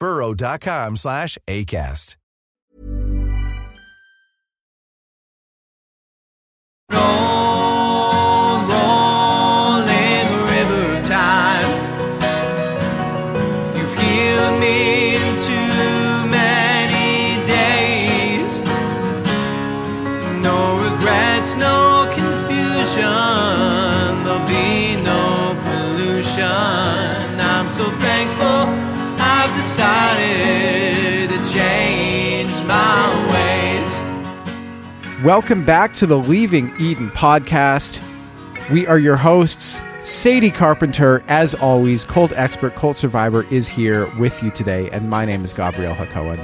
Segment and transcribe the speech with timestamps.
[0.00, 2.16] burrow.com slash ACAST.
[6.90, 7.47] rolling
[35.24, 38.00] Welcome back to the Leaving Eden podcast.
[38.70, 41.24] We are your hosts, Sadie Carpenter.
[41.26, 45.52] As always, Cult Expert, Cult Survivor is here with you today, and my name is
[45.52, 46.38] Gavriel HaCohen.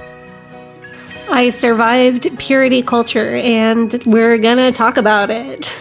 [1.30, 5.72] I survived purity culture and we're gonna talk about it.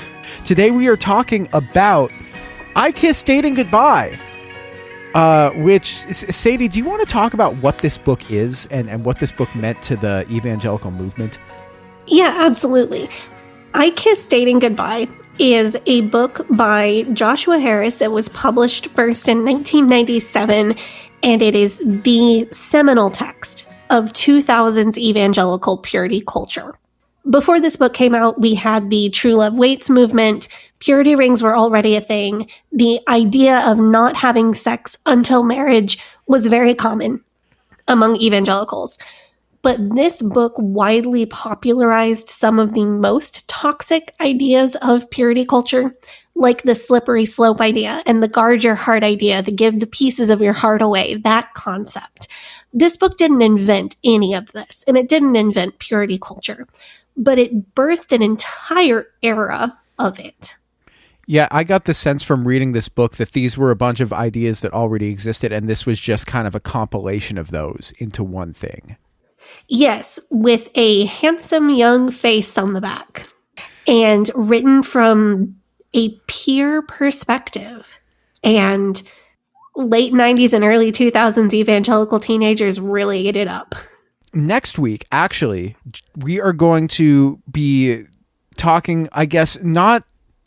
[0.43, 2.11] Today we are talking about
[2.75, 4.19] I Kissed Dating Goodbye.
[5.15, 9.05] Uh, which, Sadie, do you want to talk about what this book is and, and
[9.05, 11.39] what this book meant to the evangelical movement?
[12.07, 13.09] Yeah, absolutely.
[13.73, 15.07] I Kissed Dating Goodbye
[15.39, 18.01] is a book by Joshua Harris.
[18.01, 20.75] It was published first in 1997,
[21.23, 26.77] and it is the seminal text of 2000s evangelical purity culture.
[27.29, 30.49] Before this book came out, we had the True Love Waits movement.
[30.79, 32.49] Purity rings were already a thing.
[32.73, 35.97] The idea of not having sex until marriage
[36.27, 37.23] was very common
[37.87, 38.99] among evangelicals.
[39.63, 45.95] But this book widely popularized some of the most toxic ideas of purity culture,
[46.35, 50.29] like the slippery slope idea and the guard your heart idea, the give the pieces
[50.29, 52.27] of your heart away, that concept.
[52.73, 56.67] This book didn't invent any of this, and it didn't invent purity culture,
[57.15, 60.57] but it birthed an entire era of it.
[61.25, 64.11] Yeah, I got the sense from reading this book that these were a bunch of
[64.11, 68.25] ideas that already existed, and this was just kind of a compilation of those into
[68.25, 68.97] one thing.
[69.67, 73.27] Yes, with a handsome young face on the back
[73.87, 75.55] and written from
[75.93, 77.99] a peer perspective.
[78.43, 79.01] And
[79.75, 83.75] late 90s and early 2000s evangelical teenagers really ate it up.
[84.33, 85.75] Next week, actually,
[86.15, 88.03] we are going to be
[88.57, 90.03] talking, I guess, not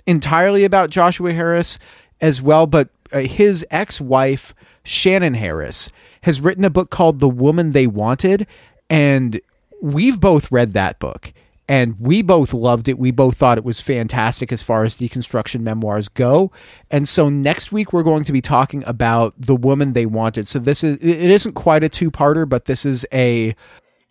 [0.06, 1.78] entirely about Joshua Harris
[2.21, 7.28] as well, but uh, his ex wife, Shannon Harris, has written a book called The
[7.28, 8.47] Woman They Wanted.
[8.91, 9.41] And
[9.83, 11.33] we've both read that book
[11.69, 12.99] and we both loved it.
[12.99, 16.53] We both thought it was fantastic as far as deconstruction memoirs go.
[16.91, 20.47] And so next week we're going to be talking about The Woman They Wanted.
[20.47, 23.55] So this is it isn't quite a two-parter, but this is a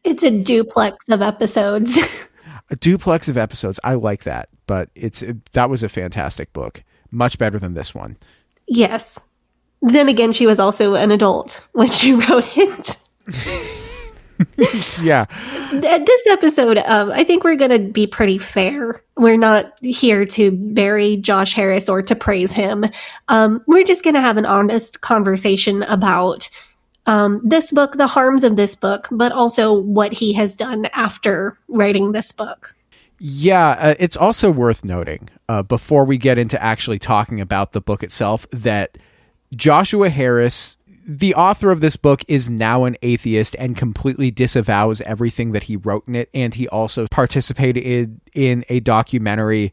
[0.03, 1.97] It's a duplex of episodes.
[2.70, 3.79] a duplex of episodes.
[3.85, 5.23] I like that, but it's
[5.53, 6.84] that was a fantastic book.
[7.11, 8.17] Much better than this one.
[8.67, 9.20] yes.
[9.82, 12.97] Then again, she was also an adult when she wrote it.
[15.02, 15.26] Yeah.
[15.72, 19.03] Th- This episode, um, I think we're going to be pretty fair.
[19.17, 22.85] We're not here to bury Josh Harris or to praise him.
[23.28, 26.49] Um, we're just going to have an honest conversation about
[27.05, 31.58] um, this book, the harms of this book, but also what he has done after
[31.67, 32.76] writing this book.
[33.20, 37.82] Yeah, uh, it's also worth noting uh, before we get into actually talking about the
[37.82, 38.97] book itself that
[39.55, 40.76] Joshua Harris
[41.07, 45.75] the author of this book is now an atheist and completely disavows everything that he
[45.75, 46.29] wrote in it.
[46.34, 49.72] And he also participated in, in a documentary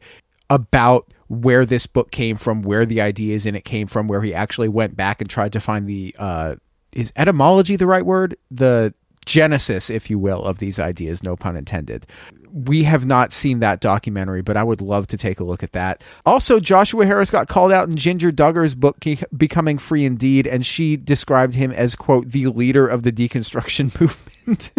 [0.49, 4.33] about where this book came from, where the ideas in it came from, where he
[4.33, 6.55] actually went back and tried to find the uh,
[6.91, 8.35] is etymology the right word?
[8.51, 8.93] The
[9.25, 12.05] genesis, if you will, of these ideas, no pun intended.
[12.51, 15.73] We have not seen that documentary, but I would love to take a look at
[15.73, 16.03] that.
[16.25, 19.03] Also, Joshua Harris got called out in Jinger Duggar's book,
[19.35, 24.71] Becoming Free Indeed, and she described him as, quote, the leader of the deconstruction movement.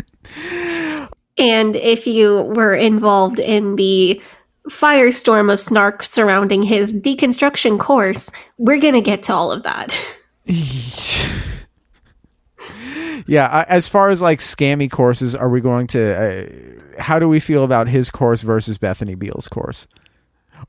[1.37, 4.23] and if you were involved in the
[4.71, 9.99] firestorm of snark surrounding his deconstruction course, we're going to get to all of that.
[13.27, 16.15] yeah, as far as like scammy courses, are we going to?
[16.15, 19.87] Uh, how do we feel about his course versus Bethany Beal's course?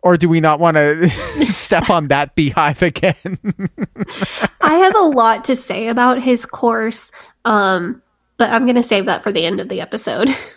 [0.02, 1.10] Or do we not want to
[1.46, 3.40] step on that beehive again?
[4.62, 7.12] I have a lot to say about his course,
[7.46, 8.02] um,
[8.38, 10.30] but I'm going to save that for the end of the episode.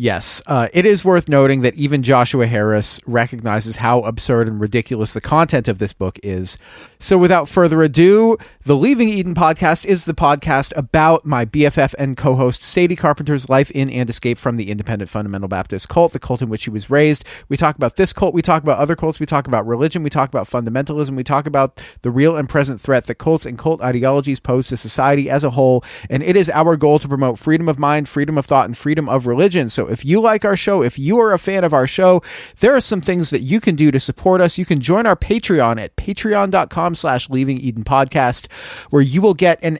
[0.00, 5.12] Yes, uh, it is worth noting that even Joshua Harris recognizes how absurd and ridiculous
[5.12, 6.56] the content of this book is.
[6.98, 12.16] So, without further ado, the Leaving Eden podcast is the podcast about my BFF and
[12.16, 16.18] co host Sadie Carpenter's life in and escape from the independent fundamental Baptist cult, the
[16.18, 17.22] cult in which she was raised.
[17.50, 20.08] We talk about this cult, we talk about other cults, we talk about religion, we
[20.08, 23.82] talk about fundamentalism, we talk about the real and present threat that cults and cult
[23.82, 25.84] ideologies pose to society as a whole.
[26.08, 29.06] And it is our goal to promote freedom of mind, freedom of thought, and freedom
[29.06, 29.68] of religion.
[29.68, 32.22] So, so if you like our show, if you are a fan of our show,
[32.60, 34.58] there are some things that you can do to support us.
[34.58, 38.50] You can join our Patreon at patreon.com slash leaving Eden podcast,
[38.90, 39.78] where you will get an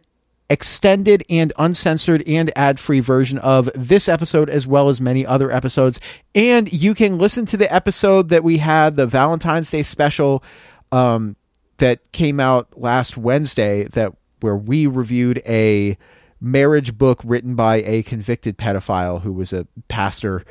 [0.50, 6.00] extended and uncensored and ad-free version of this episode as well as many other episodes
[6.34, 10.42] and you can listen to the episode that we had the valentine's day special
[10.90, 11.36] um,
[11.76, 15.96] that came out last wednesday that where we reviewed a
[16.40, 20.44] marriage book written by a convicted pedophile who was a pastor,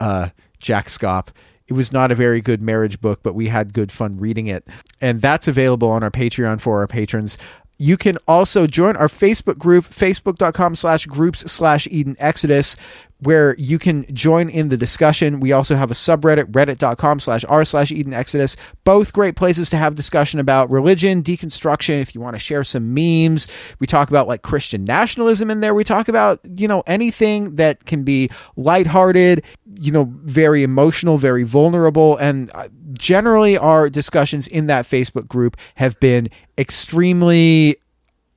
[0.00, 1.28] uh, Jack Schaap.
[1.68, 4.66] It was not a very good marriage book, but we had good fun reading it.
[5.00, 7.38] And that's available on our Patreon for our patrons.
[7.78, 12.76] You can also join our Facebook group, facebook.com slash groups slash Eden Exodus,
[13.20, 15.40] where you can join in the discussion.
[15.40, 18.56] We also have a subreddit, reddit.com slash r slash Eden Exodus.
[18.84, 22.92] Both great places to have discussion about religion, deconstruction, if you want to share some
[22.92, 23.48] memes.
[23.78, 25.74] We talk about like Christian nationalism in there.
[25.74, 29.42] We talk about, you know, anything that can be lighthearted,
[29.76, 32.16] you know, very emotional, very vulnerable.
[32.18, 36.28] And uh, generally, our discussions in that Facebook group have been
[36.58, 37.76] extremely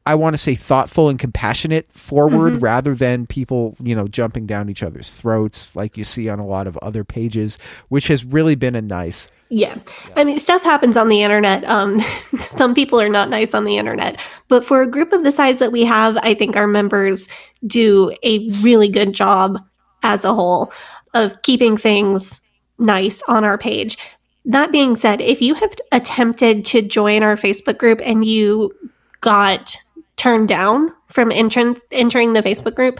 [0.09, 2.63] I want to say thoughtful and compassionate forward mm-hmm.
[2.63, 6.47] rather than people, you know, jumping down each other's throats like you see on a
[6.47, 7.59] lot of other pages,
[7.89, 9.27] which has really been a nice.
[9.49, 9.75] Yeah.
[10.07, 10.13] yeah.
[10.15, 11.63] I mean, stuff happens on the internet.
[11.65, 11.99] Um,
[12.39, 15.59] some people are not nice on the internet, but for a group of the size
[15.59, 17.29] that we have, I think our members
[17.67, 19.63] do a really good job
[20.01, 20.73] as a whole
[21.13, 22.41] of keeping things
[22.79, 23.95] nice on our page.
[24.43, 28.73] That being said, if you have attempted to join our Facebook group and you
[29.21, 29.77] got
[30.19, 32.99] turned down from entering entering the Facebook group,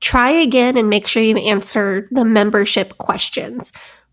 [0.00, 3.72] try again and make sure you answer the membership questions.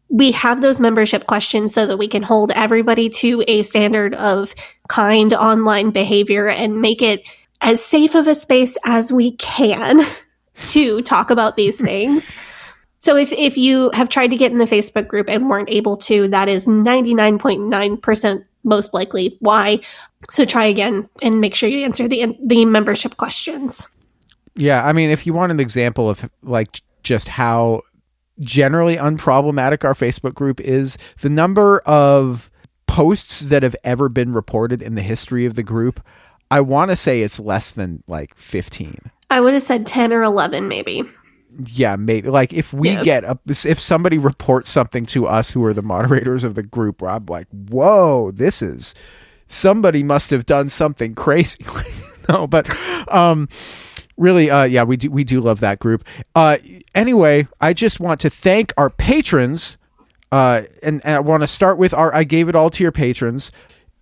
[0.09, 4.53] We have those membership questions so that we can hold everybody to a standard of
[4.89, 7.23] kind online behavior and make it
[7.61, 10.05] as safe of a space as we can
[10.67, 12.33] to talk about these things.
[12.97, 15.97] So if, if you have tried to get in the Facebook group and weren't able
[15.97, 19.79] to, that is 99.9% most likely why.
[20.29, 23.87] So try again and make sure you answer the the membership questions.
[24.55, 27.81] Yeah, I mean, if you want an example of like just how
[28.39, 32.51] generally unproblematic our Facebook group is, the number of
[32.87, 36.05] posts that have ever been reported in the history of the group,
[36.49, 38.97] I want to say it's less than like 15.
[39.29, 41.03] I would have said 10 or 11 maybe.
[41.67, 43.03] Yeah, maybe like if we yeah.
[43.03, 47.03] get a, if somebody reports something to us who are the moderators of the group,
[47.03, 48.95] I'm like, "Whoa, this is
[49.51, 51.65] somebody must have done something crazy.
[52.29, 52.69] no, but
[53.11, 53.49] um,
[54.17, 56.03] really, uh, yeah, we do we do love that group.
[56.35, 56.57] Uh,
[56.95, 59.77] anyway, I just want to thank our patrons.
[60.31, 62.93] Uh, and, and I want to start with our I gave it all to your
[62.93, 63.51] patrons,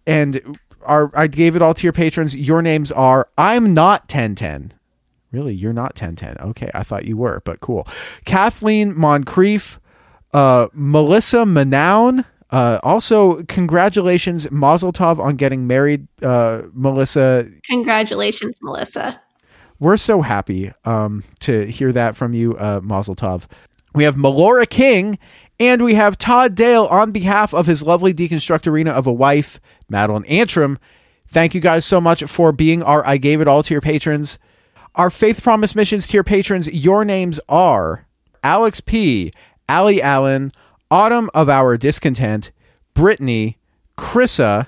[0.06, 2.36] and our I gave it all to your patrons.
[2.36, 4.74] Your names are I'm not 1010.
[5.32, 6.38] Really, you're not 1010.
[6.50, 7.88] Okay, I thought you were, but cool.
[8.25, 9.79] Kathleen Moncrief,
[10.34, 17.48] uh, Melissa Manown, uh, also, congratulations, Mazel Tov, on getting married, uh, Melissa.
[17.65, 19.22] Congratulations, Melissa.
[19.79, 23.46] We're so happy um, to hear that from you, uh, Mazel Tov.
[23.94, 25.20] We have Melora King,
[25.60, 30.25] and we have Todd Dale on behalf of his lovely deconstructorina of a wife, Madeline
[30.25, 30.79] Antrim.
[31.27, 34.39] Thank you guys so much for being our I Gave It All to your patrons.
[34.96, 38.08] Our Faith Promise Missions to your patrons, your names are
[38.44, 39.32] Alex P.,
[39.68, 40.50] Allie Allen,
[40.91, 42.51] Autumn of Our Discontent,
[42.93, 43.58] Brittany,
[43.98, 44.67] Chrissa,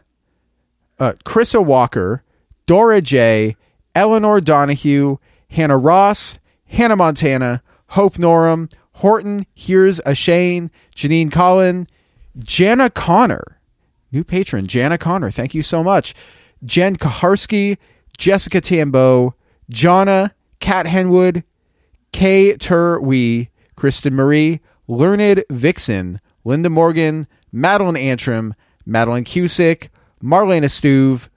[0.99, 1.13] uh,
[1.55, 2.23] Walker,
[2.65, 3.55] Dora J.,
[3.95, 5.17] Eleanor Donahue,
[5.49, 11.87] Hannah Ross, Hannah Montana, Hope Norum, Horton, Here's a Shane, Janine Collin,
[12.37, 13.59] Jana Connor,
[14.11, 15.31] new patron, Jana Connor.
[15.31, 16.13] Thank you so much.
[16.63, 17.77] Jen Kaharski,
[18.17, 19.35] Jessica Tambo,
[19.71, 21.43] Jonna, Kat Henwood,
[22.11, 24.61] Kay Turwee, Kristen Marie,
[24.91, 28.53] Learned Vixen, Linda Morgan, Madeline Antrim,
[28.85, 29.87] Madeline Cusick,
[30.21, 31.29] Marlena Stuve,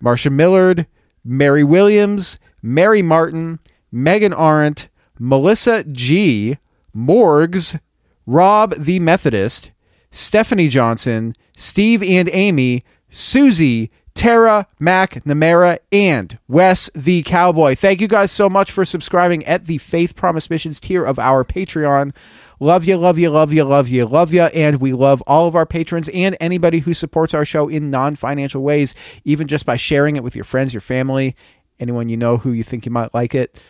[0.00, 0.86] Marcia Millard,
[1.22, 3.58] Mary Williams, Mary Martin,
[3.92, 4.88] Megan Arendt,
[5.18, 6.56] Melissa G,
[6.96, 7.78] Morgs,
[8.24, 9.72] Rob the Methodist,
[10.10, 17.74] Stephanie Johnson, Steve and Amy, Susie, Tara, Mac, Namera, and Wes the Cowboy.
[17.74, 21.44] Thank you guys so much for subscribing at the Faith Promise Missions tier of our
[21.44, 22.14] Patreon.
[22.62, 24.42] Love you, love you, love you, love you, love you.
[24.42, 28.14] And we love all of our patrons and anybody who supports our show in non
[28.14, 31.34] financial ways, even just by sharing it with your friends, your family,
[31.80, 33.60] anyone you know who you think you might like it.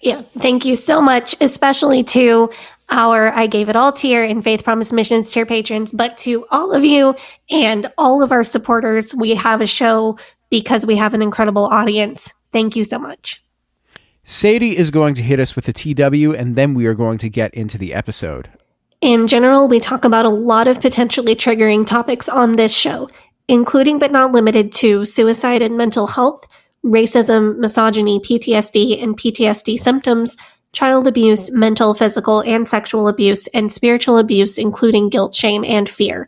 [0.00, 2.52] Yeah, thank you so much, especially to
[2.88, 6.72] our I Gave It All tier and Faith Promise Missions tier patrons, but to all
[6.72, 7.16] of you
[7.50, 9.12] and all of our supporters.
[9.12, 12.32] We have a show because we have an incredible audience.
[12.52, 13.43] Thank you so much.
[14.26, 17.28] Sadie is going to hit us with the TW, and then we are going to
[17.28, 18.48] get into the episode.
[19.02, 23.10] In general, we talk about a lot of potentially triggering topics on this show,
[23.48, 26.46] including but not limited to suicide and mental health,
[26.82, 30.38] racism, misogyny, PTSD, and PTSD symptoms,
[30.72, 36.26] child abuse, mental, physical, and sexual abuse, and spiritual abuse, including guilt, shame, and fear.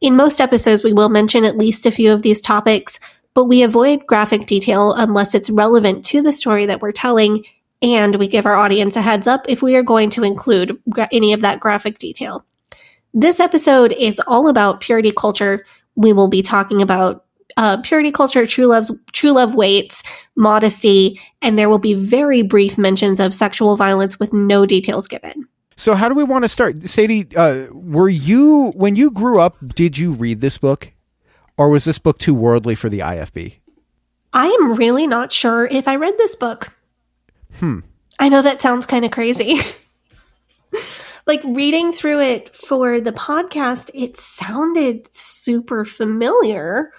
[0.00, 2.98] In most episodes, we will mention at least a few of these topics,
[3.34, 7.44] but we avoid graphic detail unless it's relevant to the story that we're telling,
[7.82, 11.08] and we give our audience a heads up if we are going to include gra-
[11.12, 12.44] any of that graphic detail.
[13.12, 15.66] This episode is all about purity culture.
[15.94, 17.24] We will be talking about
[17.56, 20.02] uh, purity culture, true love's true love waits,
[20.36, 25.46] modesty, and there will be very brief mentions of sexual violence with no details given.
[25.76, 26.82] So, how do we want to start?
[26.84, 30.93] Sadie, uh, were you, when you grew up, did you read this book?
[31.56, 33.56] Or was this book too worldly for the IFB?
[34.32, 36.72] I am really not sure if I read this book.
[37.58, 37.80] Hmm.
[38.18, 39.60] I know that sounds kind of crazy.
[41.26, 46.92] like reading through it for the podcast, it sounded super familiar,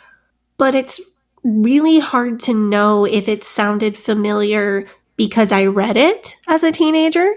[0.57, 1.01] but it's
[1.43, 7.35] really hard to know if it sounded familiar because I read it as a teenager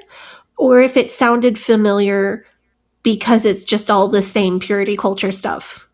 [0.56, 2.46] or if it sounded familiar
[3.02, 5.87] because it's just all the same purity culture stuff.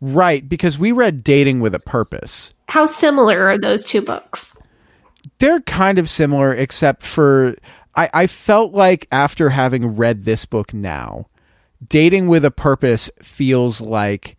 [0.00, 2.54] Right, because we read Dating with a Purpose.
[2.68, 4.56] How similar are those two books?
[5.38, 7.56] They're kind of similar, except for
[7.94, 11.26] I, I felt like after having read this book now,
[11.86, 14.36] Dating with a Purpose feels like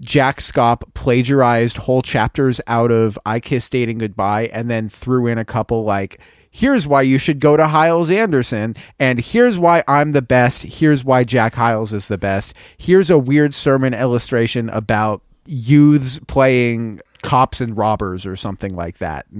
[0.00, 5.38] Jack Schaap plagiarized whole chapters out of I Kissed Dating Goodbye and then threw in
[5.38, 6.20] a couple like
[6.58, 10.62] here's why you should go to Hyles Anderson, and here's why I'm the best.
[10.62, 12.52] Here's why Jack Hyles is the best.
[12.76, 19.26] Here's a weird sermon illustration about youths playing cops and robbers or something like that.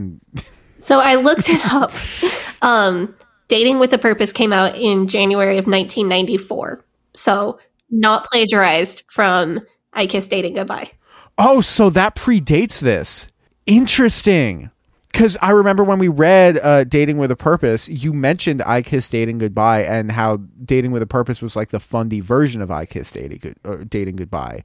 [0.81, 1.91] So I looked it up.
[2.63, 3.17] Um,
[3.49, 6.85] Dating with a Purpose came out in January of 1994.
[7.15, 7.59] So
[7.91, 9.61] not plagiarized from
[9.93, 10.93] I Kissed Dating Goodbye.
[11.37, 13.29] oh, so that predates this.
[13.67, 14.71] Interesting.
[15.13, 19.11] Because I remember when we read uh, Dating with a Purpose, you mentioned I Kissed
[19.11, 22.85] Dating Goodbye and how Dating with a Purpose was like the fundy version of I
[22.85, 24.65] Kiss Dating, Good- Dating Goodbye.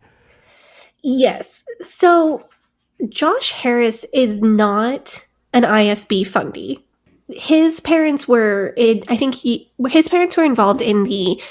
[1.01, 1.63] Yes.
[1.81, 2.45] So
[3.09, 6.83] Josh Harris is not an IFB fundy.
[7.29, 11.41] His parents were in, I think he his parents were involved in the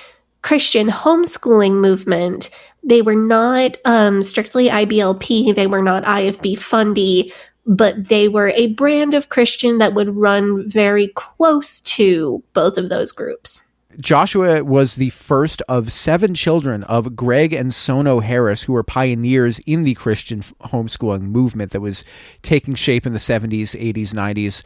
[0.42, 2.50] Christian homeschooling movement.
[2.84, 5.54] They were not um, strictly IBLP.
[5.54, 7.32] They were not IFB fundee,
[7.66, 12.88] but they were a brand of Christian that would run very close to both of
[12.88, 13.64] those groups.
[14.00, 19.58] Joshua was the first of seven children of Gregg and Sono Harris, who were pioneers
[19.60, 22.04] in the Christian homeschooling movement that was
[22.40, 24.62] taking shape in the 70s, 80s, 90s.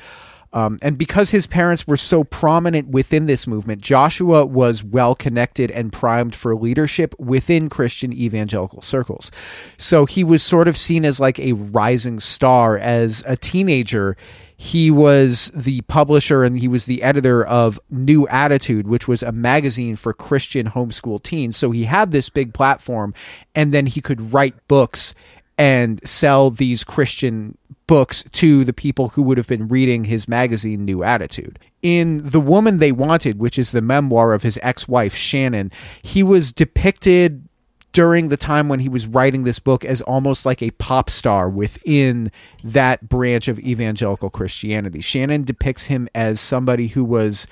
[0.52, 5.70] Um, and because his parents were so prominent within this movement, Joshua was well connected
[5.70, 9.30] and primed for leadership within Christian evangelical circles.
[9.76, 14.16] So he was sort of seen as like a rising star as a teenager
[14.56, 19.32] he was the publisher and he was the editor of New Attitude, which was a
[19.32, 21.56] magazine for Christian homeschool teens.
[21.56, 23.12] So he had this big platform,
[23.54, 25.14] and then he could write books
[25.58, 27.56] and sell these Christian
[27.86, 31.58] books to the people who would have been reading his magazine New Attitude.
[31.82, 35.70] In The Woman They Wanted, which is the memoir of his ex-wife Shannon,
[36.02, 37.48] he was depicted
[37.92, 41.48] during the time when he was writing this book as almost like a pop star
[41.48, 42.30] within
[42.62, 45.00] that branch of evangelical Christianity.
[45.00, 47.46] Shannon depicts him as somebody who was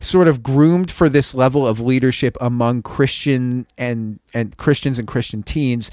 [0.00, 5.42] sort of groomed for this level of leadership among Christian and and Christians and Christian
[5.42, 5.90] teens.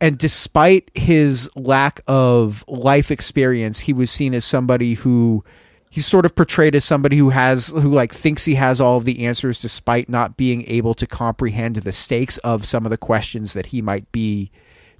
[0.00, 5.42] And despite his lack of life experience, he was seen as somebody who
[5.90, 9.04] he's sort of portrayed as somebody who has who like thinks he has all of
[9.04, 13.54] the answers despite not being able to comprehend the stakes of some of the questions
[13.54, 14.50] that he might be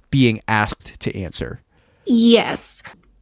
[0.09, 1.61] being asked to answer.
[2.05, 2.81] Yes.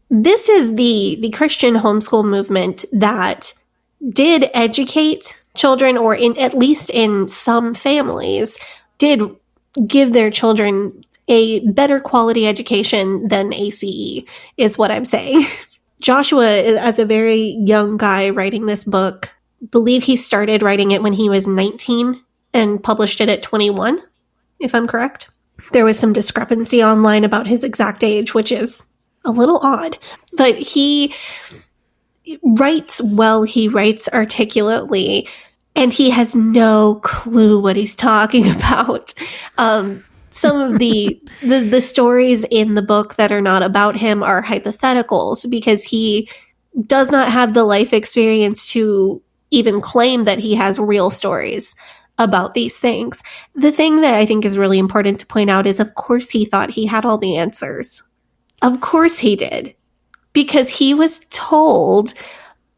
[0.09, 3.53] This is the the Christian homeschool movement that
[4.09, 8.57] did educate children or in at least in some families
[8.97, 9.21] did
[9.87, 14.23] give their children a better quality education than ACE
[14.57, 15.47] is what I'm saying.
[16.01, 19.33] Joshua as a very young guy writing this book,
[19.71, 22.21] believe he started writing it when he was 19
[22.53, 24.01] and published it at 21,
[24.59, 25.29] if I'm correct.
[25.71, 28.85] There was some discrepancy online about his exact age, which is
[29.23, 29.97] a little odd,
[30.33, 31.13] but he
[32.43, 35.27] writes well, he writes articulately,
[35.75, 39.13] and he has no clue what he's talking about.
[39.57, 40.03] Um,
[40.35, 44.43] some of the, the the stories in the book that are not about him are
[44.43, 46.29] hypotheticals because he
[46.85, 51.75] does not have the life experience to even claim that he has real stories
[52.17, 53.23] about these things.
[53.55, 56.45] The thing that I think is really important to point out is of course he
[56.45, 58.03] thought he had all the answers.
[58.61, 59.73] Of course he did
[60.33, 62.13] because he was told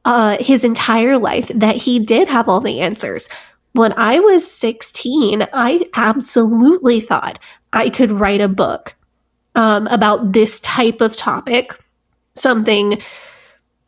[0.05, 3.29] uh, his entire life that he did have all the answers.
[3.77, 7.37] When I was 16, I absolutely thought
[7.71, 8.95] I could write a book
[9.53, 11.79] um, about this type of topic,
[12.33, 12.99] something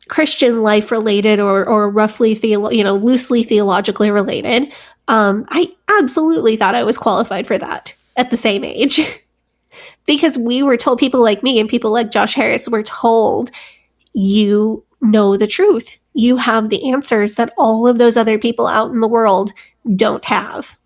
[0.06, 4.72] Christian life related or, or roughly, you know, loosely theologically related.
[5.08, 9.00] Um, I absolutely thought I was qualified for that at the same age.
[10.06, 13.50] because we were told people like me and people like Josh Harris were told
[14.12, 15.98] you know the truth.
[16.14, 19.52] You have the answers that all of those other people out in the world
[19.94, 20.76] don't have.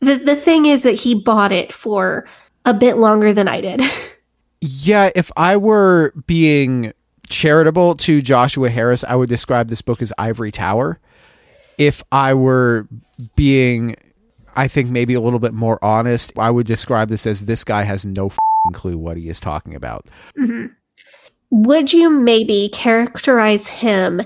[0.00, 2.26] The the thing is that he bought it for
[2.64, 3.82] a bit longer than I did.
[4.60, 6.92] yeah, if I were being
[7.28, 10.98] charitable to Joshua Harris, I would describe this book as Ivory Tower.
[11.78, 12.88] If I were
[13.36, 13.96] being
[14.54, 17.82] I think maybe a little bit more honest, I would describe this as this guy
[17.82, 18.30] has no
[18.72, 20.06] clue what he is talking about.
[20.38, 20.66] Mm-hmm.
[21.50, 24.20] Would you maybe characterize him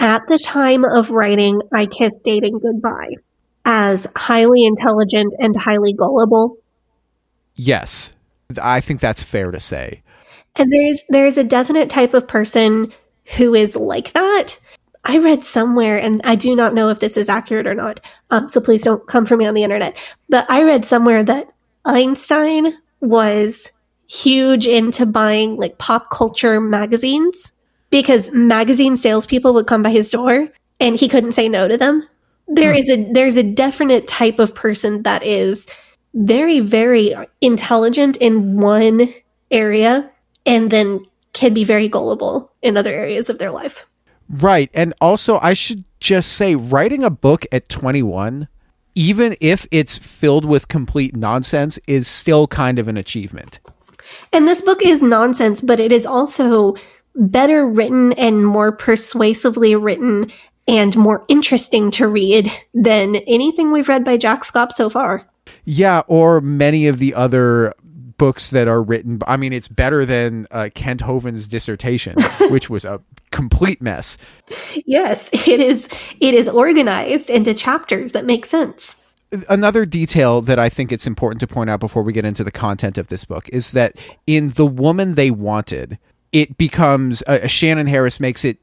[0.00, 3.14] at the time of writing I Kissed Dating Goodbye
[3.68, 6.56] as highly intelligent and highly gullible?
[7.54, 8.12] Yes.
[8.60, 10.02] I think that's fair to say.
[10.56, 12.92] And there's there's a definite type of person
[13.36, 14.58] who is like that.
[15.04, 18.00] I read somewhere, and I do not know if this is accurate or not,
[18.30, 19.96] um, so please don't come for me on the internet.
[20.28, 21.48] But I read somewhere that
[21.84, 23.70] Einstein was
[24.08, 27.52] huge into buying like pop culture magazines
[27.90, 30.48] because magazine salespeople would come by his door
[30.80, 32.08] and he couldn't say no to them.
[32.48, 32.90] There hmm.
[32.90, 35.66] a there's a definite type of person that is
[36.14, 39.12] very very intelligent in one
[39.50, 40.10] area
[40.46, 43.86] and then can be very gullible in other areas of their life.
[44.28, 44.70] Right.
[44.74, 48.48] And also I should just say writing a book at 21
[48.94, 53.60] even if it's filled with complete nonsense is still kind of an achievement.
[54.32, 56.74] And this book is nonsense, but it is also
[57.14, 60.32] better written and more persuasively written
[60.68, 65.28] and more interesting to read than anything we've read by Jack Schaap so far.
[65.64, 67.72] Yeah, or many of the other
[68.18, 69.20] books that are written.
[69.26, 72.16] I mean, it's better than uh, Kent Hovind's dissertation,
[72.50, 73.00] which was a
[73.30, 74.18] complete mess.
[74.84, 75.88] Yes, it is.
[76.20, 78.96] It is organized into chapters that make sense
[79.48, 82.50] another detail that I think it's important to point out before we get into the
[82.50, 83.92] content of this book is that
[84.26, 85.98] in The Woman They Wanted,
[86.32, 88.58] it becomes uh, Shannon Harris makes it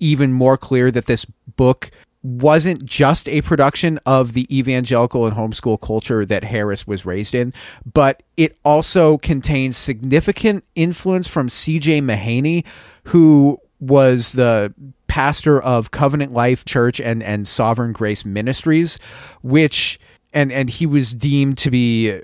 [0.00, 1.26] even more clear that this
[1.60, 1.90] book
[2.22, 7.52] wasn't just a production of the evangelical and homeschool culture that Harris was raised in,
[7.92, 12.00] but it also contains significant influence from C.J.
[12.00, 12.64] Mahaney,
[13.04, 14.72] who was the
[15.06, 18.98] pastor of Covenant Life Church and and Sovereign Grace Ministries,
[19.42, 20.00] which
[20.32, 22.18] and and he was deemed to be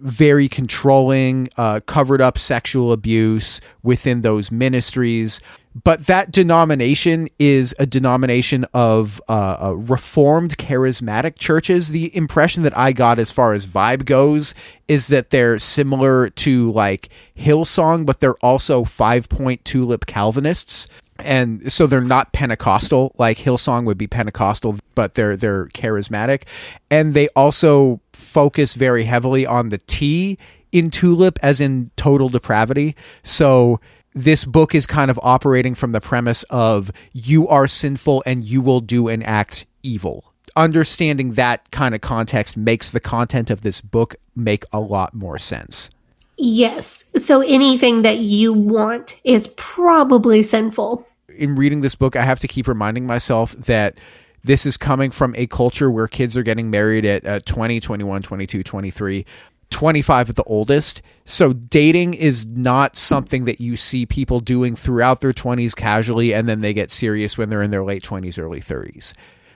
[0.00, 5.40] very controlling, uh, covered up sexual abuse within those ministries.
[5.84, 11.90] But that denomination is a denomination of uh, uh, reformed charismatic churches.
[11.90, 14.54] The impression that I got as far as vibe goes
[14.88, 20.88] is that they're similar to like Hillsong, but they're also five point tulip Calvinists.
[21.18, 26.42] And so they're not Pentecostal like Hillsong would be Pentecostal, but they're they're charismatic,
[26.90, 30.38] and they also focus very heavily on the T
[30.72, 32.94] in tulip, as in total depravity.
[33.22, 33.80] So
[34.16, 38.62] this book is kind of operating from the premise of you are sinful and you
[38.62, 40.32] will do and act evil.
[40.56, 45.36] Understanding that kind of context makes the content of this book make a lot more
[45.36, 45.90] sense.
[46.38, 47.04] Yes.
[47.16, 51.06] So anything that you want is probably sinful.
[51.36, 53.98] In reading this book, I have to keep reminding myself that
[54.42, 58.22] this is coming from a culture where kids are getting married at uh, 20, 21,
[58.22, 59.26] 22, 23.
[59.70, 61.02] 25 at the oldest.
[61.24, 66.48] So dating is not something that you see people doing throughout their 20s casually and
[66.48, 69.12] then they get serious when they're in their late 20s, early 30s,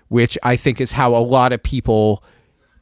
[0.09, 2.23] which I think is how a lot of people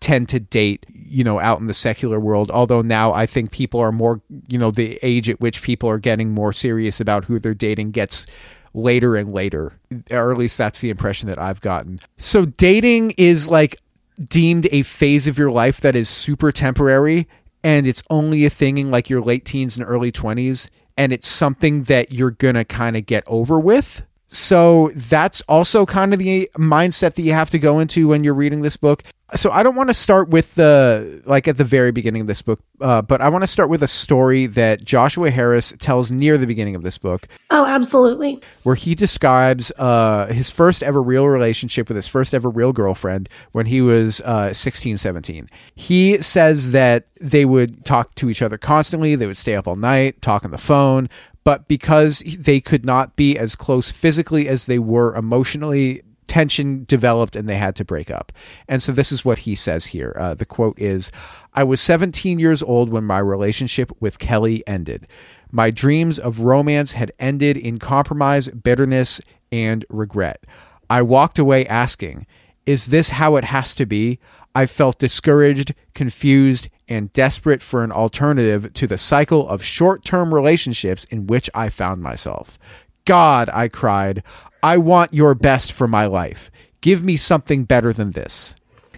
[0.00, 2.50] tend to date, you know, out in the secular world.
[2.50, 5.98] Although now I think people are more, you know, the age at which people are
[5.98, 8.26] getting more serious about who they're dating gets
[8.74, 9.72] later and later.
[10.10, 11.98] Or at least that's the impression that I've gotten.
[12.16, 13.80] So dating is like
[14.26, 17.28] deemed a phase of your life that is super temporary
[17.62, 21.28] and it's only a thing in like your late teens and early 20s and it's
[21.28, 24.04] something that you're going to kind of get over with.
[24.26, 28.34] So that's also kind of the mindset that you have to go into when you're
[28.34, 29.04] reading this book
[29.34, 32.40] so I don't want to start with the like at the very beginning of this
[32.40, 36.38] book, uh, but I want to start with a story that Joshua Harris tells near
[36.38, 37.28] the beginning of this book.
[37.50, 38.40] Oh, absolutely.
[38.62, 43.28] Where he describes uh, his first ever real relationship with his first ever real girlfriend
[43.52, 45.50] when he was uh, 16, 17.
[45.74, 49.14] He says that they would talk to each other constantly.
[49.14, 51.10] They would stay up all night, talk on the phone.
[51.44, 57.34] But because they could not be as close physically as they were emotionally, tension developed
[57.34, 58.32] and they had to break up.
[58.68, 60.14] And so this is what he says here.
[60.18, 61.10] Uh, the quote is
[61.54, 65.06] I was 17 years old when my relationship with Kelly ended.
[65.50, 70.44] My dreams of romance had ended in compromise, bitterness, and regret.
[70.90, 72.26] I walked away asking,
[72.66, 74.18] Is this how it has to be?
[74.54, 80.34] I felt discouraged, confused, and desperate for an alternative to the cycle of short term
[80.34, 82.58] relationships in which I found myself.
[83.04, 84.22] God, I cried,
[84.62, 86.50] I want your best for my life.
[86.80, 88.54] Give me something better than this.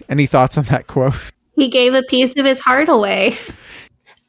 [0.09, 1.13] Any thoughts on that quote?
[1.55, 3.35] He gave a piece of his heart away.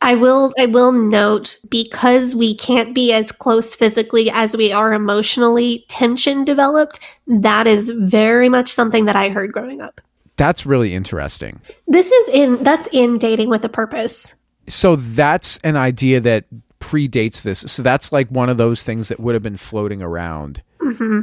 [0.03, 4.93] I will I will note because we can't be as close physically as we are
[4.93, 6.99] emotionally, tension developed.
[7.29, 10.01] That is very much something that I heard growing up.
[10.37, 11.61] That's really interesting.
[11.87, 14.35] This is in that's in dating with a purpose.
[14.67, 16.47] So that's an idea that
[16.81, 17.61] predates this.
[17.61, 21.21] So that's like one of those things that would have been floating around hmm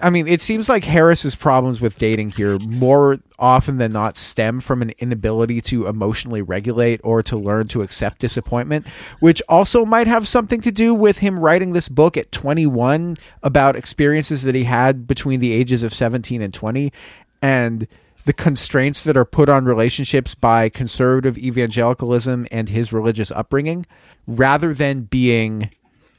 [0.00, 4.60] I mean, it seems like Harris's problems with dating here more often than not stem
[4.60, 8.86] from an inability to emotionally regulate or to learn to accept disappointment,
[9.20, 13.76] which also might have something to do with him writing this book at 21 about
[13.76, 16.92] experiences that he had between the ages of 17 and 20
[17.40, 17.86] and
[18.24, 23.86] the constraints that are put on relationships by conservative evangelicalism and his religious upbringing
[24.26, 25.70] rather than being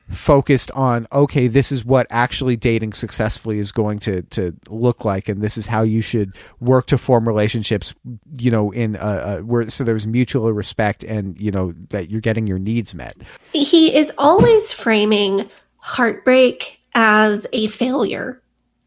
[0.09, 5.27] focused on okay this is what actually dating successfully is going to to look like
[5.27, 7.95] and this is how you should work to form relationships
[8.37, 12.45] you know in uh, where so there's mutual respect and you know that you're getting
[12.45, 13.15] your needs met.
[13.53, 18.41] He is always framing heartbreak as a failure.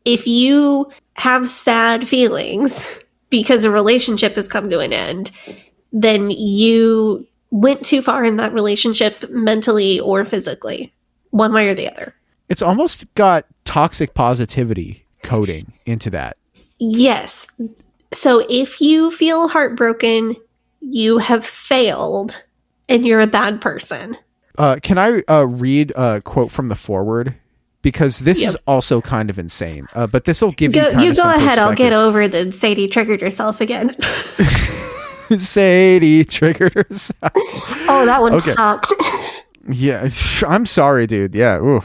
[0.04, 2.86] If you have sad feelings
[3.30, 5.30] because a relationship has come to an end
[5.92, 10.92] then you went too far in that relationship mentally or physically
[11.30, 12.14] one way or the other.
[12.48, 16.36] It's almost got toxic positivity coding into that.
[16.78, 17.46] Yes.
[18.12, 20.36] So if you feel heartbroken,
[20.80, 22.44] you have failed
[22.88, 24.16] and you're a bad person.
[24.56, 27.34] Uh, can I uh, read a quote from the forward?
[27.80, 28.48] Because this yep.
[28.48, 29.86] is also kind of insane.
[29.94, 31.58] Uh, but this will give go, you You go ahead.
[31.58, 33.94] I'll get over the Sadie triggered herself again.
[35.36, 37.32] Sadie triggered herself.
[37.32, 38.52] Oh, that one okay.
[38.52, 38.92] sucked.
[39.68, 40.08] Yeah,
[40.46, 41.34] I'm sorry, dude.
[41.34, 41.58] Yeah.
[41.58, 41.82] Ooh.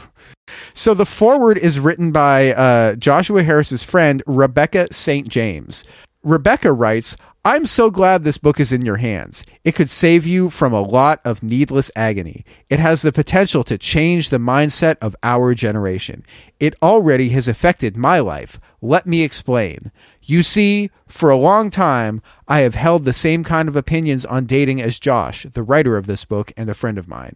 [0.74, 5.28] So the foreword is written by uh, Joshua Harris's friend Rebecca St.
[5.28, 5.84] James.
[6.22, 7.16] Rebecca writes,
[7.46, 9.44] I'm so glad this book is in your hands.
[9.64, 12.42] It could save you from a lot of needless agony.
[12.70, 16.24] It has the potential to change the mindset of our generation.
[16.58, 18.58] It already has affected my life.
[18.80, 19.92] Let me explain.
[20.22, 24.46] You see, for a long time, I have held the same kind of opinions on
[24.46, 27.34] dating as Josh, the writer of this book and a friend of mine.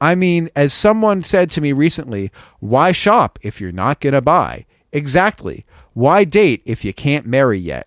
[0.00, 4.22] I mean, as someone said to me recently, why shop if you're not going to
[4.22, 4.66] buy?
[4.92, 5.64] Exactly.
[5.92, 7.86] Why date if you can't marry yet?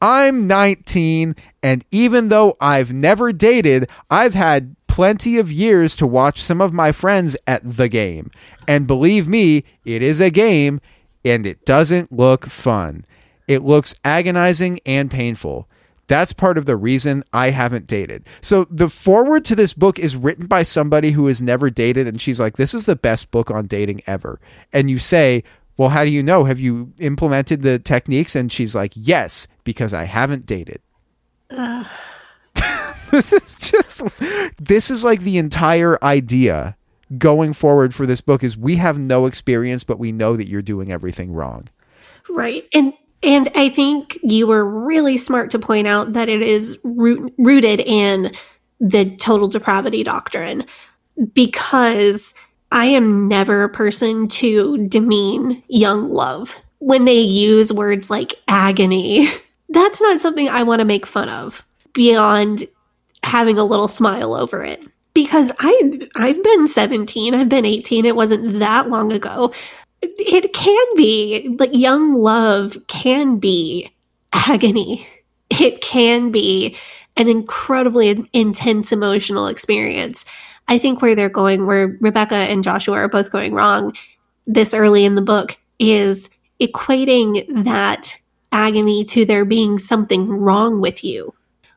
[0.00, 6.42] I'm 19, and even though I've never dated, I've had plenty of years to watch
[6.42, 8.30] some of my friends at the game.
[8.68, 10.80] And believe me, it is a game,
[11.24, 13.04] and it doesn't look fun.
[13.48, 15.68] It looks agonizing and painful.
[16.08, 18.26] That's part of the reason I haven't dated.
[18.40, 22.20] So the forward to this book is written by somebody who has never dated, and
[22.20, 24.40] she's like, This is the best book on dating ever.
[24.72, 25.44] And you say,
[25.76, 26.44] Well, how do you know?
[26.44, 28.34] Have you implemented the techniques?
[28.34, 30.80] And she's like, Yes, because I haven't dated.
[33.10, 34.02] this is just,
[34.58, 36.76] this is like the entire idea
[37.16, 40.62] going forward for this book is we have no experience, but we know that you're
[40.62, 41.68] doing everything wrong.
[42.28, 42.66] Right.
[42.74, 47.32] And and I think you were really smart to point out that it is root,
[47.36, 48.32] rooted in
[48.80, 50.64] the total depravity doctrine
[51.32, 52.32] because
[52.70, 56.54] I am never a person to demean young love.
[56.78, 59.28] When they use words like agony,
[59.68, 62.66] that's not something I want to make fun of beyond
[63.24, 64.84] having a little smile over it.
[65.12, 69.52] Because I I've been 17, I've been 18, it wasn't that long ago
[70.02, 73.90] it can be like young love can be
[74.32, 75.06] agony.
[75.50, 76.76] It can be
[77.16, 80.24] an incredibly intense emotional experience.
[80.68, 83.96] I think where they're going, where Rebecca and Joshua are both going wrong
[84.46, 86.28] this early in the book, is
[86.60, 88.14] equating that
[88.52, 91.34] agony to there being something wrong with you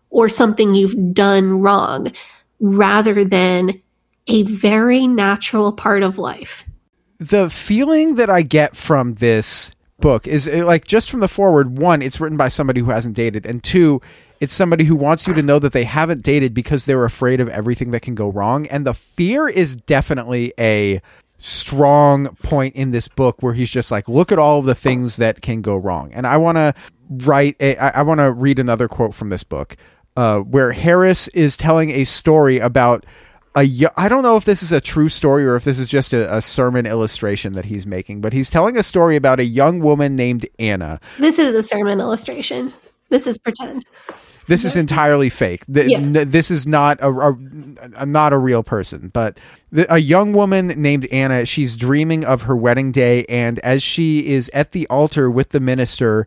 [0.09, 2.11] or something you've done wrong
[2.59, 3.81] rather than
[4.27, 6.65] a very natural part of life
[7.21, 11.77] the feeling that I get from this book is uh, like just from the forward
[11.77, 14.01] one it's written by somebody who hasn't dated and two
[14.39, 17.47] it's somebody who wants you to know that they haven't dated because they're afraid of
[17.49, 20.99] everything that can go wrong and the fear is definitely a
[21.37, 25.17] strong point in this book where he's just like look at all of the things
[25.17, 26.11] that can go wrong.
[26.13, 26.73] And i want to
[27.07, 29.77] write a, I, I want to read another quote from this book
[30.17, 33.05] uh, where harris is telling a story about
[33.55, 36.13] a I don't know if this is a true story or if this is just
[36.13, 39.79] a, a, sermon illustration that he's making, but he's telling a story about a young
[39.79, 40.99] woman named Anna.
[41.17, 42.73] This is a sermon illustration.
[43.09, 43.85] This is pretend.
[44.47, 45.63] This is entirely fake.
[45.67, 45.97] The, yeah.
[45.97, 47.37] n- this is not a, a,
[47.97, 49.39] a, not a real person, but
[49.71, 51.45] the, a young woman named Anna.
[51.45, 55.59] She's dreaming of her wedding day, and as she is at the altar with the
[55.59, 56.25] minister,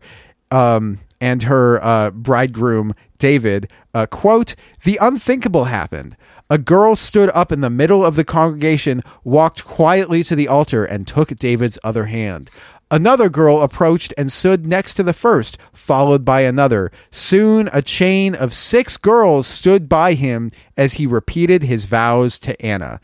[0.51, 6.15] um, and her uh, bridegroom David, uh, quote, the unthinkable happened.
[6.49, 10.85] A girl stood up in the middle of the congregation, walked quietly to the altar,
[10.85, 12.51] and took David's other hand.
[12.91, 16.91] Another girl approached and stood next to the first, followed by another.
[17.09, 22.61] Soon a chain of six girls stood by him as he repeated his vows to
[22.63, 23.01] Anna.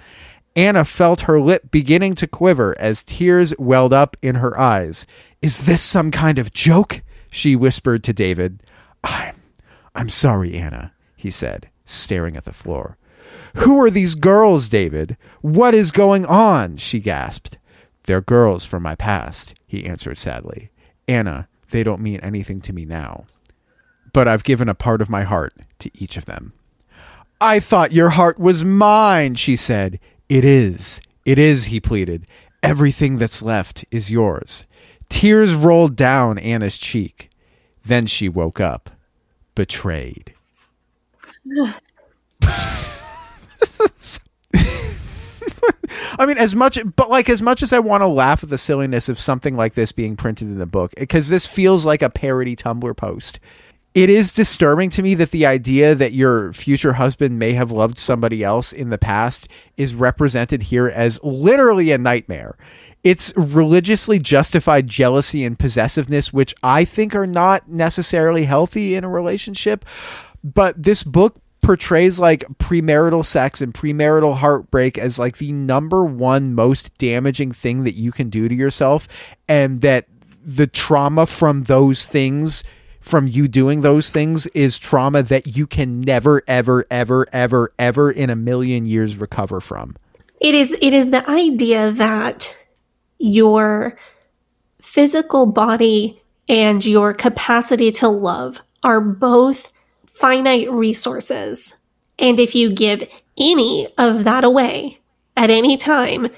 [0.56, 5.08] Anna felt her lip beginning to quiver as tears welled up in her eyes.
[5.41, 7.01] Is this some kind of joke?
[7.32, 8.62] she whispered to David.
[9.04, 9.36] I'm
[9.95, 12.97] I'm sorry, Anna, he said, staring at the floor.
[13.58, 15.18] Who are these girls, David?
[15.42, 16.78] What is going on?
[16.78, 17.58] she gasped.
[18.04, 20.72] They're girls from my past, he answered sadly.
[21.08, 23.26] Anna, they don't mean anything to me now.
[24.14, 26.54] But I've given a part of my heart to each of them.
[27.40, 30.00] I thought your heart was mine, she said.
[30.30, 31.02] It is.
[31.26, 32.28] It is, he pleaded.
[32.64, 34.68] Everything that's left is yours.
[35.10, 37.30] Tears rolled down Anna's cheek.
[37.84, 38.92] Then she woke up,
[39.56, 40.34] betrayed.
[46.17, 48.58] I mean, as much, but like as much as I want to laugh at the
[48.58, 52.10] silliness of something like this being printed in the book, because this feels like a
[52.10, 53.39] parody Tumblr post.
[53.93, 57.97] It is disturbing to me that the idea that your future husband may have loved
[57.97, 62.58] somebody else in the past is represented here as literally a nightmare.
[63.04, 69.10] It's religiously justified jealousy and possessiveness, which I think are not necessarily healthy in a
[69.10, 69.84] relationship.
[70.41, 76.54] But this book portrays like premarital sex and premarital heartbreak as like the number one
[76.54, 79.08] most damaging thing that you can do to yourself
[79.47, 80.08] and that
[80.43, 82.63] the trauma from those things
[83.00, 88.12] from you doing those things is trauma that you can never ever ever ever ever
[88.12, 89.95] in a million years recover from.
[90.39, 92.56] It is it is the idea that
[93.19, 93.97] your
[94.82, 99.71] physical body and your capacity to love are both
[100.22, 101.76] finite resources.
[102.20, 103.08] And if you give
[103.40, 105.00] any of that away
[105.36, 106.30] at any time,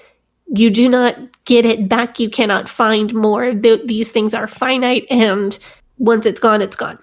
[0.48, 2.18] you do not get it back.
[2.18, 3.54] You cannot find more.
[3.54, 5.60] Th- these things are finite, and
[5.98, 6.98] once it's gone, it's gone.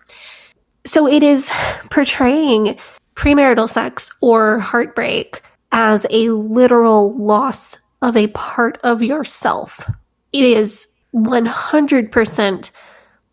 [0.87, 1.53] So it is
[1.91, 2.79] portraying
[3.15, 9.91] premarital sex or heartbreak as a literal loss of a part of yourself.
[10.33, 12.71] It is 100%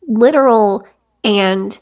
[0.08, 0.88] literal
[1.24, 1.80] and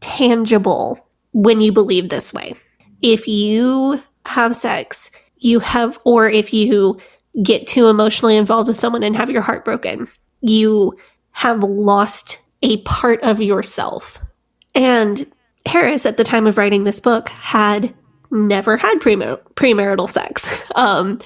[0.00, 2.54] tangible when you believe this way.
[3.02, 6.98] If you have sex, you have, or if you
[7.42, 10.08] get too emotionally involved with someone and have your heart broken,
[10.40, 10.96] you
[11.30, 14.18] have lost a part of yourself.
[14.74, 15.30] And
[15.66, 17.94] Harris, at the time of writing this book, had
[18.30, 20.48] never had premar- premarital sex.
[20.74, 21.20] Um,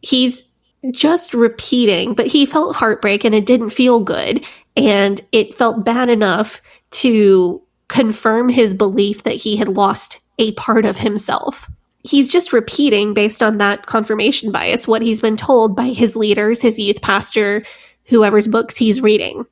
[0.00, 0.44] he's
[0.90, 4.42] just repeating, but he felt heartbreak and it didn't feel good.
[4.76, 6.62] And it felt bad enough
[6.92, 11.68] to confirm his belief that he had lost a part of himself.
[12.02, 16.60] He's just repeating, based on that confirmation bias, what he's been told by his leaders,
[16.60, 17.64] his youth pastor,
[18.04, 19.46] whoever's books he's reading.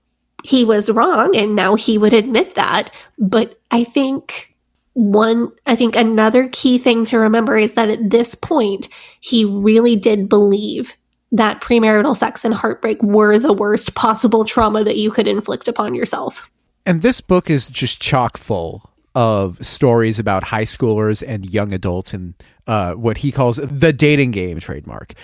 [0.45, 2.93] He was wrong, and now he would admit that.
[3.19, 4.53] But I think
[4.95, 8.89] one i think another key thing to remember is that at this point
[9.21, 10.93] he really did believe
[11.31, 15.95] that premarital sex and heartbreak were the worst possible trauma that you could inflict upon
[15.95, 16.52] yourself
[16.87, 22.15] and this book is just chock full of stories about high schoolers and young adults
[22.15, 22.35] and
[22.67, 25.15] uh, what he calls the dating game trademark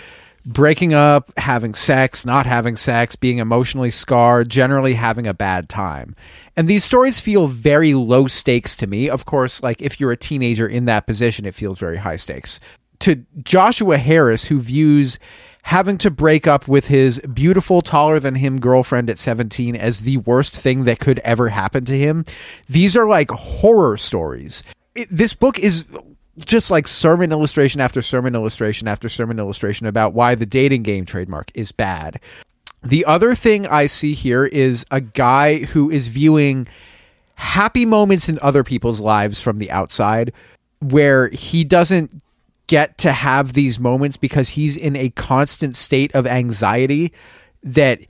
[0.49, 6.16] breaking up, having sex, not having sex, being emotionally scarred, generally having a bad time.
[6.57, 9.11] And these stories feel very low stakes to me.
[9.11, 12.61] Of course, like if you're a teenager in that position, it feels very high stakes.
[13.01, 15.19] To Joshua Harris, who views
[15.63, 20.17] having to break up with his beautiful, taller than him girlfriend at 17 as the
[20.19, 22.25] worst thing that could ever happen to him,
[22.69, 24.63] these are like horror stories.
[24.95, 25.85] It, this book is
[26.39, 31.05] just like sermon illustration after sermon illustration after sermon illustration about why the dating game
[31.05, 32.21] trademark is bad.
[32.83, 36.69] The other thing I see here is a guy who is viewing
[37.35, 40.33] happy moments in other people's lives from the outside
[40.81, 42.23] where he doesn't
[42.69, 47.13] get to have these moments because he's in a constant state of anxiety
[47.65, 48.01] that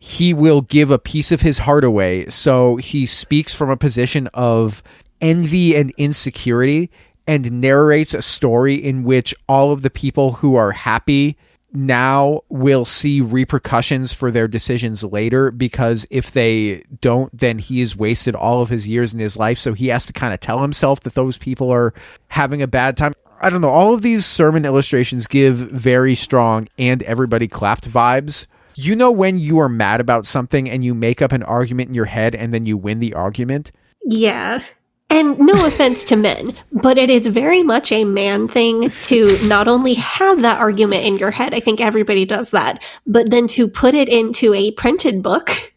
[0.00, 2.26] he will give a piece of his heart away.
[2.26, 4.82] So he speaks from a position of
[5.20, 6.90] envy and insecurity
[7.26, 11.36] and narrates a story in which all of the people who are happy
[11.70, 17.94] now will see repercussions for their decisions later because if they don't then he has
[17.94, 20.62] wasted all of his years in his life so he has to kind of tell
[20.62, 21.92] himself that those people are
[22.28, 26.68] having a bad time i don't know all of these sermon illustrations give very strong
[26.78, 28.46] and everybody clapped vibes.
[28.74, 31.94] You know when you are mad about something and you make up an argument in
[31.94, 33.72] your head and then you win the argument?
[34.04, 34.62] Yeah.
[35.10, 39.66] And no offense to men, but it is very much a man thing to not
[39.66, 43.66] only have that argument in your head, I think everybody does that, but then to
[43.66, 45.72] put it into a printed book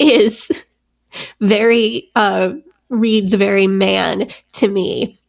[0.00, 0.50] is
[1.40, 2.54] very, uh,
[2.88, 5.20] reads very man to me.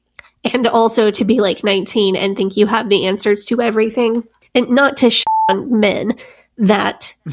[0.54, 4.24] And also to be like 19 and think you have the answers to everything.
[4.54, 6.18] And not to sh- on men
[6.58, 7.14] that,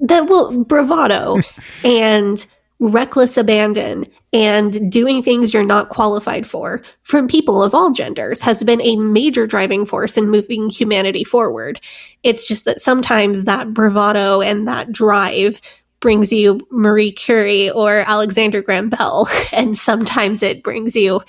[0.00, 1.38] that will bravado
[1.84, 2.44] and
[2.78, 8.64] reckless abandon and doing things you're not qualified for from people of all genders has
[8.64, 11.80] been a major driving force in moving humanity forward.
[12.24, 15.60] It's just that sometimes that bravado and that drive
[16.00, 21.22] brings you Marie Curie or Alexander Graham Bell, and sometimes it brings you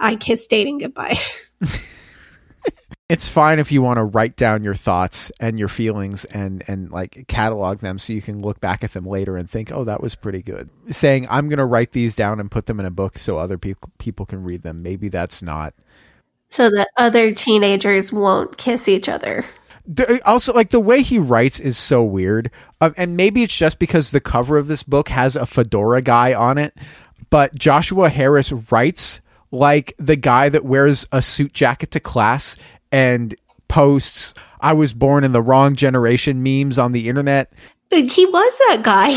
[0.00, 1.18] I kiss dating goodbye.
[3.08, 6.90] it's fine if you want to write down your thoughts and your feelings and and
[6.90, 10.02] like catalog them so you can look back at them later and think oh that
[10.02, 10.68] was pretty good.
[10.90, 13.58] Saying i'm going to write these down and put them in a book so other
[13.58, 14.82] people people can read them.
[14.82, 15.74] Maybe that's not
[16.48, 19.44] so that other teenagers won't kiss each other.
[20.24, 22.50] Also like the way he writes is so weird.
[22.80, 26.34] Uh, and maybe it's just because the cover of this book has a fedora guy
[26.34, 26.76] on it
[27.30, 32.56] but joshua harris writes like the guy that wears a suit jacket to class
[32.92, 33.34] and
[33.68, 37.52] posts I was born in the wrong generation memes on the internet.
[37.90, 39.12] He was that guy.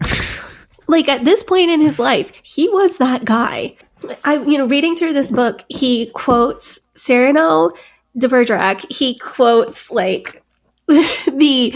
[0.86, 3.76] like at this point in his life, he was that guy.
[4.24, 7.70] I you know, reading through this book, he quotes Cyrano
[8.16, 8.84] de Bergerac.
[8.90, 10.42] He quotes like
[10.86, 11.72] the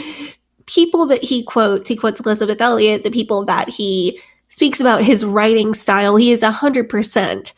[0.66, 1.88] people that he quotes.
[1.88, 6.16] He quotes Elisabeth Elliot, the people that he speaks about his writing style.
[6.16, 7.54] He is a hundred percent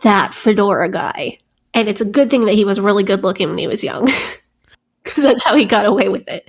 [0.00, 1.38] that fedora guy.
[1.74, 4.08] And it's a good thing that he was really good looking when he was young,
[5.04, 6.48] because that's how he got away with it.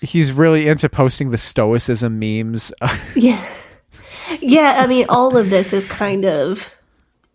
[0.00, 2.72] He's really into posting the stoicism memes.
[3.16, 3.44] yeah.
[4.40, 6.72] Yeah, I mean all of this is kind of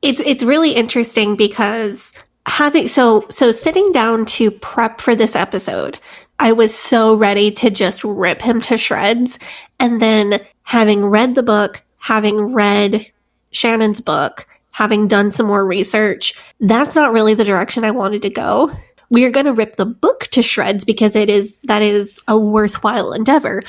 [0.02, 2.14] it's it's really interesting because
[2.48, 6.00] having so so sitting down to prep for this episode,
[6.40, 9.40] I was so ready to just rip him to shreds
[9.80, 13.12] and then having read the book, having read
[13.52, 18.30] Shannon's book, having done some more research, that's not really the direction I wanted to
[18.30, 18.70] go.
[19.10, 22.38] we are going to rip the book to shreds because it is that is a
[22.38, 23.64] worthwhile endeavor.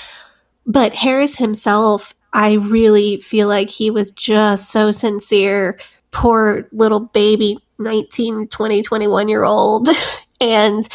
[0.66, 5.78] But Harris himself, I really feel like he was just so sincere.
[6.10, 9.88] Poor little baby 19, 20, 21 year old.
[10.40, 10.88] and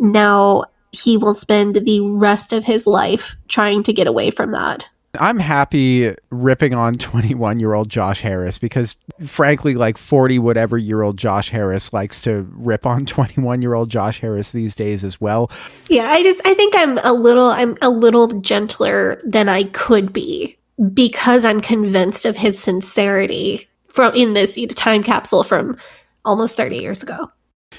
[0.00, 4.88] now he will spend the rest of his life trying to get away from that.
[5.20, 8.96] I'm happy ripping on 21 year old Josh Harris because,
[9.26, 13.90] frankly, like 40 whatever year old Josh Harris likes to rip on 21 year old
[13.90, 15.50] Josh Harris these days as well.
[15.88, 20.12] Yeah, I just I think I'm a little I'm a little gentler than I could
[20.12, 20.56] be
[20.92, 25.76] because I'm convinced of his sincerity from in this time capsule from
[26.24, 27.30] almost 30 years ago.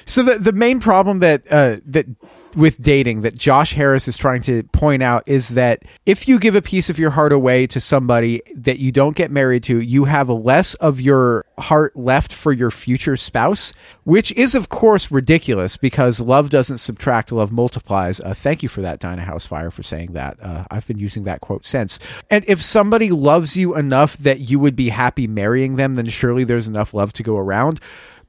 [0.05, 2.05] So the the main problem that uh, that
[2.55, 6.55] with dating that Josh Harris is trying to point out is that if you give
[6.55, 10.05] a piece of your heart away to somebody that you don't get married to, you
[10.05, 15.77] have less of your heart left for your future spouse, which is of course ridiculous
[15.77, 18.19] because love doesn't subtract, love multiplies.
[18.21, 20.37] Uh, thank you for that, Dinah Housefire, for saying that.
[20.41, 21.99] Uh, I've been using that quote since.
[22.29, 26.43] And if somebody loves you enough that you would be happy marrying them, then surely
[26.43, 27.79] there's enough love to go around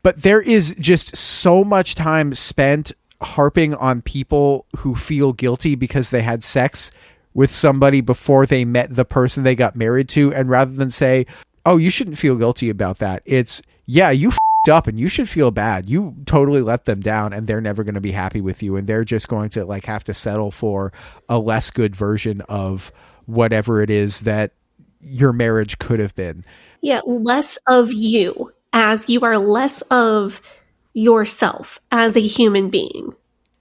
[0.02, 2.92] but there is just so much time spent
[3.22, 6.90] harping on people who feel guilty because they had sex
[7.34, 11.26] with somebody before they met the person they got married to and rather than say
[11.64, 15.28] oh you shouldn't feel guilty about that it's yeah you f***ed up and you should
[15.28, 15.88] feel bad.
[15.88, 18.86] You totally let them down and they're never going to be happy with you and
[18.86, 20.92] they're just going to like have to settle for
[21.28, 22.92] a less good version of
[23.26, 24.52] whatever it is that
[25.00, 26.44] your marriage could have been.
[26.80, 30.40] Yeah less of you as you are less of
[30.96, 33.14] yourself as a human being.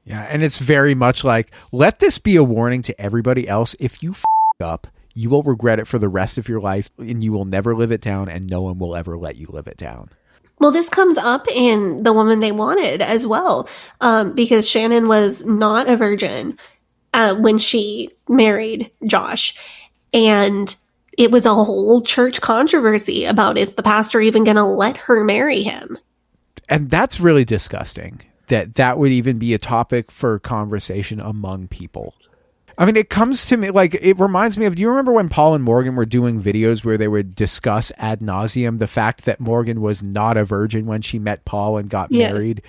[0.06, 3.76] Yeah, and it's very much like let this be a warning to everybody else.
[3.80, 4.24] If you f-
[4.62, 7.76] up, you will regret it for the rest of your life and you will never
[7.76, 10.10] live it down and no one will ever let you live it down.
[10.60, 13.68] Well, this comes up in The Woman They Wanted as well,
[14.00, 16.58] um, because Shannon was not a virgin
[17.14, 19.56] uh, when she married Josh.
[20.14, 20.74] And
[21.18, 25.26] it was a whole church controversy about is the pastor even going to let her
[25.26, 25.98] marry him?
[26.70, 32.16] And that's really disgusting that that would even be a topic for conversation among people.
[32.78, 34.76] I mean, it comes to me like it reminds me of.
[34.76, 38.20] Do you remember when Paul and Morgan were doing videos where they would discuss ad
[38.20, 42.12] nauseum the fact that Morgan was not a virgin when she met Paul and got
[42.12, 42.34] yes.
[42.34, 42.62] married,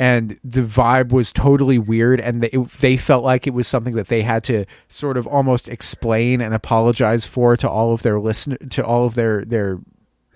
[0.00, 2.48] and the vibe was totally weird and they,
[2.80, 6.54] they felt like it was something that they had to sort of almost explain and
[6.54, 9.78] apologize for to all of their listen to all of their their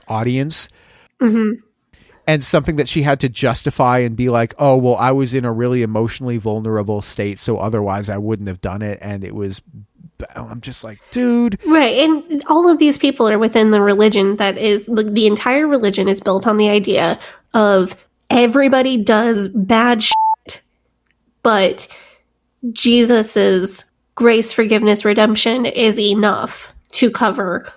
[0.07, 0.69] audience
[1.19, 1.59] mm-hmm.
[2.27, 5.45] And something that she had to justify and be like oh well i was in
[5.45, 9.63] a really emotionally vulnerable state so otherwise i wouldn't have done it and it was
[10.37, 11.59] I'm just like, dude.
[11.67, 11.99] Right.
[11.99, 16.09] And all of these people are within the religion that is the, the entire religion
[16.09, 17.19] is built on the idea
[17.53, 17.97] of
[18.31, 20.63] everybody does bad shit,
[21.43, 21.89] but
[22.73, 27.71] Jesus's grace, forgiveness, redemption is enough to cover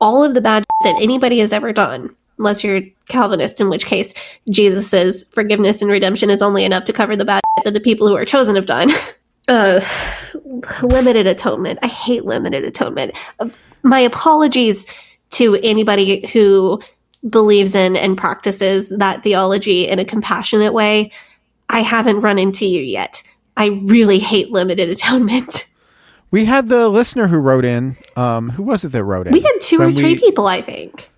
[0.00, 2.14] all of the bad that anybody has ever done.
[2.40, 4.14] Unless you're Calvinist, in which case
[4.48, 8.16] Jesus's forgiveness and redemption is only enough to cover the bad that the people who
[8.16, 8.90] are chosen have done.
[9.48, 9.80] uh,
[10.82, 11.78] limited atonement.
[11.82, 13.14] I hate limited atonement.
[13.82, 14.86] My apologies
[15.32, 16.80] to anybody who
[17.28, 21.12] believes in and practices that theology in a compassionate way,
[21.68, 23.22] I haven't run into you yet.
[23.54, 25.66] I really hate limited atonement.
[26.32, 27.96] We had the listener who wrote in.
[28.14, 29.32] Um, who was it that wrote in?
[29.32, 31.10] We had two or three we, people, I think.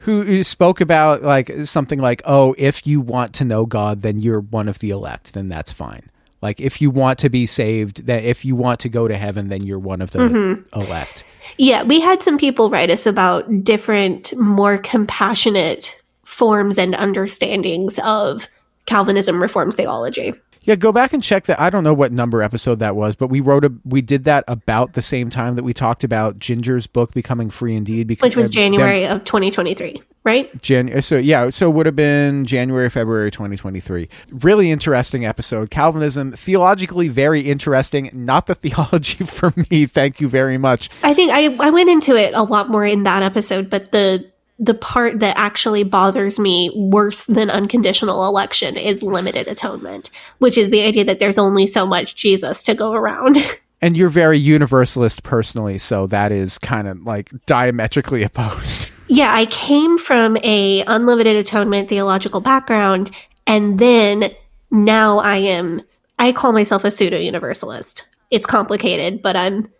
[0.00, 4.20] Who, who spoke about like something like, "Oh, if you want to know God, then
[4.20, 5.32] you're one of the elect.
[5.32, 6.08] Then that's fine."
[6.40, 9.48] Like if you want to be saved, that if you want to go to heaven,
[9.48, 10.80] then you're one of the mm-hmm.
[10.80, 11.24] elect.
[11.56, 18.48] Yeah, we had some people write us about different, more compassionate forms and understandings of
[18.86, 20.32] Calvinism Reformed theology.
[20.68, 21.58] Yeah, go back and check that.
[21.58, 24.44] I don't know what number episode that was, but we wrote a we did that
[24.46, 28.36] about the same time that we talked about Jinger's book becoming free indeed, because which
[28.36, 30.60] was uh, January them, of 2023, right?
[30.60, 30.92] Jan.
[30.92, 34.10] Uh, so yeah, so it would have been January, February 2023.
[34.30, 35.70] Really interesting episode.
[35.70, 38.10] Calvinism theologically very interesting.
[38.12, 39.86] Not the theology for me.
[39.86, 40.90] Thank you very much.
[41.02, 44.30] I think I I went into it a lot more in that episode, but the
[44.58, 50.70] the part that actually bothers me worse than unconditional election is limited atonement, which is
[50.70, 53.38] the idea that there's only so much Jesus to go around.
[53.80, 58.88] And you're very universalist personally, so that is kind of like diametrically opposed.
[59.06, 63.12] Yeah, I came from a unlimited atonement theological background
[63.46, 64.30] and then
[64.70, 65.82] now I am
[66.18, 68.04] I call myself a pseudo universalist.
[68.30, 69.70] It's complicated, but I'm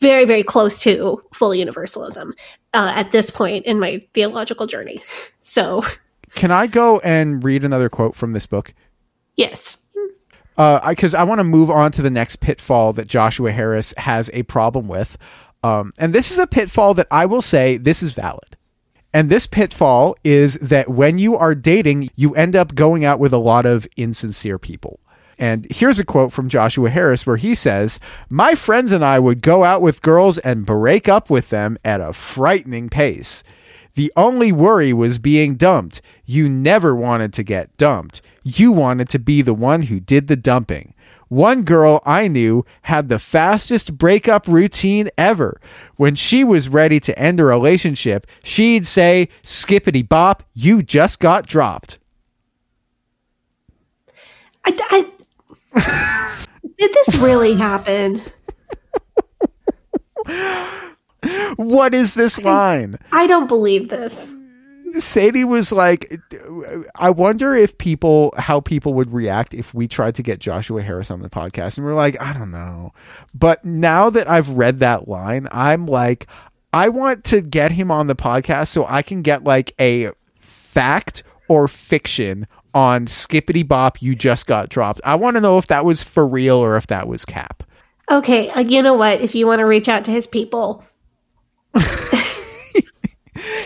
[0.00, 2.34] very, very close to full universalism
[2.74, 5.02] uh, at this point in my theological journey.
[5.40, 5.82] So,
[6.34, 8.74] can I go and read another quote from this book?
[9.36, 9.78] Yes.
[10.56, 14.42] because I want to move on to the next pitfall that Joshua Harris has a
[14.44, 15.16] problem with.
[15.62, 18.56] Um, and this is a pitfall that I will say this is valid.
[19.12, 23.32] And this pitfall is that when you are dating, you end up going out with
[23.32, 25.00] a lot of insincere people.
[25.40, 29.40] And here's a quote from Joshua Harris where he says, My friends and I would
[29.40, 33.42] go out with girls and break up with them at a frightening pace.
[33.94, 36.02] The only worry was being dumped.
[36.26, 38.20] You never wanted to get dumped.
[38.44, 40.92] You wanted to be the one who did the dumping.
[41.28, 45.60] One girl I knew had the fastest breakup routine ever.
[45.96, 51.46] When she was ready to end a relationship, she'd say, Skippity bop, you just got
[51.46, 51.98] dropped.
[54.64, 55.12] I, I-
[56.78, 58.22] did this really happen?
[61.56, 62.96] What is this line?
[63.12, 64.34] I don't believe this.
[64.98, 66.20] Sadie was like,
[66.96, 71.10] I wonder if people, how people would react if we tried to get Joshua Harris
[71.10, 71.76] on the podcast.
[71.76, 72.92] And we're like, I don't know.
[73.34, 76.26] But now that I've read that line, I'm like,
[76.72, 80.10] I want to get him on the podcast so I can get like a
[80.40, 85.00] fact or fiction on Skippity Bop, you just got dropped.
[85.04, 87.62] I want to know if that was for real or if that was cap.
[88.10, 89.20] Okay, uh, you know what?
[89.20, 90.84] If you want to reach out to his people.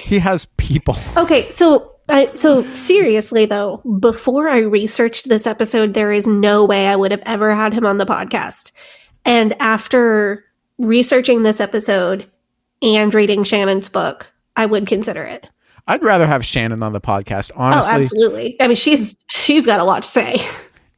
[0.04, 0.96] He has people.
[1.16, 6.86] Okay, so uh, so seriously though, before I researched this episode, there is no way
[6.86, 8.70] I would have ever had him on the podcast.
[9.24, 10.44] And after
[10.78, 12.30] researching this episode
[12.82, 15.48] and reading Shannon's book, I would consider it.
[15.86, 17.92] I'd rather have Shannon on the podcast, honestly.
[17.92, 18.56] oh, absolutely.
[18.60, 20.46] I mean, she's she's got a lot to say.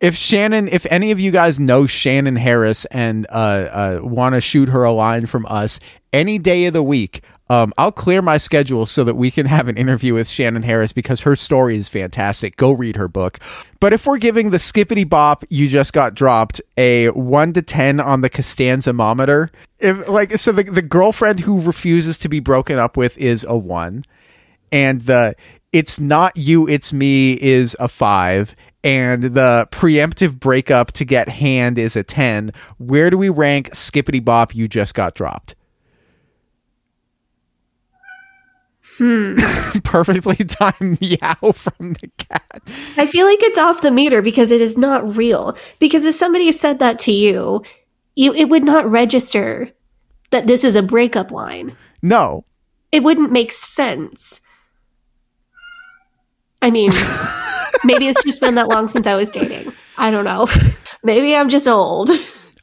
[0.01, 4.41] if Shannon, if any of you guys know Shannon Harris and uh, uh, want to
[4.41, 5.81] shoot her a line from us
[6.13, 9.69] any day of the week, um, I'll clear my schedule so that we can have
[9.69, 12.57] an interview with Shannon Harris because her story is fantastic.
[12.57, 13.39] Go read her book.
[13.79, 18.01] But if we're giving the skippity bop you just got dropped a one to ten
[18.01, 22.79] on the Costanza mometer, if like so the the girlfriend who refuses to be broken
[22.79, 24.05] up with is a one,
[24.73, 25.35] and the
[25.73, 28.55] it's not you, it's me is a five
[28.87, 34.21] and the preemptive breakup to get hand is a 10 where do we rank skippity
[34.21, 35.55] bop you just got dropped
[38.99, 39.37] Hmm.
[39.85, 42.63] perfectly timed meow from the cat
[42.97, 45.55] I feel like it's off the meter because it is not real.
[45.79, 47.63] Because if somebody said that to you,
[48.15, 49.71] you it would not register
[50.31, 51.77] that this is a breakup line.
[52.01, 52.47] no
[52.91, 54.41] It wouldn't make sense.
[56.63, 56.93] I mean,
[57.85, 59.73] maybe it's just been that long since I was dating.
[59.99, 60.49] I don't know.
[61.03, 62.11] Maybe I'm just old.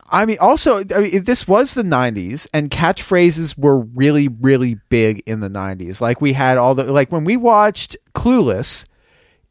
[0.10, 4.76] I mean, also, I mean, if this was the 90s and catchphrases were really, really
[4.90, 6.02] big in the 90s.
[6.02, 8.86] Like, we had all the, like, when we watched Clueless,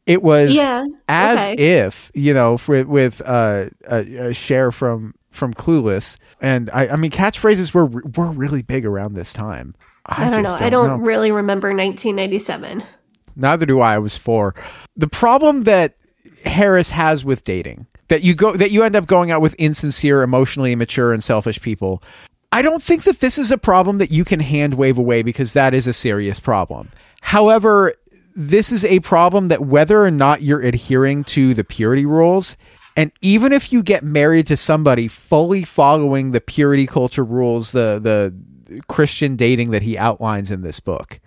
[0.05, 1.55] it was Yeah, as okay.
[1.85, 6.17] if, you know, for, with uh, a, a Cher from from Clueless.
[6.39, 9.73] And I, I mean, catchphrases were were really big around this time.
[10.05, 10.49] I, don't know.
[10.49, 10.95] just I don't know.
[10.97, 12.83] really remember 1997.
[13.35, 13.95] Neither do I.
[13.95, 14.55] I was four.
[14.95, 15.95] The problem that
[16.45, 20.23] Harris has with dating that you go that you end up going out with insincere,
[20.23, 22.03] emotionally immature, and selfish people.
[22.51, 25.53] I don't think that this is a problem that you can hand wave away because
[25.53, 26.89] that is a serious problem.
[27.21, 27.95] However,
[28.35, 32.55] this is a problem that whether or not you're adhering to the purity rules,
[32.95, 37.99] and even if you get married to somebody fully following the purity culture rules, the
[37.99, 41.19] the Christian dating that he outlines in this book,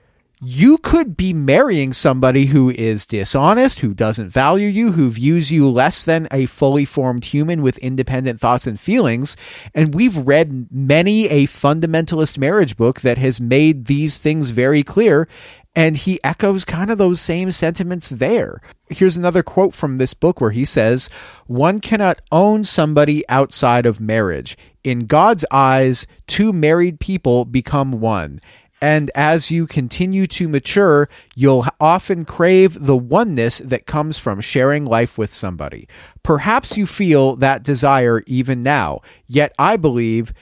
[0.43, 5.69] you could be marrying somebody who is dishonest, who doesn't value you, who views you
[5.69, 9.35] less than a fully formed human with independent thoughts and feelings.
[9.75, 15.27] And we've read many a fundamentalist marriage book that has made these things very clear.
[15.75, 18.61] And he echoes kind of those same sentiments there.
[18.89, 21.09] Here's another quote from this book where he says,
[21.47, 24.57] One cannot own somebody outside of marriage.
[24.85, 28.39] In God's eyes, two married people become one.
[28.81, 34.85] And as you continue to mature, you'll often crave the oneness that comes from sharing
[34.85, 35.89] life with somebody.
[36.23, 40.35] Perhaps you feel that desire even now, yet I believe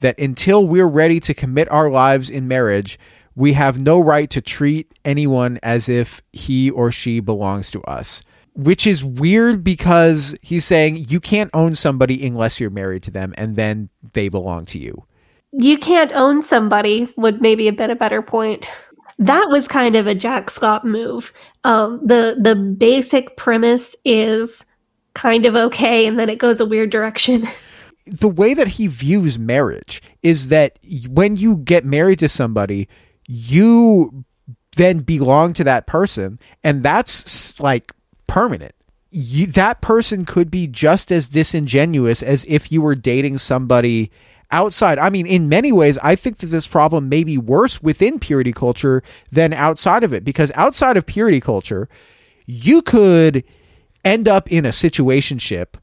[0.00, 2.98] that until we're ready to commit our lives in marriage,
[3.34, 8.24] we have no right to treat anyone as if he or she belongs to us.
[8.54, 13.32] Which is weird because he's saying you can't own somebody unless you're married to them
[13.38, 15.04] and then they belong to you.
[15.52, 18.68] You can't own somebody would maybe have been a better point.
[19.18, 21.32] That was kind of a Jack Scott move.
[21.64, 24.64] Um, the the basic premise is
[25.14, 27.46] kind of okay, and then it goes a weird direction.
[28.06, 30.78] the way that he views marriage is that
[31.08, 32.88] when you get married to somebody,
[33.28, 34.24] you
[34.76, 37.92] then belong to that person, and that's like
[38.26, 38.72] permanent.
[39.10, 44.10] you, that person could be just as disingenuous as if you were dating somebody
[44.50, 44.98] outside.
[44.98, 48.52] I mean, in many ways, I think that this problem may be worse within purity
[48.52, 51.88] culture than outside of it because outside of purity culture,
[52.46, 53.44] you could
[54.04, 55.74] end up in a situationship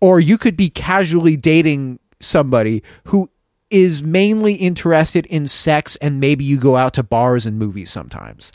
[0.00, 3.30] or you could be casually dating somebody who
[3.70, 8.50] is mainly interested in sex and maybe you go out to bars and movies sometimes.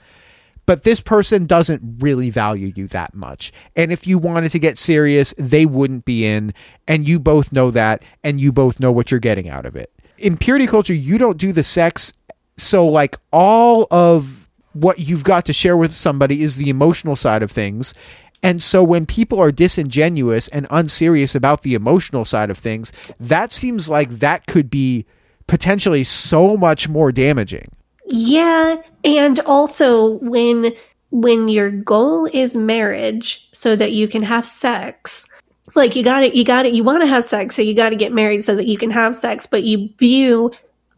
[0.65, 3.51] But this person doesn't really value you that much.
[3.75, 6.53] And if you wanted to get serious, they wouldn't be in.
[6.87, 8.03] And you both know that.
[8.23, 9.91] And you both know what you're getting out of it.
[10.17, 12.13] In purity culture, you don't do the sex.
[12.55, 17.43] So, like, all of what you've got to share with somebody is the emotional side
[17.43, 17.93] of things.
[18.41, 23.53] And so when people are disingenuous and unserious about the emotional side of things, that
[23.53, 25.05] seems like that could be
[25.47, 27.71] potentially so much more damaging.
[28.05, 30.73] Yeah, and also when
[31.11, 35.27] when your goal is marriage so that you can have sex,
[35.75, 37.89] like you got it you got it you want to have sex so you got
[37.89, 40.51] to get married so that you can have sex, but you view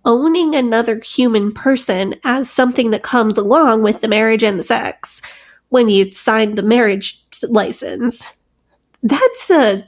[0.06, 5.22] owning another human person as something that comes along with the marriage and the sex
[5.70, 8.26] when you sign the marriage license.
[9.04, 9.86] That's a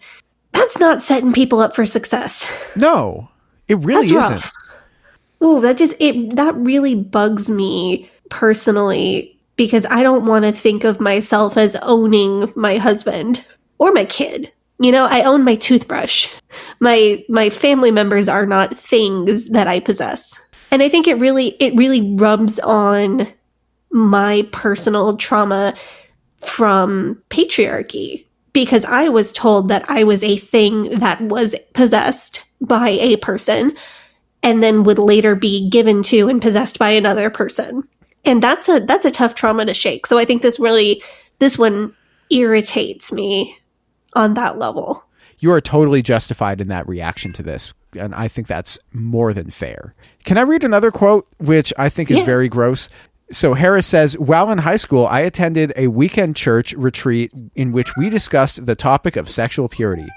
[0.51, 2.51] that's not setting people up for success.
[2.75, 3.29] No,
[3.67, 4.35] it really That's isn't.
[4.35, 4.51] rough.
[5.41, 10.83] Oh, that just it that really bugs me personally because I don't want to think
[10.83, 13.43] of myself as owning my husband
[13.77, 14.51] or my kid.
[14.79, 16.27] You know, I own my toothbrush.
[16.79, 20.39] My my family members are not things that I possess.
[20.69, 23.27] And I think it really it really rubs on
[23.91, 25.75] my personal trauma
[26.41, 32.89] from patriarchy because I was told that I was a thing that was possessed by
[32.89, 33.75] a person
[34.47, 37.85] and then would later be given to and possessed by another person.
[38.23, 40.07] And that's a that's a tough trauma to shake.
[40.07, 41.03] So I think this really
[41.39, 41.93] this one
[42.29, 43.57] irritates me
[44.13, 45.03] on that level.
[45.39, 47.73] You are totally justified in that reaction to this.
[47.99, 49.93] And I think that's more than fair.
[50.23, 52.25] Can I read another quote, which I think is Yeah.
[52.25, 52.89] very gross?
[53.29, 57.91] So Harris says, while in high school, I attended a weekend church retreat in which
[57.97, 60.07] we discussed the topic of sexual purity.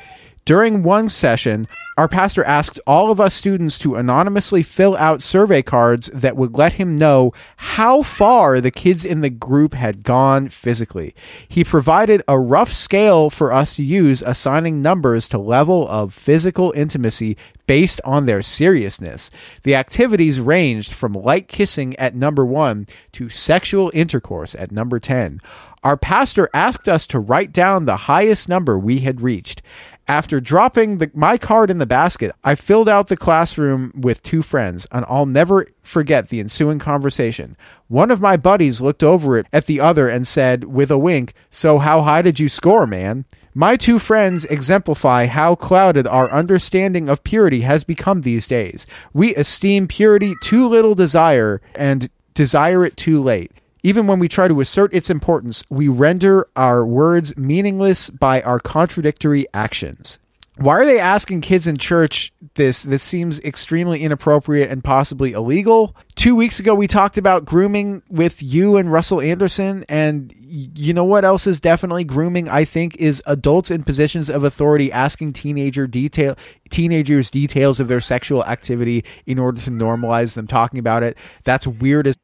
[0.44, 1.68] During one session,
[2.00, 6.56] our pastor asked all of us students to anonymously fill out survey cards that would
[6.56, 11.14] let him know how far the kids in the group had gone physically.
[11.46, 16.72] He provided a rough scale for us to use, assigning numbers to level of physical
[16.74, 17.36] intimacy
[17.66, 19.30] based on their seriousness.
[19.62, 25.40] The activities ranged from light kissing at number one to sexual intercourse at number 10.
[25.82, 29.62] Our pastor asked us to write down the highest number we had reached.
[30.10, 34.42] After dropping the, my card in the basket, I filled out the classroom with two
[34.42, 37.56] friends, and I'll never forget the ensuing conversation.
[37.86, 41.32] One of my buddies looked over it at the other and said, with a wink,
[41.48, 43.24] So, how high did you score, man?
[43.54, 48.88] My two friends exemplify how clouded our understanding of purity has become these days.
[49.12, 53.52] We esteem purity too little desire and desire it too late.
[53.82, 58.60] Even when we try to assert its importance, we render our words meaningless by our
[58.60, 60.18] contradictory actions.
[60.60, 62.82] Why are they asking kids in church this?
[62.82, 65.96] This seems extremely inappropriate and possibly illegal.
[66.16, 69.86] Two weeks ago, we talked about grooming with you and Russell Anderson.
[69.88, 72.50] And you know what else is definitely grooming?
[72.50, 76.36] I think is adults in positions of authority asking teenager detail,
[76.68, 81.16] teenagers details of their sexual activity in order to normalize them talking about it.
[81.44, 82.18] That's weird as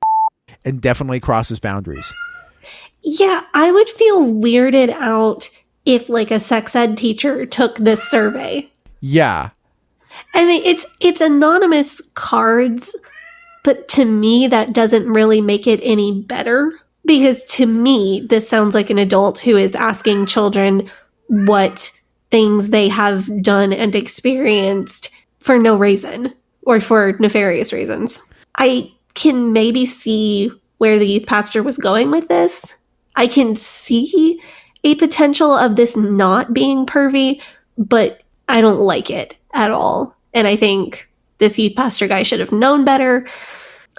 [0.66, 2.12] and definitely crosses boundaries.
[3.02, 5.48] Yeah, I would feel weirded out
[5.86, 8.68] if like a sex ed teacher took this survey.
[9.00, 9.50] Yeah.
[10.34, 12.94] I mean, it's it's anonymous cards,
[13.62, 16.72] but to me that doesn't really make it any better
[17.04, 20.90] because to me this sounds like an adult who is asking children
[21.28, 21.92] what
[22.32, 28.20] things they have done and experienced for no reason or for nefarious reasons.
[28.56, 32.74] I can maybe see where the youth pastor was going with this.
[33.16, 34.40] I can see
[34.84, 37.42] a potential of this not being pervy,
[37.76, 40.14] but I don't like it at all.
[40.34, 41.08] And I think
[41.38, 43.26] this youth pastor guy should have known better.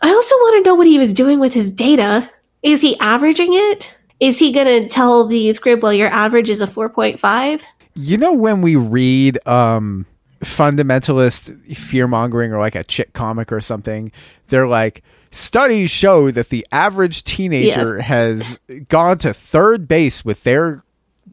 [0.02, 2.30] I also want to know what he was doing with his data.
[2.64, 3.96] Is he averaging it?
[4.20, 7.62] Is he going to tell the youth group, well, your average is a 4.5?
[7.96, 10.06] You know when we read um
[10.48, 14.12] fundamentalist fear mongering or like a chick comic or something,
[14.48, 20.84] they're like studies show that the average teenager has gone to third base with their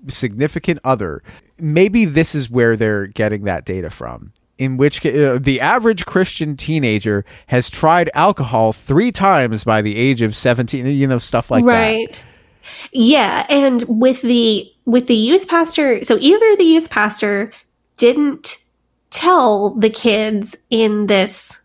[0.09, 1.23] significant other.
[1.59, 4.33] Maybe this is where they're getting that data from.
[4.57, 10.23] In which uh, the average Christian teenager has tried alcohol three times by the age
[10.23, 11.71] of 17, you know, stuff like that.
[11.71, 12.25] right.
[12.93, 13.47] Yeah.
[13.49, 17.53] And with the with the youth pastor, so either the youth pastor
[17.99, 18.59] didn't
[19.15, 21.61] tell the kids in this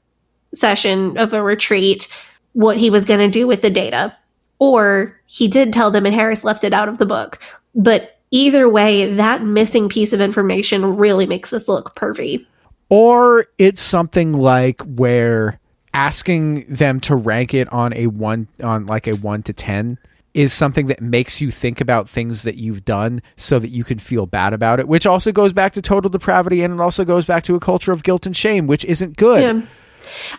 [0.53, 2.07] session of a retreat
[2.53, 4.15] what he was going to do with the data,
[4.59, 7.39] or he did tell them and Harris left it out of the book.
[7.75, 12.45] But either way, that missing piece of information really makes this look pervy.
[12.89, 15.59] Or it's something like where
[15.93, 19.97] asking them to rank it on a one on like a one to ten
[20.39, 23.99] is something that makes you think about things that you've done so that you can
[23.99, 27.25] feel bad about it, which also goes back to total depravity and it also goes
[27.25, 29.43] back to a culture of guilt and shame, which isn't good.
[29.43, 29.61] Yeah.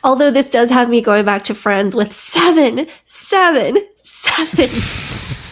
[0.03, 4.71] Although this does have me going back to friends with seven, seven, seven.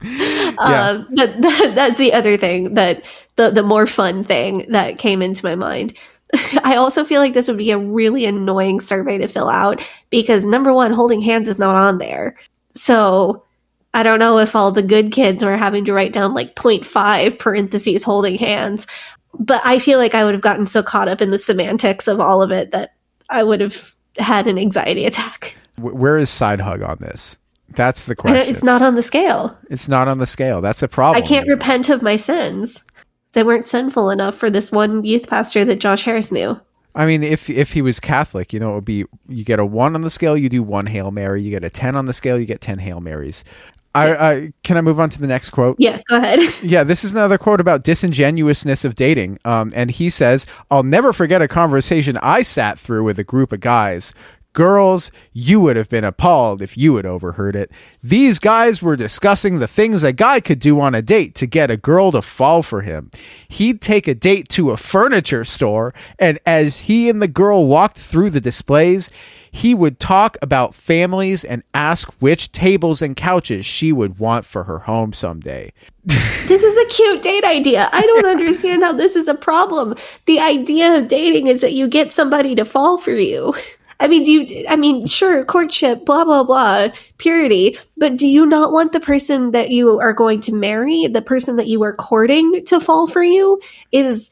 [0.00, 5.22] Um, but that, that's the other thing that the the more fun thing that came
[5.22, 5.92] into my mind.
[6.64, 10.44] I also feel like this would be a really annoying survey to fill out because
[10.44, 12.36] number one, holding hands is not on there.
[12.72, 13.44] So
[13.94, 17.38] I don't know if all the good kids were having to write down like 0.5
[17.38, 18.86] parentheses holding hands,
[19.38, 22.20] but I feel like I would have gotten so caught up in the semantics of
[22.20, 22.94] all of it that
[23.30, 25.56] I would have had an anxiety attack.
[25.78, 27.38] Where is side hug on this?
[27.70, 28.52] That's the question.
[28.54, 29.56] It's not on the scale.
[29.70, 30.60] It's not on the scale.
[30.60, 31.22] That's a problem.
[31.22, 32.82] I can't repent of my sins.
[33.32, 36.60] They weren't sinful enough for this one youth pastor that Josh Harris knew.
[36.94, 39.64] I mean, if if he was Catholic, you know, it would be you get a
[39.64, 41.42] one on the scale, you do one Hail Mary.
[41.42, 43.44] You get a ten on the scale, you get ten Hail Marys.
[43.94, 45.76] I, I can I move on to the next quote?
[45.78, 46.38] Yeah, go ahead.
[46.62, 49.38] Yeah, this is another quote about disingenuousness of dating.
[49.44, 53.52] Um, and he says, I'll never forget a conversation I sat through with a group
[53.52, 54.12] of guys.
[54.52, 57.70] Girls, you would have been appalled if you had overheard it.
[58.02, 61.70] These guys were discussing the things a guy could do on a date to get
[61.70, 63.10] a girl to fall for him.
[63.46, 67.98] He'd take a date to a furniture store, and as he and the girl walked
[67.98, 69.10] through the displays,
[69.50, 74.64] he would talk about families and ask which tables and couches she would want for
[74.64, 75.72] her home someday.
[76.04, 77.88] this is a cute date idea.
[77.92, 79.94] I don't understand how this is a problem.
[80.26, 83.54] The idea of dating is that you get somebody to fall for you.
[84.00, 86.88] I mean, do you, I mean, sure, courtship, blah, blah, blah,
[87.18, 91.22] purity, but do you not want the person that you are going to marry, the
[91.22, 93.60] person that you are courting to fall for you?
[93.90, 94.30] Is,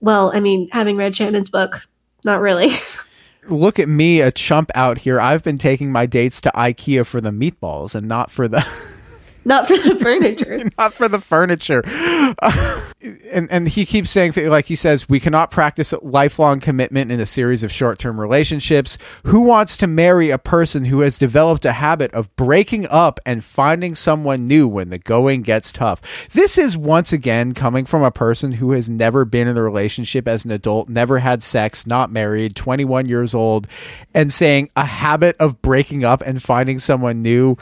[0.00, 1.82] well, I mean, having read Shannon's book,
[2.24, 2.70] not really.
[3.50, 5.20] Look at me, a chump out here.
[5.20, 8.66] I've been taking my dates to IKEA for the meatballs and not for the.
[9.44, 10.60] not for the furniture.
[10.78, 11.82] not for the furniture.
[13.32, 17.20] and and he keeps saying th- like he says we cannot practice lifelong commitment in
[17.20, 18.98] a series of short-term relationships.
[19.24, 23.44] Who wants to marry a person who has developed a habit of breaking up and
[23.44, 26.28] finding someone new when the going gets tough?
[26.30, 30.26] This is once again coming from a person who has never been in a relationship
[30.26, 33.66] as an adult, never had sex, not married, 21 years old,
[34.14, 37.56] and saying a habit of breaking up and finding someone new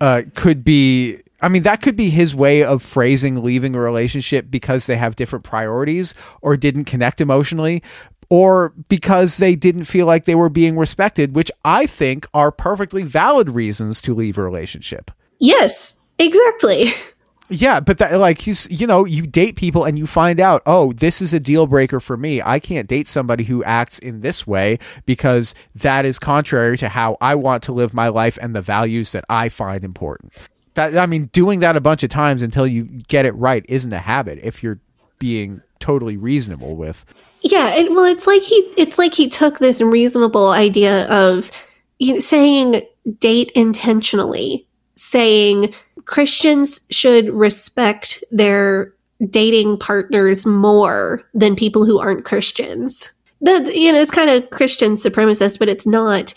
[0.00, 4.50] uh, could be I mean, that could be his way of phrasing leaving a relationship
[4.50, 7.82] because they have different priorities or didn't connect emotionally
[8.28, 13.02] or because they didn't feel like they were being respected, which I think are perfectly
[13.02, 15.10] valid reasons to leave a relationship.
[15.38, 16.92] Yes, exactly.
[17.50, 20.92] Yeah, but that like he's you know, you date people and you find out, "Oh,
[20.92, 22.40] this is a deal breaker for me.
[22.40, 27.16] I can't date somebody who acts in this way because that is contrary to how
[27.20, 30.32] I want to live my life and the values that I find important."
[30.74, 33.92] That I mean, doing that a bunch of times until you get it right isn't
[33.92, 34.78] a habit if you're
[35.18, 37.04] being totally reasonable with.
[37.42, 41.50] Yeah, and well, it's like he it's like he took this reasonable idea of
[41.98, 42.82] you know, saying
[43.18, 44.66] date intentionally,
[45.00, 45.72] saying
[46.04, 48.92] Christians should respect their
[49.30, 53.10] dating partners more than people who aren't Christians.
[53.40, 56.34] That you know, it's kind of Christian supremacist, but it's not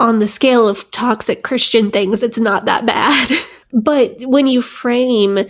[0.00, 2.22] on the scale of toxic Christian things.
[2.22, 3.30] It's not that bad.
[3.74, 5.40] but when you frame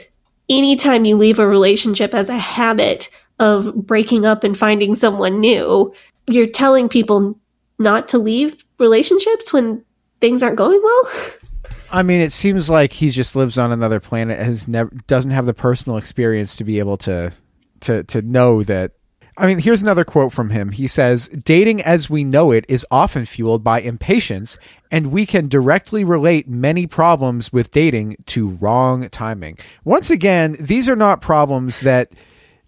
[0.49, 5.95] anytime you leave a relationship as a habit of breaking up and finding someone new,
[6.27, 7.39] you're telling people
[7.79, 9.85] not to leave relationships when
[10.21, 11.11] things aren't going well.
[11.91, 15.47] I mean, it seems like he just lives on another planet, has never doesn't have
[15.47, 17.33] the personal experience to be able to
[17.81, 18.93] to to know that.
[19.41, 20.73] I mean, here's another quote from him.
[20.73, 24.59] He says, "Dating as we know it is often fueled by impatience,
[24.91, 30.89] and we can directly relate many problems with dating to wrong timing." Once again, these
[30.89, 32.13] are not problems that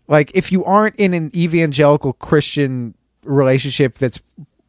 [0.09, 2.95] like if you aren't in an evangelical Christian
[3.25, 4.21] relationship that's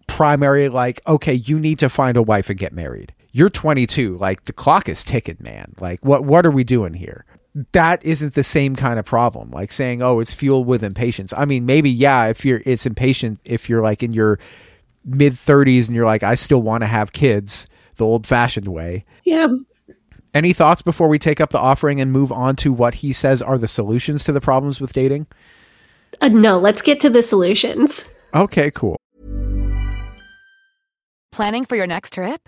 [0.07, 4.45] primary like okay, you need to find a wife and get married you're 22 like
[4.45, 7.25] the clock is ticking man like what what are we doing here
[7.73, 11.45] that isn't the same kind of problem like saying oh it's fueled with impatience i
[11.45, 14.39] mean maybe yeah if you're it's impatient if you're like in your
[15.05, 19.05] mid 30s and you're like i still want to have kids the old fashioned way
[19.23, 19.47] Yeah.
[20.33, 23.41] Any thoughts before we take up the offering and move on to what he says
[23.41, 25.27] are the solutions to the problems with dating?
[26.21, 28.05] Uh, no, let's get to the solutions.
[28.33, 28.95] Okay, cool.
[31.33, 32.47] Planning for your next trip?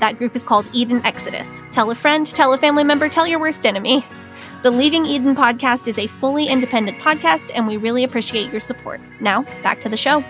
[0.00, 1.62] That group is called Eden Exodus.
[1.70, 4.04] Tell a friend, tell a family member, tell your worst enemy.
[4.62, 9.00] The Leaving Eden podcast is a fully independent podcast, and we really appreciate your support.
[9.20, 10.24] Now, back to the show.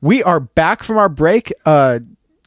[0.00, 1.52] We are back from our break.
[1.64, 2.00] Uh,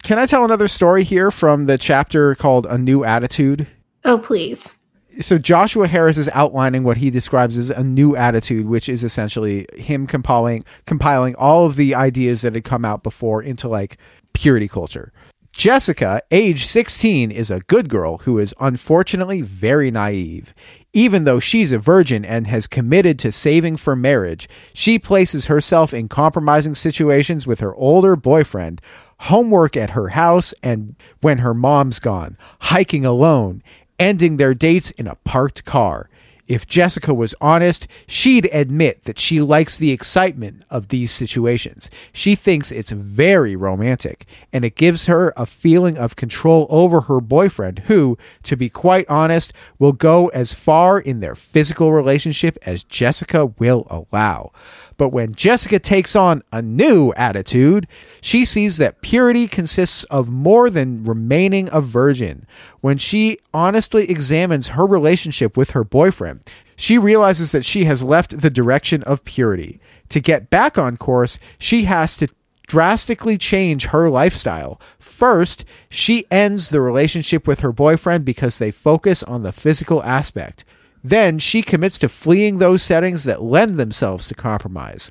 [0.03, 3.67] can I tell another story here from the chapter called A New Attitude?
[4.05, 4.75] Oh, please.
[5.19, 9.65] so Joshua Harris is outlining what he describes as a new attitude, which is essentially
[9.73, 13.97] him compiling compiling all of the ideas that had come out before into like
[14.37, 15.11] purity culture.
[15.51, 20.53] Jessica, age 16, is a good girl who is unfortunately very naive.
[20.93, 25.95] Even though she's a virgin and has committed to saving for marriage, she places herself
[25.95, 28.79] in compromising situations with her older boyfriend,
[29.21, 33.63] homework at her house, and when her mom's gone, hiking alone,
[33.97, 36.07] ending their dates in a parked car.
[36.47, 41.89] If Jessica was honest, she'd admit that she likes the excitement of these situations.
[42.13, 47.19] She thinks it's very romantic, and it gives her a feeling of control over her
[47.19, 52.83] boyfriend, who, to be quite honest, will go as far in their physical relationship as
[52.83, 54.51] Jessica will allow.
[54.97, 57.87] But when Jessica takes on a new attitude,
[58.19, 62.47] she sees that purity consists of more than remaining a virgin.
[62.81, 66.41] When she honestly examines her relationship with her boyfriend,
[66.75, 69.79] she realizes that she has left the direction of purity.
[70.09, 72.27] To get back on course, she has to
[72.67, 74.79] drastically change her lifestyle.
[74.99, 80.65] First, she ends the relationship with her boyfriend because they focus on the physical aspect.
[81.09, 85.09] Then she commits to fleeing those settings that lend themselves to compromise.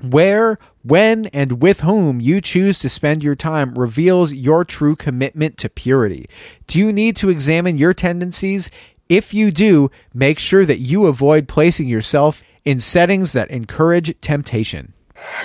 [0.00, 5.56] Where, when, and with whom you choose to spend your time reveals your true commitment
[5.58, 6.26] to purity.
[6.68, 8.70] Do you need to examine your tendencies?
[9.08, 14.92] If you do, make sure that you avoid placing yourself in settings that encourage temptation.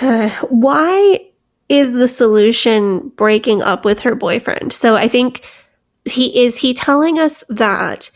[0.48, 1.20] Why
[1.68, 4.72] is the solution breaking up with her boyfriend?
[4.72, 5.44] So I think
[6.04, 8.12] he is he telling us that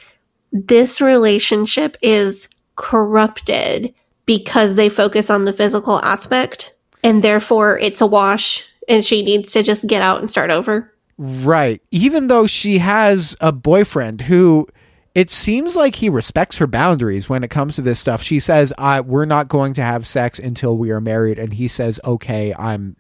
[0.53, 3.95] this relationship is corrupted
[4.27, 9.53] because they focus on the physical aspect and therefore it's a wash and she needs
[9.53, 10.93] to just get out and start over.
[11.19, 11.83] Right.
[11.91, 14.67] Even though she has a boyfriend who
[15.15, 18.23] it seems like he respects her boundaries when it comes to this stuff.
[18.23, 21.39] She says, I, we're not going to have sex until we are married.
[21.39, 22.97] And he says, okay, I'm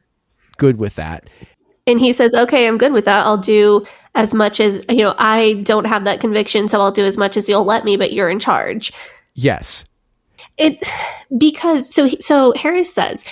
[0.58, 1.30] good with that.
[1.86, 3.24] And he says, okay, I'm good with that.
[3.24, 7.04] I'll do as much as, you know, I don't have that conviction, so I'll do
[7.04, 8.92] as much as you'll let me, but you're in charge.
[9.34, 9.84] Yes.
[10.58, 10.86] It,
[11.36, 13.24] because, so, so Harris says,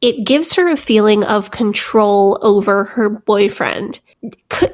[0.00, 4.00] it gives her a feeling of control over her boyfriend.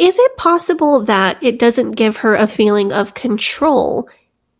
[0.00, 4.08] Is it possible that it doesn't give her a feeling of control?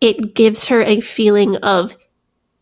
[0.01, 1.97] It gives her a feeling of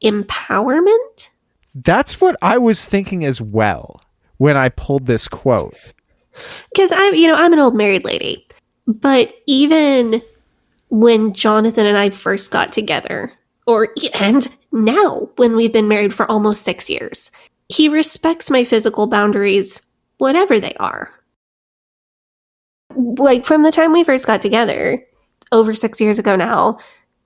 [0.02, 1.30] empowerment?
[1.74, 4.02] That's what I was thinking as well
[4.38, 5.76] when I pulled this quote.
[6.72, 8.46] Because I'm, you know, I'm an old married lady.
[8.86, 10.22] But even
[10.88, 13.32] when Jonathan and I first got together,
[13.66, 17.30] or, and now when we've been married for almost six years,
[17.68, 19.80] he respects my physical boundaries,
[20.18, 21.10] whatever they are.
[22.96, 25.04] Like from the time we first got together,
[25.52, 26.78] over six years ago now,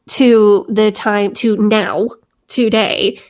[0.09, 2.09] to the time to now,
[2.49, 3.21] today,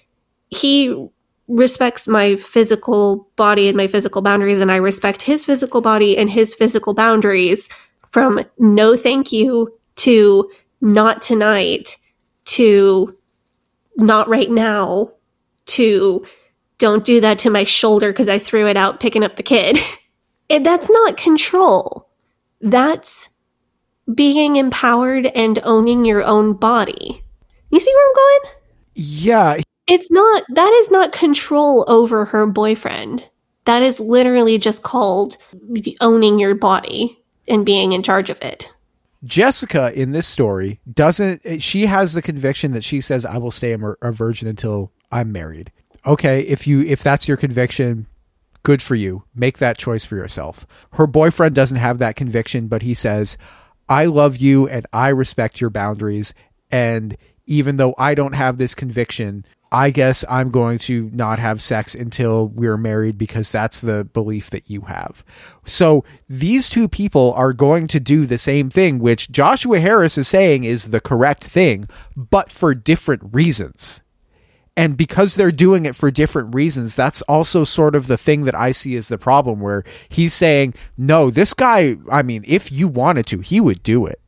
[0.50, 1.08] he
[1.48, 6.30] respects my physical body and my physical boundaries, and I respect his physical body and
[6.30, 7.68] his physical boundaries
[8.10, 11.96] from no thank you to not tonight
[12.44, 13.16] to
[13.96, 15.10] not right now
[15.66, 16.26] to
[16.78, 19.78] don't do that to my shoulder because I threw it out picking up the kid.
[20.48, 22.08] it, that's not control.
[22.60, 23.30] That's
[24.12, 27.22] being empowered and owning your own body.
[27.70, 28.54] You see where I'm going?
[28.94, 29.60] Yeah.
[29.86, 33.22] It's not, that is not control over her boyfriend.
[33.66, 35.36] That is literally just called
[36.00, 37.18] owning your body
[37.48, 38.70] and being in charge of it.
[39.24, 43.72] Jessica in this story doesn't, she has the conviction that she says, I will stay
[43.72, 45.72] a, a virgin until I'm married.
[46.06, 48.06] Okay, if you, if that's your conviction,
[48.62, 49.24] good for you.
[49.34, 50.66] Make that choice for yourself.
[50.92, 53.38] Her boyfriend doesn't have that conviction, but he says,
[53.88, 56.34] I love you and I respect your boundaries.
[56.70, 57.16] And
[57.46, 61.94] even though I don't have this conviction, I guess I'm going to not have sex
[61.94, 65.24] until we're married because that's the belief that you have.
[65.64, 70.28] So these two people are going to do the same thing, which Joshua Harris is
[70.28, 74.02] saying is the correct thing, but for different reasons.
[74.76, 78.56] And because they're doing it for different reasons, that's also sort of the thing that
[78.56, 82.88] I see as the problem where he's saying, no, this guy, I mean, if you
[82.88, 84.20] wanted to, he would do it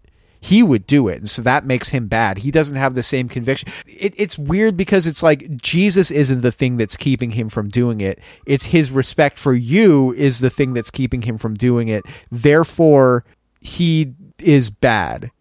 [0.46, 1.18] he would do it.
[1.18, 2.38] And so that makes him bad.
[2.38, 3.68] He doesn't have the same conviction.
[3.84, 8.00] It, it's weird because it's like Jesus isn't the thing that's keeping him from doing
[8.00, 8.20] it.
[8.46, 12.04] It's his respect for you is the thing that's keeping him from doing it.
[12.30, 13.24] Therefore,
[13.60, 15.32] he is bad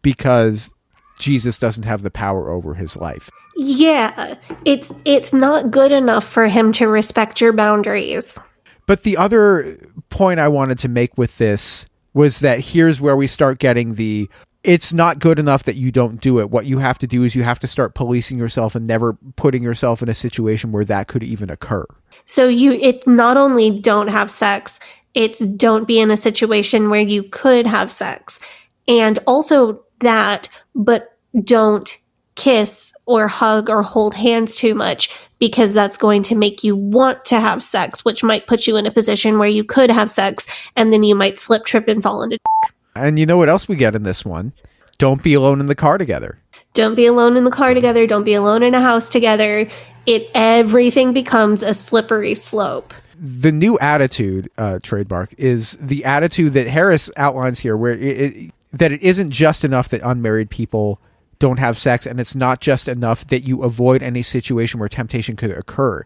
[0.00, 0.70] because
[1.18, 3.28] Jesus doesn't have the power over his life.
[3.56, 8.38] Yeah, it's it's not good enough for him to respect your boundaries.
[8.86, 9.76] But the other
[10.08, 14.30] point I wanted to make with this was that here's where we start getting the
[14.64, 16.50] it's not good enough that you don't do it.
[16.50, 19.62] What you have to do is you have to start policing yourself and never putting
[19.62, 21.86] yourself in a situation where that could even occur.
[22.26, 24.80] So you it not only don't have sex,
[25.12, 28.40] it's don't be in a situation where you could have sex.
[28.88, 31.96] And also that but don't
[32.36, 35.08] kiss or hug or hold hands too much
[35.38, 38.86] because that's going to make you want to have sex, which might put you in
[38.86, 42.22] a position where you could have sex and then you might slip, trip, and fall
[42.22, 42.38] into.
[42.94, 44.52] And you know what else we get in this one?
[44.98, 46.38] Don't be alone in the car together.
[46.74, 48.06] Don't be alone in the car together.
[48.06, 49.68] Don't be alone in a house together.
[50.06, 52.92] It everything becomes a slippery slope.
[53.18, 58.52] The new attitude, uh, trademark, is the attitude that Harris outlines here, where it, it,
[58.72, 61.00] that it isn't just enough that unmarried people
[61.38, 65.36] don't have sex and it's not just enough that you avoid any situation where temptation
[65.36, 66.04] could occur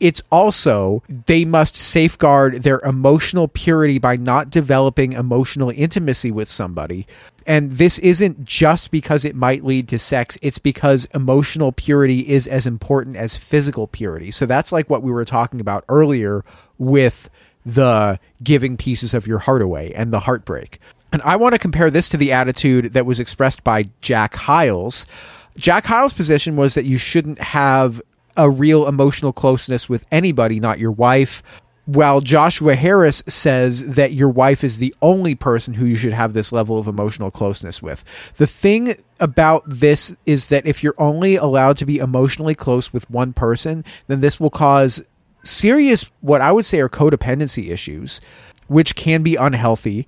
[0.00, 7.06] it's also they must safeguard their emotional purity by not developing emotional intimacy with somebody.
[7.46, 12.46] And this isn't just because it might lead to sex, it's because emotional purity is
[12.46, 14.30] as important as physical purity.
[14.30, 16.44] So that's like what we were talking about earlier
[16.76, 17.30] with
[17.64, 20.78] the giving pieces of your heart away and the heartbreak.
[21.12, 25.06] And I want to compare this to the attitude that was expressed by Jack Hyles.
[25.56, 28.00] Jack Hyles' position was that you shouldn't have
[28.38, 31.42] a real emotional closeness with anybody, not your wife.
[31.84, 36.34] While Joshua Harris says that your wife is the only person who you should have
[36.34, 38.04] this level of emotional closeness with.
[38.36, 43.10] The thing about this is that if you're only allowed to be emotionally close with
[43.10, 45.02] one person, then this will cause
[45.42, 48.20] serious, what I would say are codependency issues,
[48.66, 50.06] which can be unhealthy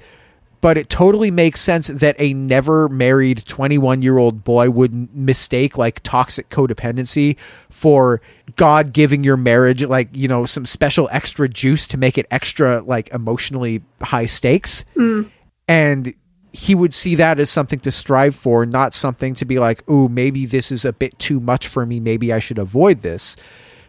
[0.61, 5.79] but it totally makes sense that a never married 21 year old boy would mistake
[5.79, 7.37] like toxic codependency
[7.71, 8.21] for
[8.57, 12.81] God giving your marriage like, you know, some special extra juice to make it extra
[12.83, 14.85] like emotionally high stakes.
[14.97, 15.31] Mm.
[15.67, 16.15] And
[16.53, 20.09] he would see that as something to strive for, not something to be like, oh,
[20.09, 22.01] maybe this is a bit too much for me.
[22.01, 23.37] Maybe I should avoid this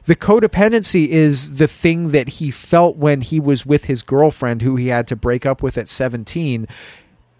[0.05, 4.75] the codependency is the thing that he felt when he was with his girlfriend who
[4.75, 6.67] he had to break up with at 17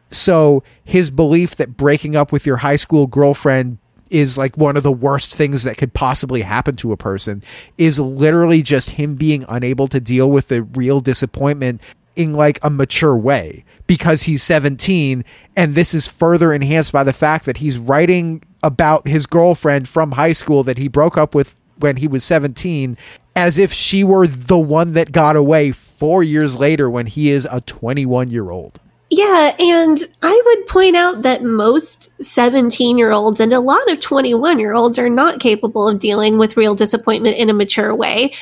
[0.09, 3.78] so his belief that breaking up with your high school girlfriend
[4.09, 7.41] is like one of the worst things that could possibly happen to a person
[7.78, 11.82] is literally just him being unable to deal with the real disappointment
[12.18, 15.24] in like a mature way because he's 17
[15.55, 20.12] and this is further enhanced by the fact that he's writing about his girlfriend from
[20.12, 22.97] high school that he broke up with when he was 17
[23.36, 27.47] as if she were the one that got away four years later when he is
[27.51, 28.79] a 21 year old.
[29.09, 33.99] Yeah, and I would point out that most 17 year olds and a lot of
[33.99, 38.34] 21 year olds are not capable of dealing with real disappointment in a mature way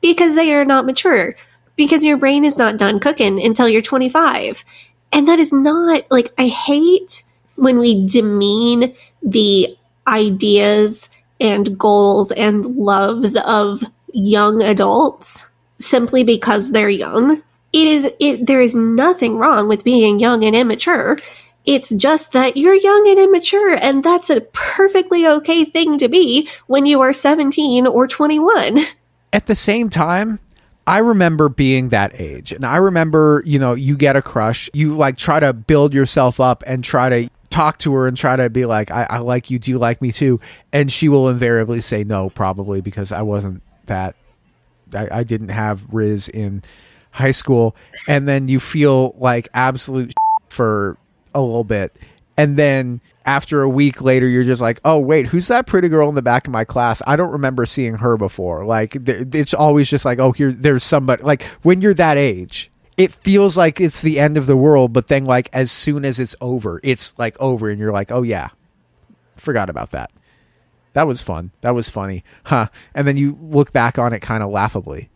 [0.00, 1.34] because they are not mature,
[1.76, 4.64] because your brain is not done cooking until you're 25.
[5.12, 7.22] And that is not like, I hate
[7.56, 9.76] when we demean the
[10.06, 11.08] ideas
[11.40, 15.46] and goals and loves of young adults
[15.78, 17.42] simply because they're young.
[17.72, 21.18] It is it there is nothing wrong with being young and immature.
[21.64, 26.48] It's just that you're young and immature and that's a perfectly okay thing to be
[26.66, 28.80] when you are 17 or 21.
[29.32, 30.38] At the same time,
[30.86, 34.94] I remember being that age and I remember, you know, you get a crush, you
[34.94, 38.50] like try to build yourself up and try to talk to her and try to
[38.50, 39.60] be like, I, I like you.
[39.60, 40.40] Do you like me too?
[40.72, 44.16] And she will invariably say no, probably because I wasn't that,
[44.92, 46.64] I, I didn't have Riz in
[47.12, 47.76] high school.
[48.08, 50.12] And then you feel like absolute
[50.48, 50.98] for
[51.32, 51.96] a little bit.
[52.36, 56.08] And then after a week later, you're just like, oh, wait, who's that pretty girl
[56.08, 57.00] in the back of my class?
[57.06, 58.64] I don't remember seeing her before.
[58.66, 61.22] Like, it's always just like, oh, here, there's somebody.
[61.22, 65.08] Like, when you're that age, it feels like it's the end of the world, but
[65.08, 68.50] then, like, as soon as it's over, it's like over, and you're like, oh, yeah,
[69.36, 70.10] forgot about that.
[70.92, 71.50] That was fun.
[71.60, 72.22] That was funny.
[72.44, 72.68] Huh.
[72.94, 75.10] And then you look back on it kind of laughably.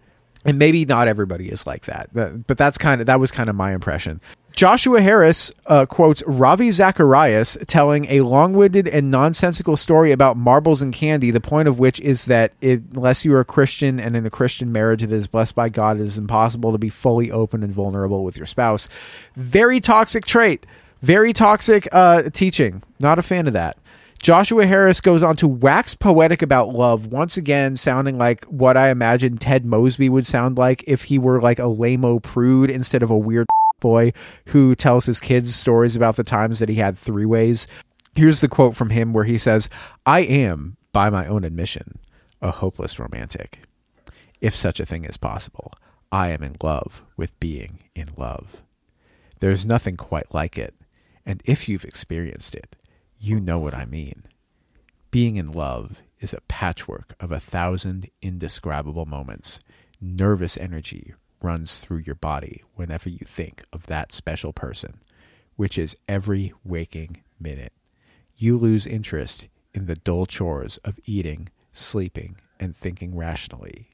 [0.45, 3.57] And maybe not everybody is like that, but that's kind of that was kind of
[3.57, 4.21] my impression.
[4.59, 10.83] Joshua Harris uh, quotes Ravi Zacharias telling a long winded and nonsensical story about marbles
[10.83, 14.17] and candy, the point of which is that it, unless you are a Christian and
[14.17, 17.31] in a Christian marriage that is blessed by God, it is impossible to be fully
[17.31, 18.89] open and vulnerable with your spouse.
[19.37, 20.67] Very toxic trait.
[21.03, 22.83] Very toxic uh, teaching.
[22.99, 23.79] Not a fan of that.
[24.21, 28.91] Joshua Harris goes on to wax poetic about love, once again sounding like what I
[28.91, 33.11] imagine Ted Mosby would sound like if he were like a lame prude instead of
[33.11, 33.47] a weird
[33.81, 34.13] boy
[34.47, 37.67] who tells his kids stories about the times that he had three ways.
[38.15, 39.69] Here's the quote from him where he says,
[40.05, 41.99] I am, by my own admission,
[42.43, 43.61] a hopeless romantic.
[44.41, 45.73] If such a thing is possible,
[46.11, 48.63] I am in love with being in love.
[49.41, 50.75] There's nothing quite like it,
[51.25, 52.77] and if you've experienced it,
[53.19, 54.25] you know what I mean.
[55.11, 59.61] Being in love is a patchwork of a thousand indescribable moments,
[60.01, 65.01] nervous energy runs through your body whenever you think of that special person,
[65.57, 67.73] which is every waking minute.
[68.37, 73.91] You lose interest in the dull chores of eating, sleeping, and thinking rationally.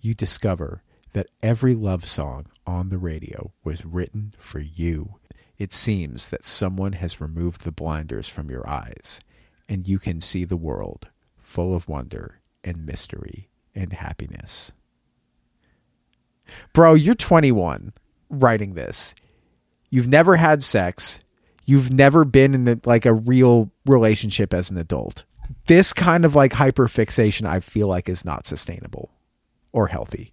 [0.00, 0.82] You discover
[1.12, 5.16] that every love song on the radio was written for you.
[5.58, 9.20] It seems that someone has removed the blinders from your eyes,
[9.68, 14.72] and you can see the world full of wonder and mystery and happiness.
[16.72, 17.92] Bro, you're 21
[18.30, 19.14] writing this.
[19.90, 21.20] You've never had sex.
[21.64, 25.24] You've never been in the, like a real relationship as an adult.
[25.66, 29.10] This kind of like hyperfixation, I feel like, is not sustainable
[29.72, 30.32] or healthy.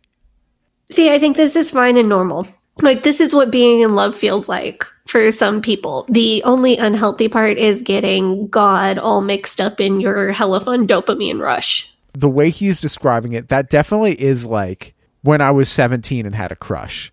[0.92, 2.48] See, I think this is fine and normal.
[2.82, 6.06] Like, this is what being in love feels like for some people.
[6.10, 11.42] The only unhealthy part is getting God all mixed up in your hella fun dopamine
[11.42, 11.94] rush.
[12.14, 16.52] The way he's describing it, that definitely is like when I was 17 and had
[16.52, 17.12] a crush.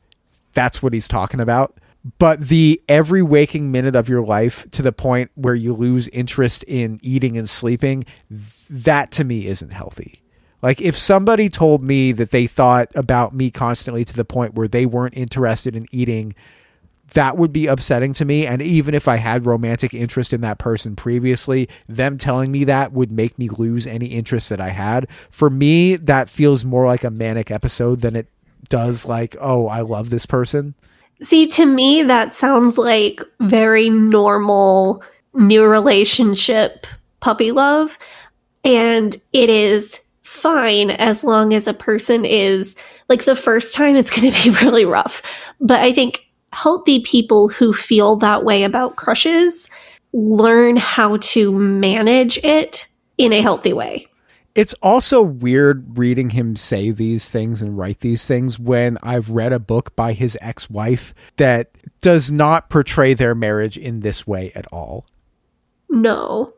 [0.52, 1.78] That's what he's talking about.
[2.18, 6.62] But the every waking minute of your life to the point where you lose interest
[6.64, 8.04] in eating and sleeping,
[8.70, 10.22] that to me isn't healthy.
[10.62, 14.68] Like if somebody told me that they thought about me constantly to the point where
[14.68, 16.34] they weren't interested in eating
[17.12, 18.46] that would be upsetting to me.
[18.46, 22.92] And even if I had romantic interest in that person previously, them telling me that
[22.92, 25.06] would make me lose any interest that I had.
[25.30, 28.28] For me, that feels more like a manic episode than it
[28.68, 30.74] does like, oh, I love this person.
[31.22, 35.02] See, to me, that sounds like very normal
[35.32, 36.86] new relationship
[37.20, 37.98] puppy love.
[38.64, 42.76] And it is fine as long as a person is
[43.08, 45.22] like the first time it's going to be really rough.
[45.60, 46.25] But I think
[46.56, 49.68] healthy people who feel that way about crushes
[50.14, 52.86] learn how to manage it
[53.18, 54.06] in a healthy way.
[54.54, 59.52] It's also weird reading him say these things and write these things when I've read
[59.52, 64.50] a book by his ex wife that does not portray their marriage in this way
[64.54, 65.04] at all.
[65.90, 66.54] No.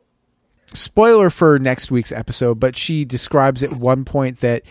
[0.74, 4.62] Spoiler for next week's episode, but she describes at one point that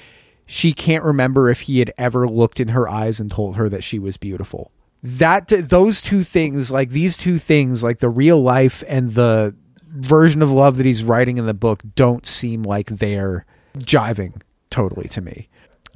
[0.45, 3.83] she can't remember if he had ever looked in her eyes and told her that
[3.83, 4.71] she was beautiful
[5.15, 9.55] that those two things like these two things like the real life and the
[9.89, 13.45] version of love that he's writing in the book don't seem like they're
[13.77, 15.47] jiving totally to me.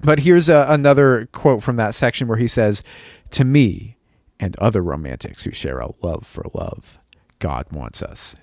[0.03, 2.83] But here's a, another quote from that section where he says
[3.31, 3.97] to me
[4.39, 6.97] and other romantics who share a love for love
[7.39, 8.35] god wants us.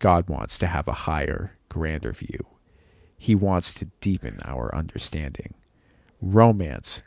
[0.00, 2.46] God wants to have a higher grander view.
[3.16, 5.54] He wants to deepen our understanding.
[6.20, 7.02] Romance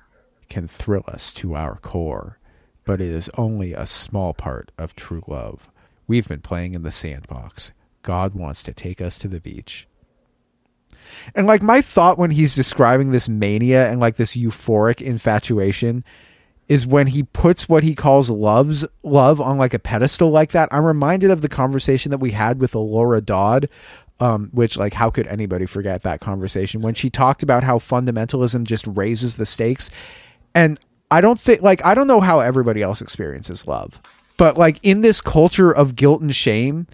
[0.48, 2.40] can thrill us to our core,
[2.86, 5.72] but it is only a small part of true love.
[6.08, 7.72] We've been playing in the sandbox.
[8.02, 9.88] God wants to take us to the beach.
[11.36, 16.04] And like my thought when he's describing this mania and like this euphoric infatuation
[16.70, 20.70] is when he puts what he calls love's love on like a pedestal like that.
[20.72, 23.70] I'm reminded of the conversation that we had with Laura Dodd
[24.20, 28.64] um, which like how could anybody forget that conversation when she talked about how fundamentalism
[28.64, 29.90] just raises the stakes
[30.54, 30.80] and
[31.14, 34.02] i don't think like i don't know how everybody else experiences love
[34.38, 36.88] but like in this culture of guilt and shame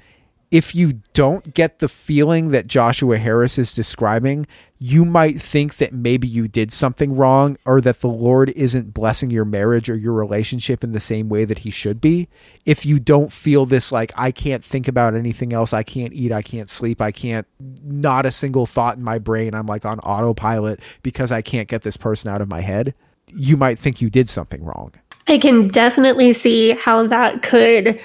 [0.52, 4.48] if you don't get the feeling that Joshua Harris is describing,
[4.80, 9.30] you might think that maybe you did something wrong or that the Lord isn't blessing
[9.30, 12.30] your marriage or your relationship in the same way that he should be.
[12.66, 16.32] If you don't feel this, like, I can't think about anything else, I can't eat,
[16.32, 17.46] I can't sleep, I can't,
[17.84, 21.84] not a single thought in my brain, I'm like on autopilot because I can't get
[21.84, 22.96] this person out of my head,
[23.34, 24.94] you might think you did something wrong.
[25.28, 28.00] I can definitely see how that could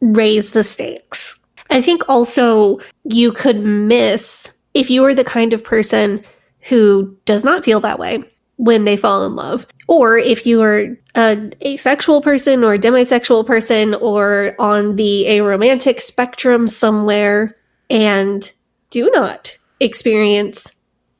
[0.00, 1.38] raise the stakes.
[1.70, 6.22] I think also you could miss if you are the kind of person
[6.60, 8.22] who does not feel that way
[8.56, 13.46] when they fall in love, or if you are an asexual person or a demisexual
[13.46, 17.56] person or on the aromantic spectrum somewhere
[17.90, 18.52] and
[18.90, 20.74] do not experience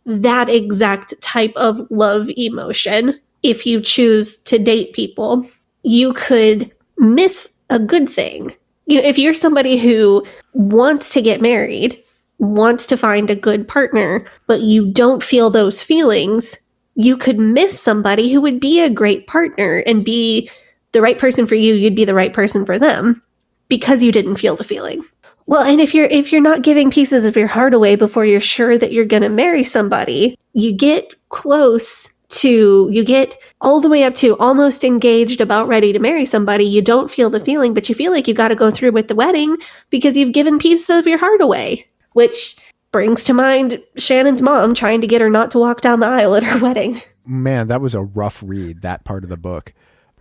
[0.07, 5.47] that exact type of love emotion if you choose to date people,
[5.83, 8.55] you could miss a good thing
[8.87, 12.03] you know, if you're somebody who wants to get married,
[12.39, 16.57] wants to find a good partner, but you don't feel those feelings,
[16.95, 20.49] you could miss somebody who would be a great partner and be
[20.93, 21.75] the right person for you.
[21.75, 23.23] You'd be the right person for them
[23.69, 25.05] because you didn't feel the feeling.
[25.47, 28.41] Well, and if you're if you're not giving pieces of your heart away before you're
[28.41, 33.89] sure that you're going to marry somebody, you get close to you get all the
[33.89, 37.73] way up to almost engaged about ready to marry somebody you don't feel the feeling
[37.73, 39.57] but you feel like you got to go through with the wedding
[39.91, 42.57] because you've given pieces of your heart away which
[42.91, 46.35] brings to mind shannon's mom trying to get her not to walk down the aisle
[46.35, 47.01] at her wedding.
[47.25, 49.73] Man that was a rough read that part of the book.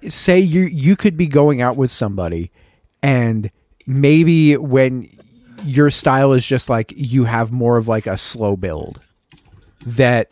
[0.07, 2.51] Say you you could be going out with somebody
[3.01, 3.49] and
[3.87, 5.09] maybe when
[5.63, 8.99] your style is just like you have more of like a slow build
[9.85, 10.29] that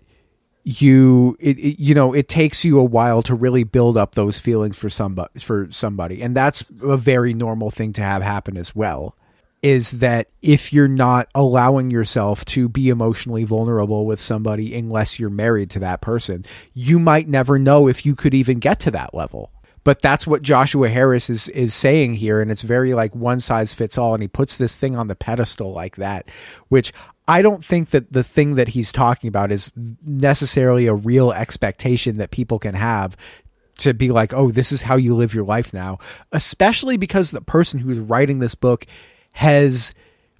[0.64, 4.40] you it, it, you know it takes you a while to really build up those
[4.40, 6.22] feelings for somebody for somebody.
[6.22, 9.15] And that's a very normal thing to have happen as well
[9.61, 15.30] is that if you're not allowing yourself to be emotionally vulnerable with somebody unless you're
[15.30, 19.14] married to that person you might never know if you could even get to that
[19.14, 19.52] level.
[19.85, 23.73] But that's what Joshua Harris is is saying here and it's very like one size
[23.73, 26.30] fits all and he puts this thing on the pedestal like that
[26.69, 26.94] which
[27.28, 29.72] I don't think that the thing that he's talking about is
[30.06, 33.16] necessarily a real expectation that people can have
[33.80, 36.00] to be like, oh, this is how you live your life now,
[36.32, 38.86] especially because the person who's writing this book
[39.34, 39.95] has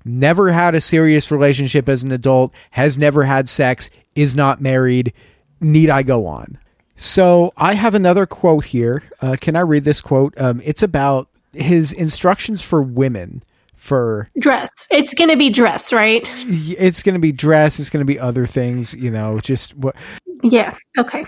[0.06, 5.14] never had a serious relationship as an adult, has never had sex, is not married.
[5.62, 6.60] Need I go on?
[6.96, 9.04] So I have another quote here.
[9.22, 10.40] Uh, can I read this quote?
[10.40, 13.42] Um, it's about his instructions for women
[13.84, 14.70] for dress.
[14.90, 16.24] It's going to be dress, right?
[16.48, 17.80] It's going to be dress.
[17.80, 19.96] It's going to be other things, you know, just what.
[20.42, 20.78] Yeah.
[20.98, 21.26] Okay.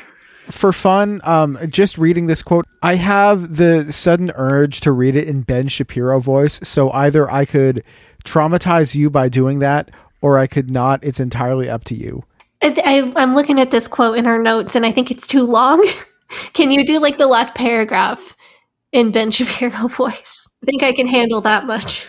[0.50, 5.28] For fun, um, just reading this quote, I have the sudden urge to read it
[5.28, 6.62] in Ben Shapiro voice.
[6.64, 7.84] So either I could
[8.24, 11.04] traumatize you by doing that, or I could not.
[11.04, 12.24] It's entirely up to you.
[12.62, 15.86] I, I'm looking at this quote in our notes, and I think it's too long.
[16.54, 18.34] Can you do like the last paragraph
[18.94, 20.48] in Ben Shapiro voice?
[20.64, 22.08] I think I can handle that much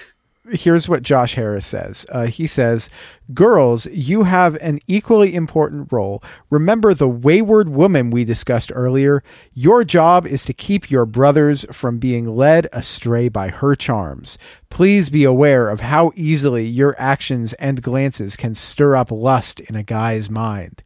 [0.51, 2.06] here's what Josh Harris says.
[2.10, 2.89] Uh, he says,
[3.35, 6.23] Girls, you have an equally important role.
[6.51, 9.23] Remember the wayward woman we discussed earlier?
[9.52, 14.39] Your job is to keep your brothers from being led astray by her charms.
[14.70, 19.74] Please be aware of how easily your actions and glances can stir up lust in
[19.74, 20.82] a guy's mind.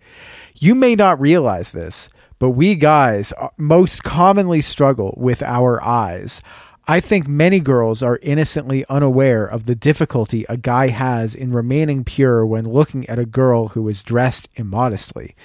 [0.55, 2.09] You may not realize this,
[2.39, 6.43] but we guys most commonly struggle with our eyes.
[6.91, 12.03] I think many girls are innocently unaware of the difficulty a guy has in remaining
[12.03, 15.37] pure when looking at a girl who is dressed immodestly.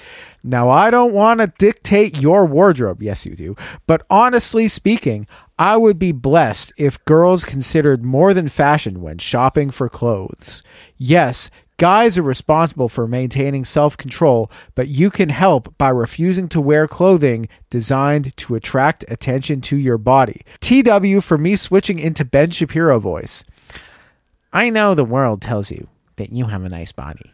[0.44, 3.04] Now, I don't want to dictate your wardrobe.
[3.04, 3.56] Yes, you do.
[3.86, 5.28] But honestly speaking,
[5.60, 10.64] I would be blessed if girls considered more than fashion when shopping for clothes.
[10.98, 16.61] Yes, Guys are responsible for maintaining self control, but you can help by refusing to
[16.61, 20.41] wear clothing designed to attract attention to your body.
[20.61, 23.43] TW for me switching into Ben Shapiro voice.
[24.53, 27.34] I know the world tells you that you have a nice body.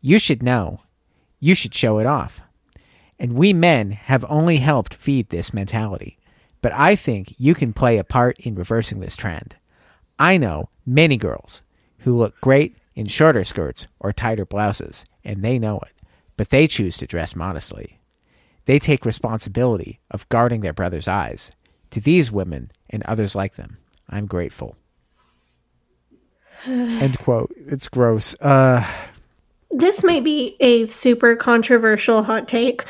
[0.00, 0.80] You should know.
[1.38, 2.40] You should show it off.
[3.20, 6.18] and we men have only helped feed this mentality.
[6.62, 9.56] But I think you can play a part in reversing this trend.
[10.20, 11.62] I know many girls
[11.98, 15.92] who look great in shorter skirts or tighter blouses, and they know it,
[16.36, 18.00] but they choose to dress modestly.
[18.64, 21.52] They take responsibility of guarding their brother's eyes.
[21.90, 23.78] To these women and others like them,
[24.10, 24.74] I'm grateful.
[26.66, 27.54] End quote.
[27.56, 28.34] It's gross.
[28.40, 28.84] Uh,
[29.70, 32.84] This may be a super controversial hot take,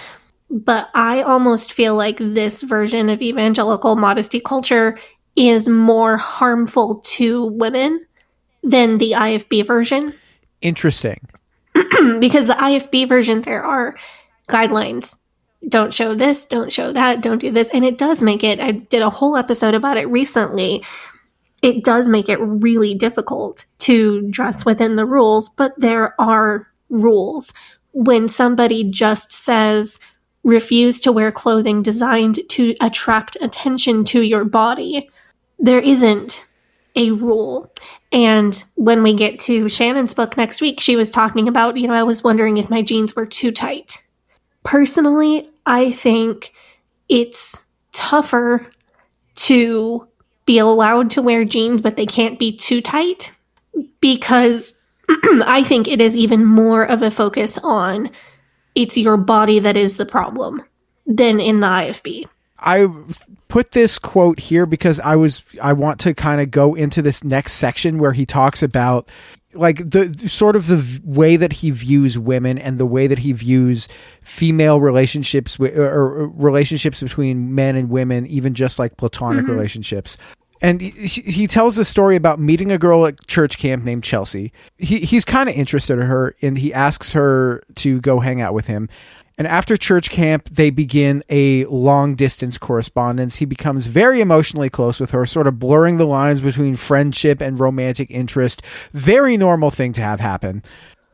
[0.48, 4.98] but I almost feel like this version of evangelical modesty culture
[5.36, 8.06] is more harmful to women
[8.69, 10.15] than the IFB version.
[10.61, 11.20] interesting.
[12.20, 13.97] because the IFB version, there are
[14.49, 15.15] guidelines.
[15.69, 17.70] Don't show this, don't show that, don't do this.
[17.70, 20.85] And it does make it, I did a whole episode about it recently.
[21.62, 27.53] It does make it really difficult to dress within the rules, but there are rules.
[27.93, 29.99] When somebody just says,
[30.45, 35.11] refuse to wear clothing designed to attract attention to your body,
[35.59, 36.45] there isn't
[36.98, 37.72] a rule.
[38.12, 41.94] And when we get to Shannon's book next week, she was talking about, you know,
[41.94, 44.02] I was wondering if my jeans were too tight.
[44.64, 46.52] Personally, I think
[47.08, 48.66] it's tougher
[49.36, 50.06] to
[50.44, 53.30] be allowed to wear jeans, but they can't be too tight
[54.00, 54.74] because
[55.08, 58.10] I think it is even more of a focus on
[58.74, 60.62] it's your body that is the problem
[61.06, 62.26] than in the IFB.
[62.58, 62.88] I
[63.48, 67.24] put this quote here because I was I want to kind of go into this
[67.24, 69.10] next section where he talks about
[69.54, 73.32] like the sort of the way that he views women and the way that he
[73.32, 73.88] views
[74.22, 79.52] female relationships or, or relationships between men and women even just like platonic mm-hmm.
[79.52, 80.18] relationships
[80.60, 84.52] and he, he tells a story about meeting a girl at church camp named Chelsea.
[84.76, 88.54] He he's kind of interested in her, and he asks her to go hang out
[88.54, 88.88] with him.
[89.39, 93.36] And after church camp, they begin a long distance correspondence.
[93.36, 97.59] He becomes very emotionally close with her, sort of blurring the lines between friendship and
[97.59, 98.62] romantic interest.
[98.93, 100.65] Very normal thing to have happen.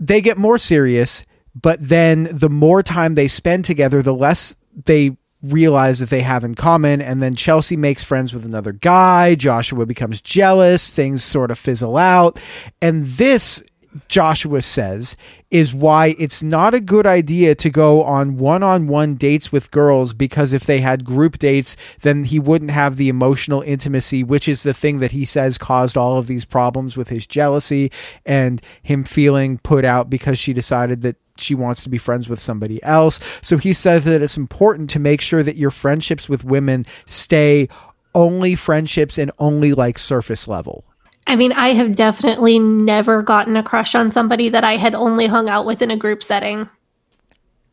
[0.00, 1.24] They get more serious,
[1.54, 4.56] but then the more time they spend together, the less
[4.86, 7.02] they realize that they have in common.
[7.02, 9.34] And then Chelsea makes friends with another guy.
[9.34, 10.88] Joshua becomes jealous.
[10.88, 12.40] Things sort of fizzle out.
[12.80, 13.62] And this
[14.08, 15.16] Joshua says
[15.50, 20.52] is why it's not a good idea to go on one-on-one dates with girls because
[20.52, 24.74] if they had group dates then he wouldn't have the emotional intimacy which is the
[24.74, 27.90] thing that he says caused all of these problems with his jealousy
[28.26, 32.38] and him feeling put out because she decided that she wants to be friends with
[32.38, 33.18] somebody else.
[33.42, 37.68] So he says that it's important to make sure that your friendships with women stay
[38.14, 40.84] only friendships and only like surface level
[41.26, 45.26] I mean, I have definitely never gotten a crush on somebody that I had only
[45.26, 46.68] hung out with in a group setting.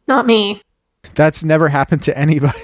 [0.07, 0.61] Not me.
[1.15, 2.59] that's never happened to anybody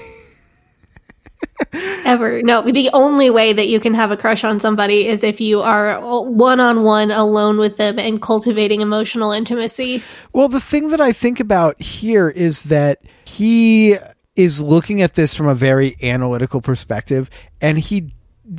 [2.04, 2.42] Ever.
[2.42, 5.60] No, the only way that you can have a crush on somebody is if you
[5.60, 10.02] are one on one alone with them and cultivating emotional intimacy.
[10.32, 13.96] Well, the thing that I think about here is that he
[14.36, 17.28] is looking at this from a very analytical perspective
[17.60, 18.14] and he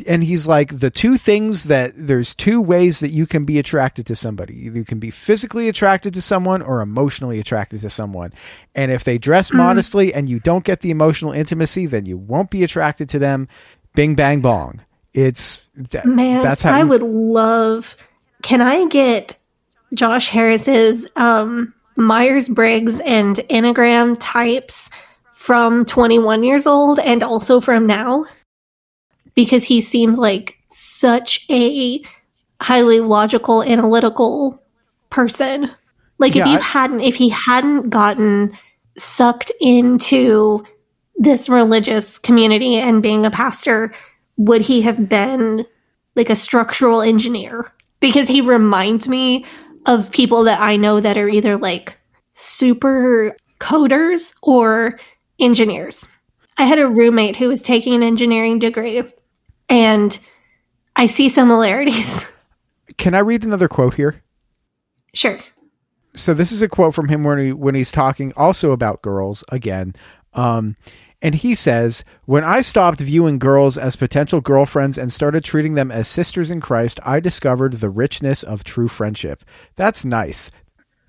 [0.07, 4.05] and he's like the two things that there's two ways that you can be attracted
[4.07, 4.65] to somebody.
[4.65, 8.31] Either you can be physically attracted to someone or emotionally attracted to someone.
[8.75, 12.49] And if they dress modestly and you don't get the emotional intimacy, then you won't
[12.51, 13.47] be attracted to them.
[13.95, 14.81] Bing bang bong.
[15.13, 17.95] It's that, Man, that's how I you- would love.
[18.43, 19.35] Can I get
[19.95, 24.89] Josh Harris's um, Myers Briggs and Enneagram types
[25.33, 28.25] from 21 years old and also from now?
[29.39, 32.03] Because he seems like such a
[32.59, 34.61] highly logical, analytical
[35.11, 35.71] person.
[36.17, 38.51] Like if you I- hadn't, if he hadn't gotten
[38.97, 40.65] sucked into
[41.15, 43.93] this religious community and being a pastor,
[44.35, 45.65] would he have been
[46.17, 47.71] like a structural engineer?
[48.01, 49.45] Because he reminds me
[49.85, 51.97] of people that I know that are either like
[52.33, 54.99] super coders or
[55.39, 56.09] engineers.
[56.57, 59.01] I had a roommate who was taking an engineering degree,
[59.69, 60.17] and
[60.95, 62.25] I see similarities.
[62.97, 64.23] Can I read another quote here?
[65.13, 65.39] sure.
[66.13, 69.43] so this is a quote from him when he when he's talking also about girls
[69.49, 69.95] again
[70.33, 70.75] um
[71.21, 75.91] and he says when i stopped viewing girls as potential girlfriends and started treating them
[75.91, 79.43] as sisters in christ i discovered the richness of true friendship
[79.75, 80.51] that's nice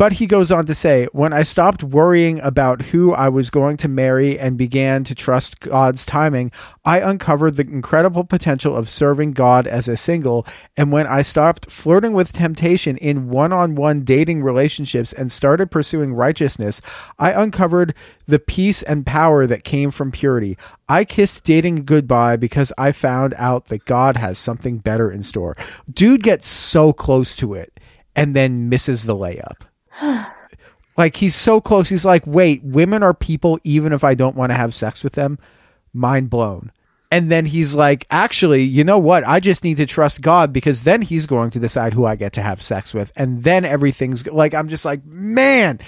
[0.01, 3.77] But he goes on to say, when I stopped worrying about who I was going
[3.77, 6.53] to marry and began to trust God's timing,
[6.87, 10.47] I uncovered the incredible potential of serving God as a single.
[10.75, 15.71] And when I stopped flirting with temptation in one on one dating relationships and started
[15.71, 16.81] pursuing righteousness,
[17.19, 17.95] I uncovered
[18.25, 20.57] the peace and power that came from purity.
[20.89, 25.59] I kissed dating goodbye because I found out that God has something better in store.
[25.93, 27.79] Dude gets so close to it
[28.17, 29.67] and then misses the layup.
[30.97, 31.89] like he's so close.
[31.89, 35.15] He's like, wait, women are people even if I don't want to have sex with
[35.15, 35.39] them.
[35.93, 36.73] Mind blown.
[37.13, 39.27] And then he's like, actually, you know what?
[39.27, 42.33] I just need to trust God because then he's going to decide who I get
[42.35, 43.11] to have sex with.
[43.17, 45.81] And then everything's like, I'm just like, man.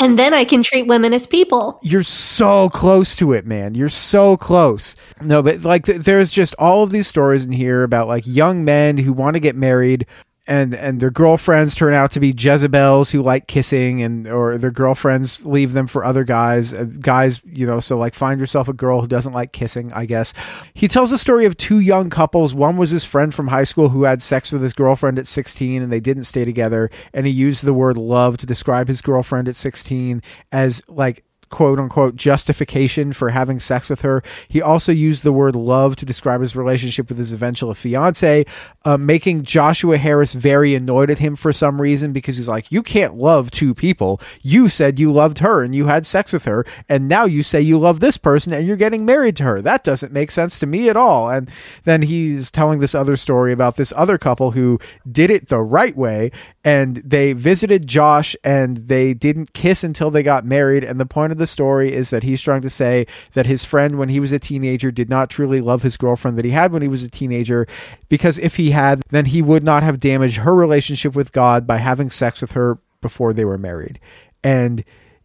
[0.00, 1.80] And then I can treat women as people.
[1.82, 3.74] You're so close to it, man.
[3.74, 4.94] You're so close.
[5.20, 8.64] No, but like, th- there's just all of these stories in here about like young
[8.64, 10.06] men who want to get married
[10.48, 14.70] and and their girlfriends turn out to be Jezebels who like kissing and or their
[14.70, 18.72] girlfriends leave them for other guys uh, guys you know so like find yourself a
[18.72, 20.32] girl who doesn't like kissing I guess.
[20.74, 22.54] He tells the story of two young couples.
[22.54, 25.82] One was his friend from high school who had sex with his girlfriend at 16
[25.82, 29.48] and they didn't stay together and he used the word love to describe his girlfriend
[29.48, 34.22] at 16 as like quote unquote justification for having sex with her.
[34.48, 38.44] He also used the word love to describe his relationship with his eventual fiance,
[38.84, 42.82] uh, making Joshua Harris very annoyed at him for some reason because he's like, You
[42.82, 44.20] can't love two people.
[44.42, 47.60] You said you loved her and you had sex with her, and now you say
[47.60, 49.62] you love this person and you're getting married to her.
[49.62, 51.30] That doesn't make sense to me at all.
[51.30, 51.50] And
[51.84, 54.78] then he's telling this other story about this other couple who
[55.10, 56.30] did it the right way
[56.64, 60.84] and they visited Josh and they didn't kiss until they got married.
[60.84, 63.98] And the point of the story is that he's trying to say that his friend,
[63.98, 66.82] when he was a teenager, did not truly love his girlfriend that he had when
[66.82, 67.66] he was a teenager,
[68.08, 71.78] because if he had, then he would not have damaged her relationship with God by
[71.78, 74.00] having sex with her before they were married.
[74.42, 74.84] And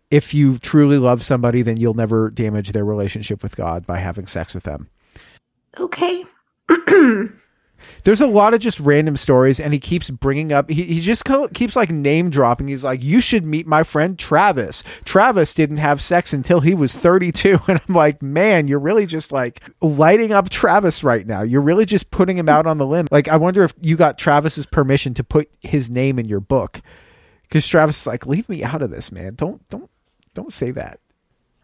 [0.10, 4.28] if you truly love somebody, then you'll never damage their relationship with God by having
[4.28, 4.90] sex with them.
[5.80, 6.24] Okay.
[8.04, 11.26] there's a lot of just random stories and he keeps bringing up he, he just
[11.26, 12.68] co- keeps like name dropping.
[12.68, 14.84] He's like you should meet my friend travis.
[15.06, 19.32] Travis didn't have sex until he was 32 and i'm like man you're really just
[19.32, 21.42] like lighting up travis right now.
[21.42, 23.08] You're really just putting him out on the limb.
[23.12, 26.82] Like i wonder if you got travis's permission to put his name in your book.
[27.44, 29.36] Because travis is like leave me out of this man.
[29.36, 29.90] Don't don't
[30.34, 31.00] don't say that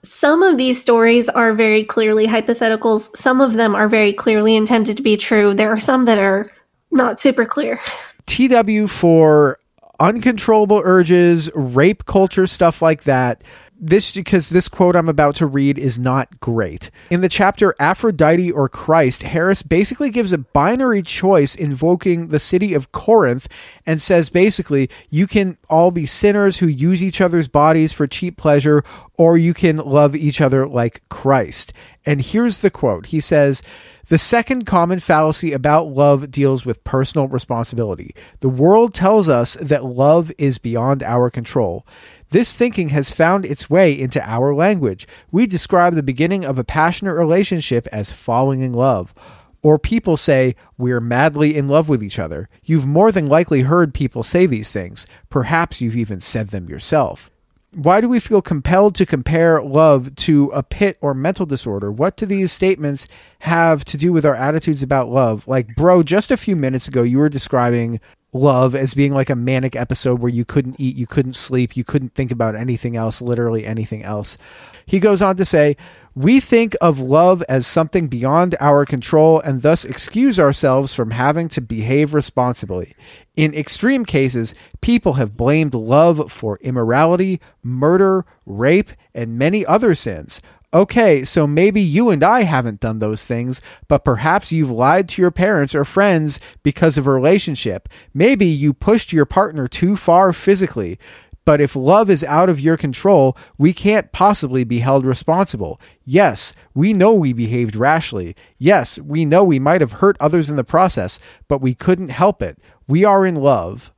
[0.04, 3.16] some of these stories are very clearly hypotheticals.
[3.16, 5.54] Some of them are very clearly intended to be true.
[5.54, 6.52] There are some that are
[6.92, 7.80] not super clear.
[8.26, 9.60] TW for
[10.00, 13.44] uncontrollable urges, rape culture, stuff like that.
[13.82, 16.92] This because this quote I'm about to read is not great.
[17.10, 22.74] In the chapter Aphrodite or Christ, Harris basically gives a binary choice invoking the city
[22.74, 23.48] of Corinth
[23.86, 28.36] and says basically you can all be sinners who use each other's bodies for cheap
[28.36, 28.84] pleasure
[29.18, 31.72] or you can love each other like Christ.
[32.06, 33.08] And here's the quote.
[33.08, 33.64] He says,
[34.10, 38.16] the second common fallacy about love deals with personal responsibility.
[38.40, 41.86] The world tells us that love is beyond our control.
[42.32, 45.08] This thinking has found its way into our language.
[45.32, 49.14] We describe the beginning of a passionate relationship as falling in love.
[49.62, 52.48] Or people say, we're madly in love with each other.
[52.64, 55.06] You've more than likely heard people say these things.
[55.30, 57.30] Perhaps you've even said them yourself
[57.74, 61.92] why do we feel compelled to compare love to a pit or mental disorder?
[61.92, 63.08] What do these statements
[63.40, 65.48] have to do with our attitudes about love?
[65.48, 68.00] Like, bro, just a few minutes ago, you were describing
[68.34, 71.84] love as being like a manic episode where you couldn't eat, you couldn't sleep, you
[71.84, 74.38] couldn't think about anything else, literally anything else.
[74.86, 75.78] He goes on to say,
[76.16, 81.48] we think of love as something beyond our control and thus excuse ourselves from having
[81.50, 82.94] to behave responsibly.
[83.38, 90.42] In extreme cases, people have blamed love for immorality, murder, rape, and many other sins.
[90.72, 95.22] Okay, so maybe you and I haven't done those things, but perhaps you've lied to
[95.22, 97.90] your parents or friends because of a relationship.
[98.14, 101.00] Maybe you pushed your partner too far physically.
[101.44, 105.82] But if love is out of your control, we can't possibly be held responsible.
[106.06, 108.36] Yes, we know we behaved rashly.
[108.60, 112.44] Yes, we know we might have hurt others in the process, but we couldn't help
[112.44, 112.60] it.
[112.88, 113.92] We are in love.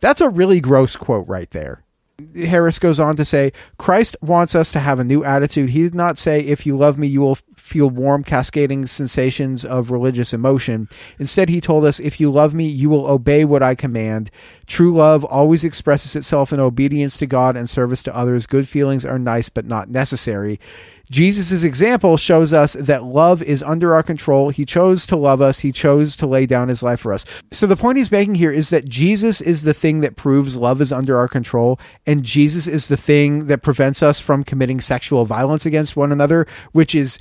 [0.00, 1.83] That's a really gross quote right there.
[2.34, 5.70] Harris goes on to say, Christ wants us to have a new attitude.
[5.70, 9.90] He did not say, if you love me, you will feel warm, cascading sensations of
[9.90, 10.88] religious emotion.
[11.18, 14.30] Instead, he told us, if you love me, you will obey what I command.
[14.66, 18.46] True love always expresses itself in obedience to God and service to others.
[18.46, 20.60] Good feelings are nice, but not necessary.
[21.10, 24.50] Jesus' example shows us that love is under our control.
[24.50, 25.60] He chose to love us.
[25.60, 27.24] He chose to lay down his life for us.
[27.50, 30.80] So the point he's making here is that Jesus is the thing that proves love
[30.80, 35.24] is under our control, and Jesus is the thing that prevents us from committing sexual
[35.24, 37.18] violence against one another, which is,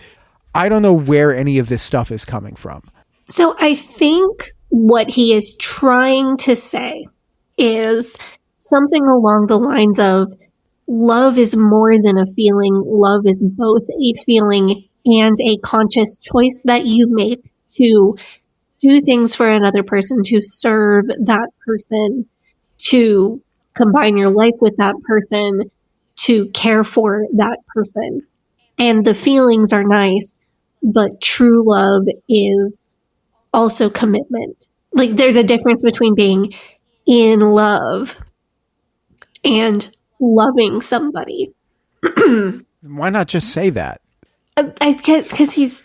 [0.55, 2.83] I don't know where any of this stuff is coming from.
[3.27, 7.05] So I think what he is trying to say
[7.57, 8.17] is
[8.61, 10.33] something along the lines of
[10.87, 12.83] love is more than a feeling.
[12.85, 18.15] Love is both a feeling and a conscious choice that you make to
[18.79, 22.25] do things for another person, to serve that person,
[22.77, 23.41] to
[23.73, 25.71] combine your life with that person,
[26.17, 28.21] to care for that person.
[28.77, 30.37] And the feelings are nice,
[30.81, 32.85] but true love is
[33.53, 34.67] also commitment.
[34.91, 36.53] Like there's a difference between being
[37.05, 38.17] in love
[39.43, 41.53] and loving somebody.
[42.81, 44.01] Why not just say that?
[44.55, 45.83] Because he's,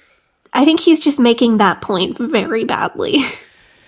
[0.52, 3.18] I think he's just making that point very badly.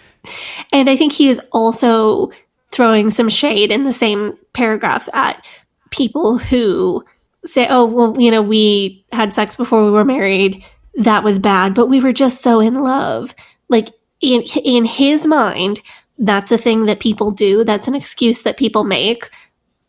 [0.73, 2.31] and I think he is also
[2.73, 5.45] throwing some shade in the same paragraph at
[5.91, 7.05] people who
[7.45, 10.65] say, oh, well, you know, we had sex before we were married.
[10.97, 13.35] That was bad, but we were just so in love.
[13.69, 13.89] Like
[14.21, 15.81] in, in his mind,
[16.19, 17.65] that's a thing that people do.
[17.65, 19.31] That's an excuse that people make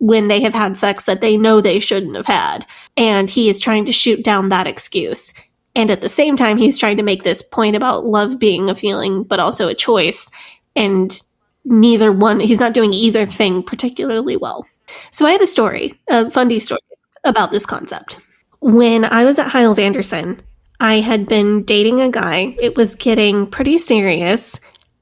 [0.02, 2.66] when they have had sex that they know they shouldn't have had.
[2.98, 5.32] And he is trying to shoot down that excuse.
[5.76, 8.76] And at the same time, he's trying to make this point about love being a
[8.76, 10.32] feeling, but also a choice.
[10.76, 11.22] And
[11.66, 14.66] neither one, he's not doing either thing particularly well.
[15.12, 16.82] So I have a story, a funny story
[17.24, 18.20] about this concept.
[18.60, 20.42] When I was at Hyles Anderson,
[20.80, 22.56] I had been dating a guy.
[22.60, 24.60] It was getting pretty serious.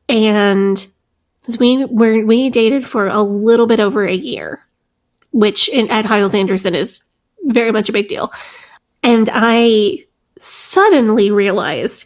[0.09, 0.85] And
[1.57, 4.65] we were, we dated for a little bit over a year
[5.31, 7.01] which in, at Hyles Anderson is
[7.43, 8.31] very much a big deal.
[9.03, 10.06] And I
[10.39, 12.06] suddenly realized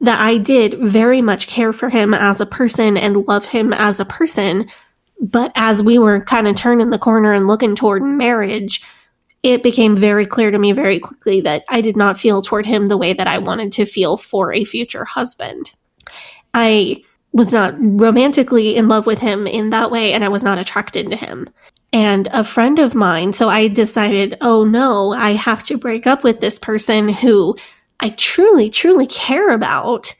[0.00, 4.00] that I did very much care for him as a person and love him as
[4.00, 4.68] a person.
[5.20, 8.82] But as we were kind of turning the corner and looking toward marriage,
[9.42, 12.88] it became very clear to me very quickly that I did not feel toward him
[12.88, 15.72] the way that I wanted to feel for a future husband.
[16.54, 17.02] I
[17.32, 21.10] was not romantically in love with him in that way, and I was not attracted
[21.10, 21.48] to him
[21.92, 23.32] and a friend of mine.
[23.32, 27.56] So I decided, oh no, I have to break up with this person who
[28.00, 30.14] I truly, truly care about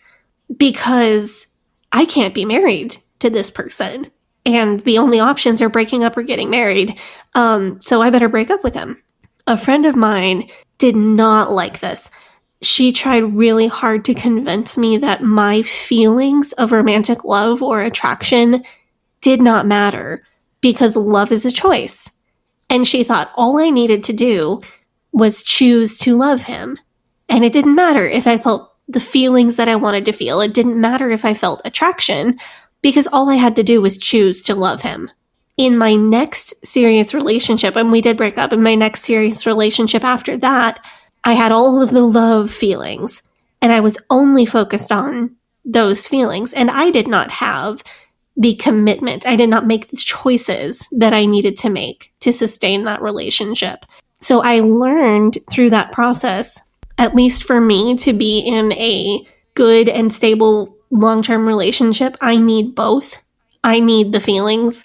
[0.56, 1.46] because
[1.92, 4.10] I can't be married to this person.
[4.44, 6.98] And the only options are breaking up or getting married.
[7.34, 9.02] Um, so I better break up with him.
[9.46, 12.10] A friend of mine did not like this.
[12.60, 18.62] She tried really hard to convince me that my feelings of romantic love or attraction
[19.20, 20.24] did not matter
[20.62, 22.08] because love is a choice.
[22.70, 24.62] And she thought all I needed to do
[25.12, 26.78] was choose to love him.
[27.28, 30.40] And it didn't matter if I felt the feelings that I wanted to feel.
[30.40, 32.38] It didn't matter if I felt attraction
[32.80, 35.10] because all I had to do was choose to love him.
[35.58, 40.02] In my next serious relationship, and we did break up, in my next serious relationship
[40.02, 40.82] after that,
[41.24, 43.22] I had all of the love feelings
[43.60, 46.52] and I was only focused on those feelings.
[46.52, 47.84] And I did not have
[48.36, 49.26] the commitment.
[49.26, 53.84] I did not make the choices that I needed to make to sustain that relationship.
[54.20, 56.60] So I learned through that process,
[56.98, 62.36] at least for me, to be in a good and stable long term relationship, I
[62.36, 63.18] need both.
[63.64, 64.84] I need the feelings,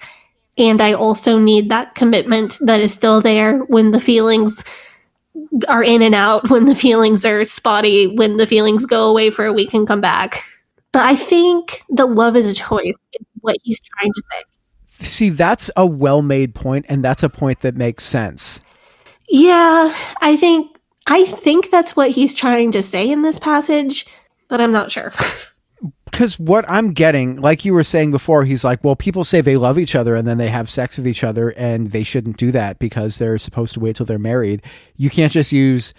[0.57, 4.63] and I also need that commitment that is still there when the feelings
[5.67, 9.45] are in and out, when the feelings are spotty, when the feelings go away for
[9.45, 10.43] a week and come back.
[10.91, 12.95] But I think that love is a choice
[13.41, 14.43] what he's trying to say.
[15.05, 18.61] See, that's a well made point, and that's a point that makes sense.
[19.29, 20.77] Yeah, I think
[21.07, 24.05] I think that's what he's trying to say in this passage,
[24.47, 25.13] but I'm not sure.
[26.09, 29.57] Because what I'm getting, like you were saying before, he's like, well, people say they
[29.57, 32.49] love each other and then they have sex with each other, and they shouldn't do
[32.53, 34.63] that because they're supposed to wait till they're married.
[34.95, 35.93] You can't just use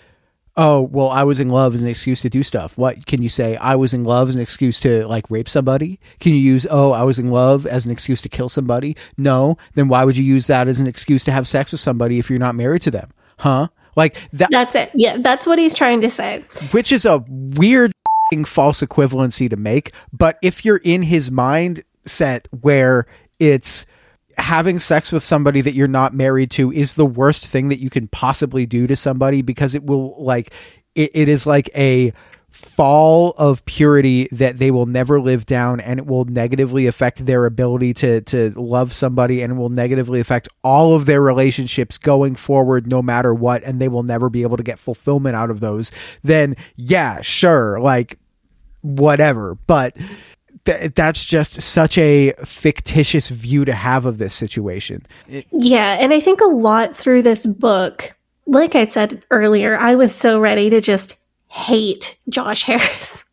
[0.59, 2.77] oh, well, I was in love as an excuse to do stuff.
[2.77, 3.57] What can you say?
[3.57, 6.01] I was in love as an excuse to like rape somebody?
[6.19, 8.97] Can you use, oh, I was in love as an excuse to kill somebody?
[9.17, 9.57] No.
[9.75, 12.29] Then why would you use that as an excuse to have sex with somebody if
[12.29, 13.11] you're not married to them?
[13.39, 13.69] Huh?
[13.95, 14.51] Like that.
[14.51, 14.91] That's it.
[14.95, 15.19] Yeah.
[15.19, 16.45] That's what he's trying to say.
[16.73, 17.93] Which is a weird
[18.45, 19.93] false equivalency to make.
[20.13, 23.07] But if you're in his mindset where
[23.39, 23.87] it's,
[24.39, 27.91] having sex with somebody that you're not married to is the worst thing that you
[27.91, 30.53] can possibly do to somebody because it will like
[30.95, 32.13] it, it is like a
[32.51, 37.45] fall of purity that they will never live down and it will negatively affect their
[37.47, 42.91] ability to to love somebody and will negatively affect all of their relationships going forward
[42.91, 45.93] no matter what and they will never be able to get fulfillment out of those.
[46.23, 48.19] Then yeah sure like
[48.81, 49.57] whatever.
[49.67, 49.97] But
[50.69, 56.21] th- that's just such a fictitious view to have of this situation Yeah, and I
[56.21, 58.15] think a lot through this book,
[58.47, 61.17] like I said earlier, I was so ready to just
[61.49, 63.25] hate Josh Harris.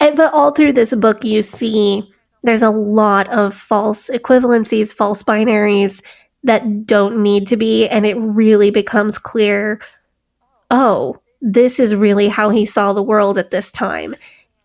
[0.00, 2.08] And- but all through this book, you see
[2.42, 6.02] there's a lot of false equivalencies, false binaries
[6.42, 7.88] that don't need to be.
[7.88, 9.80] And it really becomes clear
[10.70, 14.16] oh, this is really how he saw the world at this time.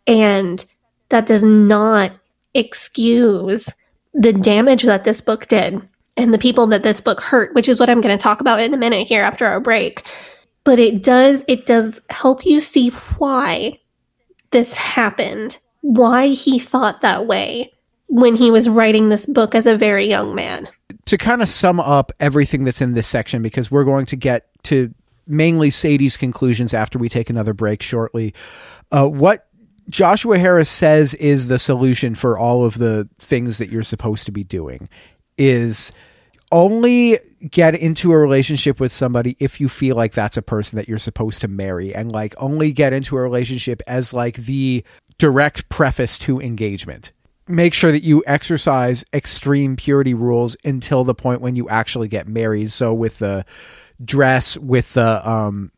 [0.07, 0.63] And
[1.09, 2.11] that does not
[2.53, 3.73] excuse
[4.13, 5.81] the damage that this book did
[6.17, 8.59] and the people that this book hurt, which is what I'm going to talk about
[8.59, 10.05] in a minute here after our break.
[10.63, 13.79] But it does it does help you see why
[14.51, 17.71] this happened, why he thought that way
[18.07, 20.67] when he was writing this book as a very young man.
[21.05, 24.47] to kind of sum up everything that's in this section because we're going to get
[24.63, 24.93] to
[25.25, 28.33] mainly Sadie's conclusions after we take another break shortly.
[28.91, 29.47] Uh, what
[29.89, 34.31] Joshua Harris says is the solution for all of the things that you're supposed to
[34.31, 34.87] be doing
[35.37, 35.91] is
[36.51, 37.17] only
[37.49, 40.97] get into a relationship with somebody if you feel like that's a person that you're
[40.97, 44.83] supposed to marry and like only get into a relationship as like the
[45.17, 47.11] direct preface to engagement
[47.49, 52.27] make sure that you exercise extreme purity rules until the point when you actually get
[52.27, 52.71] married.
[52.71, 53.43] So with the
[54.03, 55.71] dress, with the um,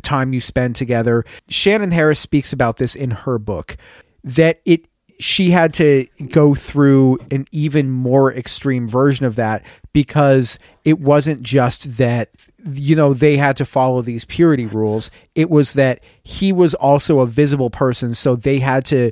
[0.00, 3.76] time you spend together, Shannon Harris speaks about this in her book
[4.24, 4.88] that it
[5.20, 11.42] she had to go through an even more extreme version of that because it wasn't
[11.42, 12.30] just that
[12.72, 17.18] you know they had to follow these purity rules it was that he was also
[17.18, 19.10] a visible person so they had to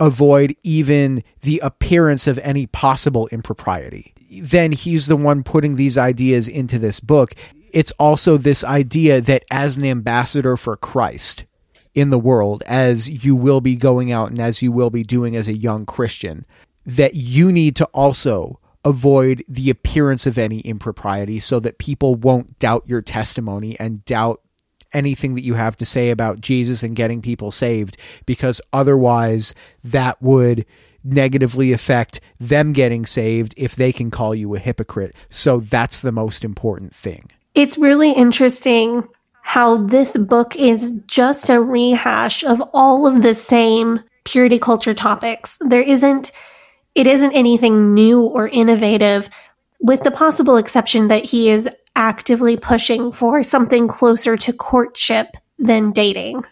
[0.00, 4.12] avoid even the appearance of any possible impropriety.
[4.40, 7.34] Then he's the one putting these ideas into this book.
[7.74, 11.44] It's also this idea that as an ambassador for Christ
[11.92, 15.34] in the world, as you will be going out and as you will be doing
[15.34, 16.46] as a young Christian,
[16.86, 22.60] that you need to also avoid the appearance of any impropriety so that people won't
[22.60, 24.40] doubt your testimony and doubt
[24.92, 29.52] anything that you have to say about Jesus and getting people saved because otherwise
[29.82, 30.64] that would
[31.02, 35.12] negatively affect them getting saved if they can call you a hypocrite.
[35.28, 37.30] So that's the most important thing.
[37.54, 39.06] It's really interesting
[39.42, 45.58] how this book is just a rehash of all of the same purity culture topics.
[45.60, 46.32] There isn't
[46.94, 49.28] it isn't anything new or innovative
[49.80, 55.28] with the possible exception that he is actively pushing for something closer to courtship
[55.58, 56.44] than dating.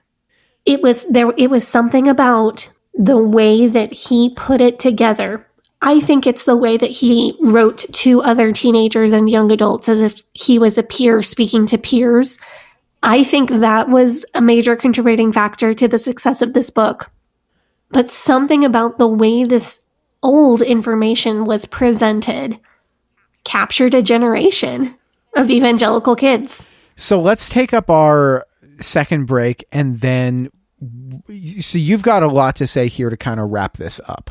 [0.67, 5.49] It was there it was something about the way that he put it together.
[5.85, 10.01] I think it's the way that he wrote to other teenagers and young adults as
[10.01, 12.39] if he was a peer speaking to peers.
[13.03, 17.11] I think that was a major contributing factor to the success of this book.
[17.91, 19.81] But something about the way this
[20.23, 22.61] old information was presented
[23.43, 24.97] captured a generation
[25.37, 26.69] of evangelical kids.
[26.95, 28.47] So let's take up our
[28.81, 30.51] second break and then
[31.61, 34.31] so you've got a lot to say here to kind of wrap this up.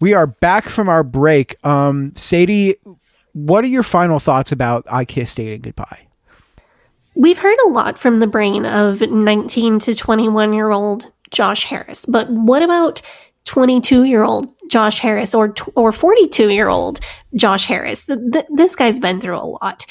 [0.00, 1.56] We are back from our break.
[1.64, 2.76] Um, Sadie,
[3.32, 6.06] what are your final thoughts about I Kissed Dating Goodbye?
[7.14, 12.04] We've heard a lot from the brain of 19 to 21 year old Josh Harris,
[12.04, 13.00] but what about
[13.46, 17.00] 22 year old Josh Harris or or 42 year old
[17.34, 18.04] Josh Harris?
[18.04, 19.86] Th- th- this guy's been through a lot.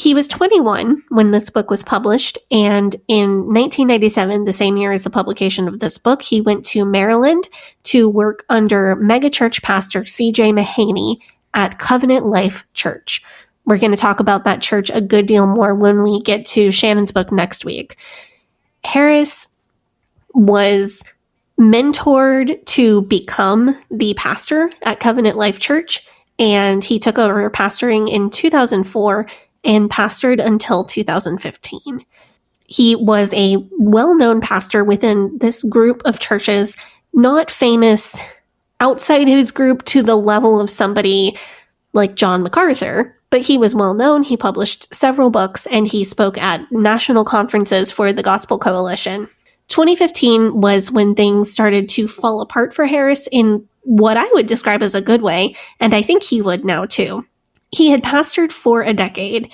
[0.00, 5.02] He was 21 when this book was published, and in 1997, the same year as
[5.02, 7.46] the publication of this book, he went to Maryland
[7.82, 10.52] to work under megachurch pastor C.J.
[10.52, 11.18] Mahaney
[11.52, 13.22] at Covenant Life Church.
[13.66, 16.72] We're going to talk about that church a good deal more when we get to
[16.72, 17.98] Shannon's book next week.
[18.84, 19.48] Harris
[20.32, 21.04] was
[21.58, 26.08] mentored to become the pastor at Covenant Life Church,
[26.38, 29.26] and he took over pastoring in 2004
[29.64, 32.04] and pastored until 2015.
[32.66, 36.76] He was a well known pastor within this group of churches,
[37.12, 38.20] not famous
[38.78, 41.36] outside his group to the level of somebody
[41.92, 44.22] like John MacArthur, but he was well known.
[44.22, 49.28] He published several books and he spoke at national conferences for the Gospel Coalition.
[49.68, 54.82] 2015 was when things started to fall apart for Harris in what I would describe
[54.82, 57.24] as a good way, and I think he would now too.
[57.70, 59.50] He had pastored for a decade,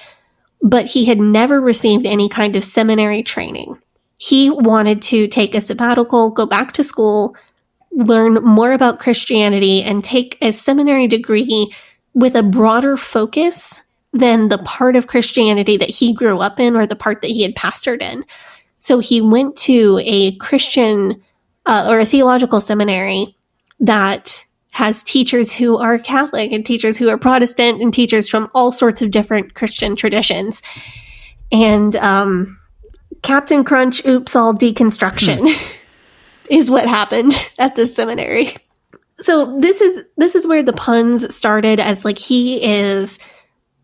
[0.63, 3.79] but he had never received any kind of seminary training.
[4.19, 7.37] He wanted to take a sabbatical, go back to school,
[7.93, 11.71] learn more about Christianity, and take a seminary degree
[12.15, 13.81] with a broader focus
[14.15, 17.43] than the part of Christianity that he grew up in or the part that he
[17.43, 18.25] had pastored in.
[18.79, 21.23] So he went to a Christian
[21.67, 23.37] uh, or a theological seminary
[23.81, 24.46] that
[24.77, 29.01] has teachers who are Catholic and teachers who are Protestant and teachers from all sorts
[29.01, 30.61] of different Christian traditions.
[31.51, 32.61] And um,
[33.23, 35.49] Captain Crunch, oops, all deconstruction
[36.51, 38.55] is what happened at this seminary.
[39.15, 43.19] So this is this is where the puns started as like he is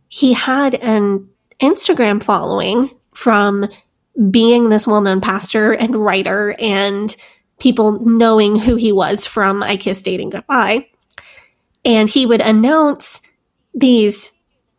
[0.08, 1.26] he had an
[1.62, 3.66] Instagram following from
[4.30, 7.16] being this well-known pastor and writer and
[7.62, 10.88] people knowing who he was from I Kissed Dating Goodbye.
[11.84, 13.22] And he would announce
[13.72, 14.32] these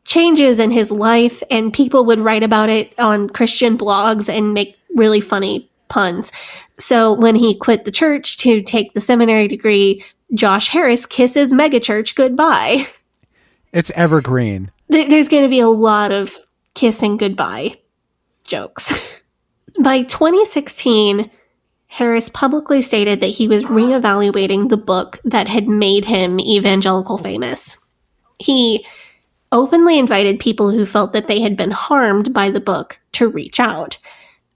[0.03, 4.75] changes in his life, and people would write about it on Christian blogs and make
[4.95, 6.33] really funny puns.
[6.77, 10.03] So when he quit the church to take the seminary degree,
[10.33, 12.85] Josh Harris kisses megachurch goodbye.
[13.71, 14.69] It's evergreen.
[14.87, 16.37] There's going to be a lot of
[16.75, 17.73] kissing goodbye
[18.43, 18.93] jokes.
[19.83, 21.31] By 2016,
[21.93, 27.77] Harris publicly stated that he was reevaluating the book that had made him evangelical famous.
[28.39, 28.83] He
[29.51, 33.59] openly invited people who felt that they had been harmed by the book to reach
[33.59, 33.99] out.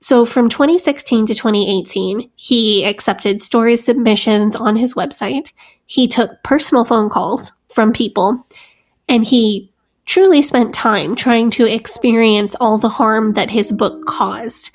[0.02, 5.52] So from 2016 to 2018, he accepted story submissions on his website.
[5.86, 8.48] He took personal phone calls from people
[9.08, 9.72] and he
[10.08, 14.72] truly spent time trying to experience all the harm that his book caused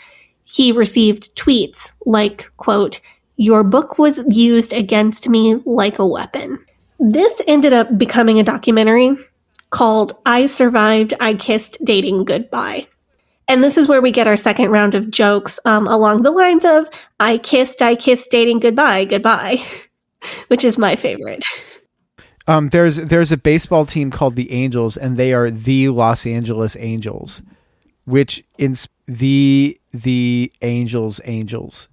[0.53, 3.01] he received tweets like, quote,
[3.37, 6.59] your book was used against me like a weapon.
[7.01, 9.17] This ended up becoming a documentary
[9.71, 12.87] called I Survived, I Kissed Dating Goodbye.
[13.49, 16.65] And this is where we get our second round of jokes um, along the lines
[16.65, 16.89] of
[17.19, 19.59] I kissed, I kissed dating goodbye, goodbye,
[20.49, 21.45] which is my favorite.
[22.47, 26.77] Um, there's there's a baseball team called the Angels, and they are the Los Angeles
[26.79, 27.43] Angels,
[28.05, 28.75] which in
[29.07, 31.89] the the Angels Angels.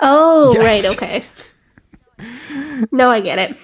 [0.00, 0.84] Oh, yes.
[0.84, 1.24] right, okay.
[2.90, 3.56] no, I get it.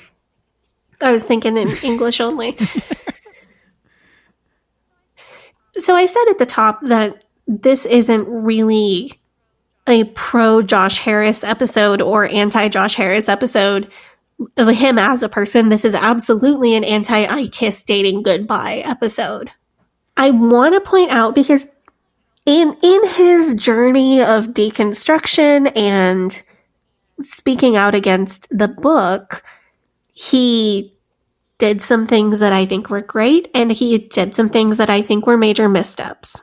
[1.00, 2.56] I was thinking in English only.
[5.74, 9.18] so I said at the top that this isn't really
[9.88, 13.90] a pro Josh Harris episode or anti Josh Harris episode
[14.56, 15.68] of him as a person.
[15.68, 19.50] This is absolutely an anti I kissed dating goodbye episode.
[20.18, 21.66] I want to point out because
[22.44, 26.42] in in his journey of deconstruction and
[27.22, 29.44] speaking out against the book,
[30.12, 30.94] he
[31.58, 35.02] did some things that I think were great and he did some things that I
[35.02, 36.42] think were major missteps.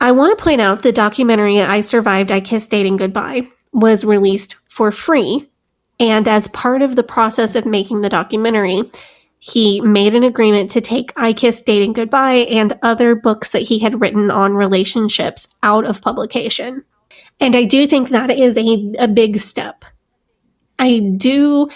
[0.00, 4.56] I want to point out the documentary I Survived, I Kissed Dating Goodbye was released
[4.68, 5.48] for free.
[5.98, 8.82] And as part of the process of making the documentary,
[9.46, 13.78] he made an agreement to take I Kissed Dating Goodbye and other books that he
[13.78, 16.82] had written on relationships out of publication.
[17.40, 19.84] And I do think that is a, a big step.
[20.78, 21.68] I do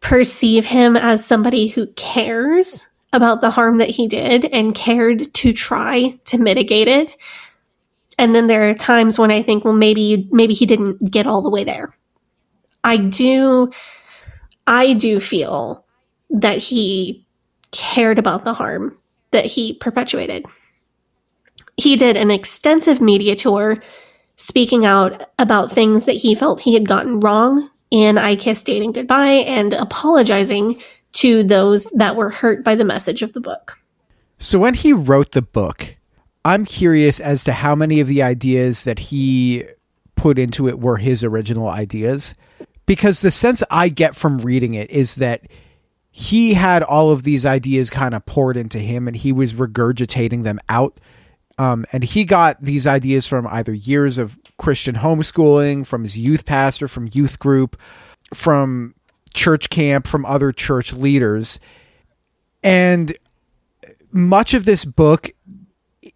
[0.00, 5.52] perceive him as somebody who cares about the harm that he did and cared to
[5.52, 7.16] try to mitigate it.
[8.18, 11.40] And then there are times when I think, well, maybe maybe he didn't get all
[11.40, 11.96] the way there.
[12.82, 13.70] I do
[14.66, 15.84] I do feel
[16.30, 17.26] that he
[17.72, 18.96] cared about the harm
[19.32, 20.44] that he perpetuated.
[21.76, 23.80] He did an extensive media tour
[24.36, 28.92] speaking out about things that he felt he had gotten wrong in I Kissed Dating
[28.92, 30.80] Goodbye and apologizing
[31.12, 33.76] to those that were hurt by the message of the book.
[34.38, 35.96] So when he wrote the book,
[36.44, 39.64] I'm curious as to how many of the ideas that he
[40.14, 42.34] put into it were his original ideas.
[42.86, 45.42] Because the sense I get from reading it is that
[46.10, 50.42] he had all of these ideas kind of poured into him and he was regurgitating
[50.42, 50.98] them out.
[51.58, 56.44] Um, and he got these ideas from either years of Christian homeschooling, from his youth
[56.44, 57.76] pastor, from youth group,
[58.34, 58.94] from
[59.34, 61.60] church camp, from other church leaders.
[62.62, 63.16] And
[64.10, 65.30] much of this book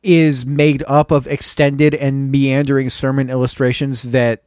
[0.02, 4.44] is made up of extended and meandering sermon illustrations that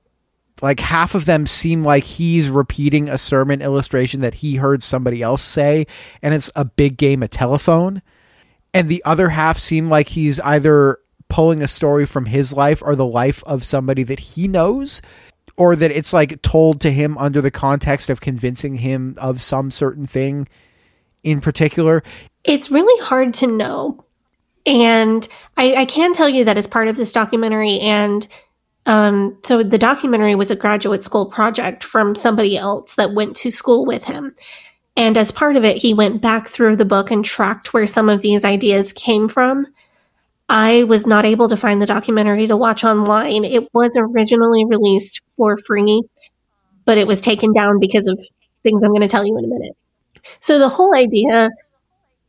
[0.62, 5.22] like half of them seem like he's repeating a sermon illustration that he heard somebody
[5.22, 5.86] else say
[6.22, 8.02] and it's a big game of telephone.
[8.74, 12.96] And the other half seem like he's either pulling a story from his life or
[12.96, 15.02] the life of somebody that he knows
[15.58, 19.72] or that it's like told to him under the context of convincing him of some
[19.72, 20.48] certain thing
[21.24, 22.04] in particular.
[22.44, 24.04] It's really hard to know.
[24.66, 28.28] And I, I can tell you that as part of this documentary and
[28.88, 33.52] um, so the documentary was a graduate school project from somebody else that went to
[33.52, 34.34] school with him.
[34.96, 38.10] And as part of it, he went back through the book and tracked where some
[38.10, 39.68] of these ideas came from.
[40.50, 43.44] I was not able to find the documentary to watch online.
[43.44, 46.02] It was originally released for free,
[46.86, 48.18] but it was taken down because of
[48.64, 49.76] things I'm going to tell you in a minute.
[50.40, 51.50] So the whole idea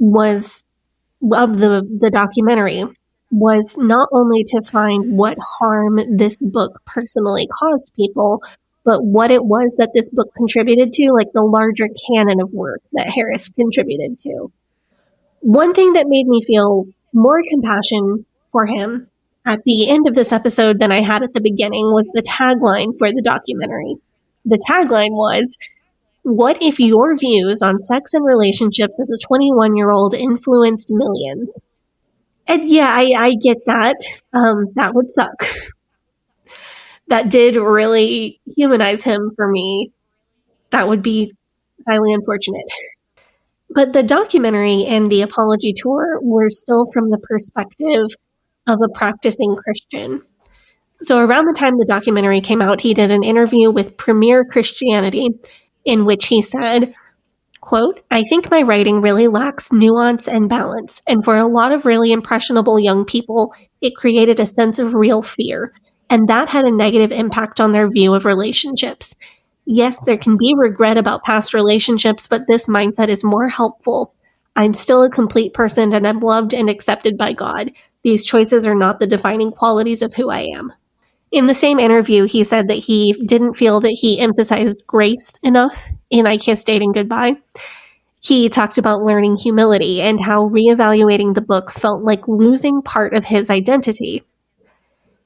[0.01, 0.65] was
[1.33, 2.85] of the the documentary
[3.31, 8.43] was not only to find what harm this book personally caused people,
[8.85, 12.81] but what it was that this book contributed to, like the larger canon of work
[12.93, 14.51] that Harris contributed to.
[15.41, 19.09] One thing that made me feel more compassion for him
[19.45, 22.97] at the end of this episode than I had at the beginning was the tagline
[22.99, 23.97] for the documentary.
[24.45, 25.57] The tagline was,
[26.23, 31.65] What if your views on sex and relationships as a 21 year old influenced millions?
[32.49, 33.97] And yeah, I, I get that.
[34.33, 35.47] Um, that would suck.
[37.09, 39.93] that did really humanize him for me.
[40.71, 41.35] That would be
[41.87, 42.67] highly unfortunate.
[43.71, 48.07] But the documentary and the apology tour were still from the perspective
[48.67, 50.23] of a practicing Christian.
[51.03, 55.29] So around the time the documentary came out, he did an interview with Premier Christianity
[55.85, 56.95] in which he said,
[57.61, 61.85] Quote, I think my writing really lacks nuance and balance, and for a lot of
[61.85, 65.73] really impressionable young people, it created a sense of real fear,
[66.09, 69.17] and that had a negative impact on their view of relationships.
[69.67, 74.15] Yes, there can be regret about past relationships, but this mindset is more helpful.
[74.57, 77.71] I'm still a complete person and I'm loved and accepted by God.
[78.03, 80.73] These choices are not the defining qualities of who I am.
[81.31, 85.89] In the same interview, he said that he didn't feel that he emphasized grace enough
[86.11, 87.37] in I Kissed Dating Goodbye.
[88.21, 93.25] He talked about learning humility and how reevaluating the book felt like losing part of
[93.25, 94.25] his identity.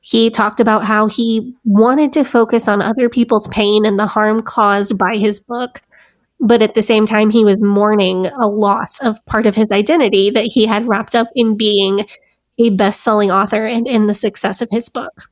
[0.00, 4.42] He talked about how he wanted to focus on other people's pain and the harm
[4.42, 5.80] caused by his book,
[6.40, 10.28] but at the same time, he was mourning a loss of part of his identity
[10.30, 12.04] that he had wrapped up in being
[12.58, 15.28] a best selling author and in the success of his book.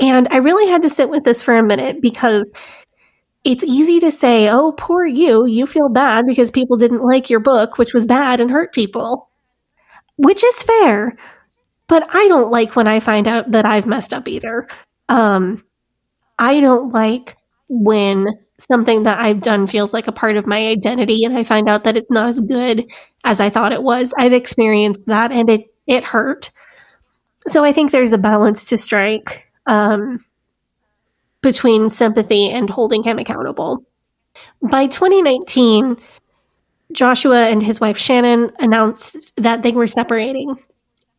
[0.00, 2.52] And I really had to sit with this for a minute because
[3.44, 7.40] it's easy to say, oh, poor you, you feel bad because people didn't like your
[7.40, 9.30] book, which was bad and hurt people,
[10.16, 11.16] which is fair.
[11.88, 14.66] But I don't like when I find out that I've messed up either.
[15.08, 15.64] Um,
[16.38, 17.36] I don't like
[17.68, 18.26] when
[18.58, 21.84] something that I've done feels like a part of my identity and I find out
[21.84, 22.84] that it's not as good
[23.24, 24.12] as I thought it was.
[24.18, 26.50] I've experienced that and it, it hurt.
[27.46, 30.24] So I think there's a balance to strike um,
[31.40, 33.84] between sympathy and holding him accountable.
[34.62, 35.96] By 2019,
[36.92, 40.56] Joshua and his wife Shannon announced that they were separating.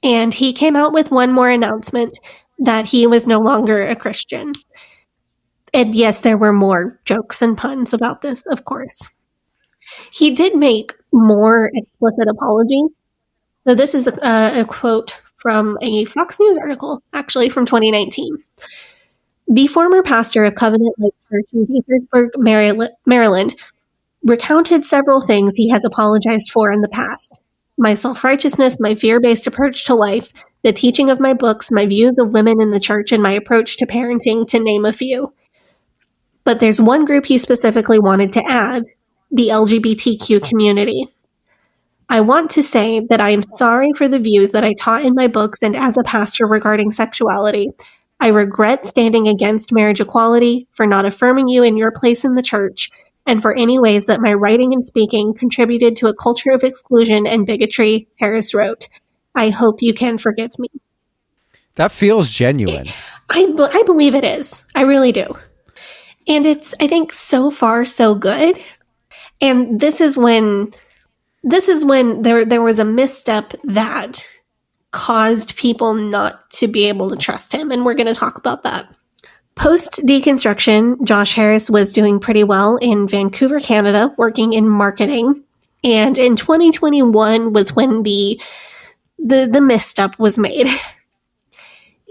[0.04, 2.20] And he came out with one more announcement
[2.60, 4.54] that he was no longer a Christian.
[5.74, 9.10] And yes, there were more jokes and puns about this, of course.
[10.12, 12.98] He did make more explicit apologies.
[13.60, 18.38] So this is a, a quote from a Fox News article, actually from 2019.
[19.48, 23.56] The former pastor of Covenant Life Church in Gaithersburg, Maryland,
[24.24, 27.40] recounted several things he has apologized for in the past
[27.80, 30.32] my self righteousness, my fear based approach to life,
[30.64, 33.78] the teaching of my books, my views of women in the church, and my approach
[33.78, 35.34] to parenting, to name a few.
[36.44, 38.84] But there's one group he specifically wanted to add
[39.32, 41.08] the LGBTQ community.
[42.12, 45.14] I want to say that I am sorry for the views that I taught in
[45.14, 47.70] my books and as a pastor regarding sexuality.
[48.20, 52.42] I regret standing against marriage equality, for not affirming you in your place in the
[52.42, 52.90] church,
[53.26, 57.28] and for any ways that my writing and speaking contributed to a culture of exclusion
[57.28, 58.90] and bigotry, Harris wrote.
[59.36, 60.70] I hope you can forgive me.
[61.76, 62.88] That feels genuine.
[63.30, 64.66] I, I believe it is.
[64.74, 65.38] I really do.
[66.28, 68.58] And it's, I think, so far so good.
[69.40, 70.74] And this is when,
[71.44, 74.26] this is when there, there was a misstep that
[74.92, 77.72] caused people not to be able to trust him.
[77.72, 78.94] And we're going to talk about that.
[79.56, 85.44] Post deconstruction, Josh Harris was doing pretty well in Vancouver, Canada, working in marketing.
[85.84, 88.42] And in 2021 was when the
[89.18, 90.68] the the misstep was made.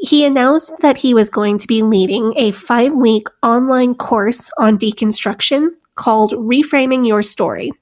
[0.01, 5.71] He announced that he was going to be leading a 5-week online course on deconstruction
[5.97, 7.73] called Reframing Your Story,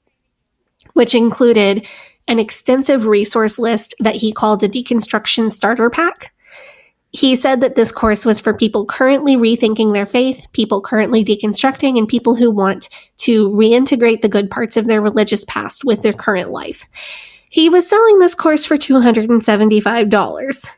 [0.97, 1.85] which included
[2.27, 6.33] an extensive resource list that he called the Deconstruction Starter Pack.
[7.11, 11.97] He said that this course was for people currently rethinking their faith, people currently deconstructing,
[11.97, 16.13] and people who want to reintegrate the good parts of their religious past with their
[16.13, 16.85] current life.
[17.49, 20.69] He was selling this course for $275.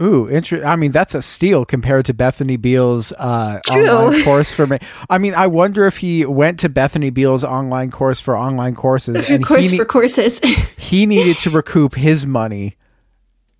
[0.00, 4.66] Ooh, inter- I mean, that's a steal compared to Bethany Beal's uh, online course for
[4.66, 4.78] me.
[5.10, 9.24] I mean, I wonder if he went to Bethany Beal's online course for online courses
[9.28, 10.40] and course ne- for courses.
[10.76, 12.76] he needed to recoup his money,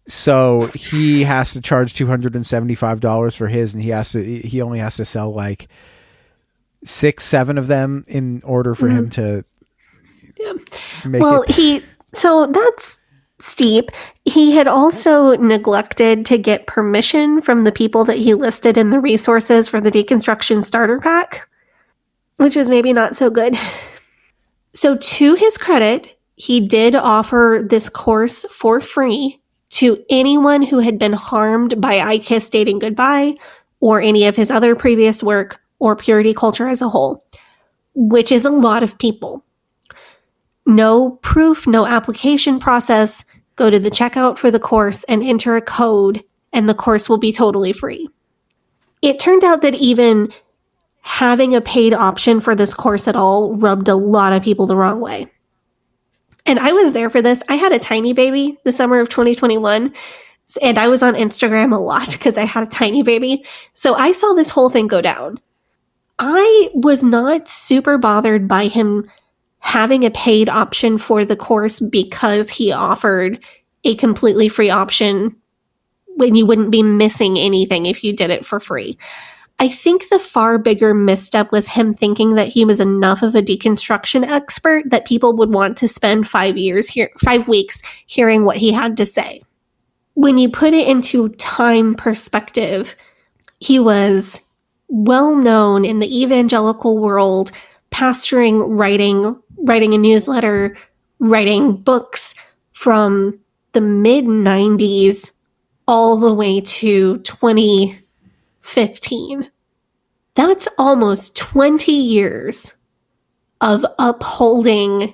[0.06, 3.90] so he has to charge two hundred and seventy five dollars for his, and he
[3.90, 5.66] has to he only has to sell like
[6.85, 8.98] six, seven of them in order for mm-hmm.
[8.98, 9.44] him to.
[10.39, 10.52] Yeah.
[11.19, 11.82] well, it- he
[12.15, 13.01] so that's
[13.40, 13.90] steep.
[14.24, 19.01] He had also neglected to get permission from the people that he listed in the
[19.01, 21.48] resources for the deconstruction starter pack,
[22.36, 23.56] which was maybe not so good.
[24.74, 29.40] So, to his credit, he did offer this course for free
[29.70, 33.35] to anyone who had been harmed by I Kissed Dating Goodbye
[33.81, 37.24] or any of his other previous work or purity culture as a whole,
[37.94, 39.44] which is a lot of people.
[40.69, 43.24] No proof, no application process,
[43.59, 46.23] Go to the checkout for the course and enter a code,
[46.53, 48.09] and the course will be totally free.
[49.03, 50.32] It turned out that even
[51.01, 54.77] having a paid option for this course at all rubbed a lot of people the
[54.77, 55.27] wrong way.
[56.47, 57.43] And I was there for this.
[57.49, 59.93] I had a tiny baby the summer of 2021,
[60.62, 63.45] and I was on Instagram a lot because I had a tiny baby.
[63.74, 65.40] So I saw this whole thing go down.
[66.20, 69.11] I was not super bothered by him
[69.60, 73.44] having a paid option for the course because he offered
[73.85, 75.35] a completely free option
[76.16, 78.98] when you wouldn't be missing anything if you did it for free.
[79.60, 83.43] I think the far bigger misstep was him thinking that he was enough of a
[83.43, 88.56] deconstruction expert that people would want to spend five years here, five weeks hearing what
[88.56, 89.43] he had to say.
[90.14, 92.94] When you put it into time perspective,
[93.59, 94.40] he was
[94.86, 97.51] well known in the evangelical world,
[97.90, 100.76] pastoring, writing, writing a newsletter,
[101.18, 102.35] writing books
[102.72, 103.39] from
[103.72, 105.30] the mid 90s
[105.86, 109.51] all the way to 2015.
[110.35, 112.74] That's almost 20 years
[113.60, 115.12] of upholding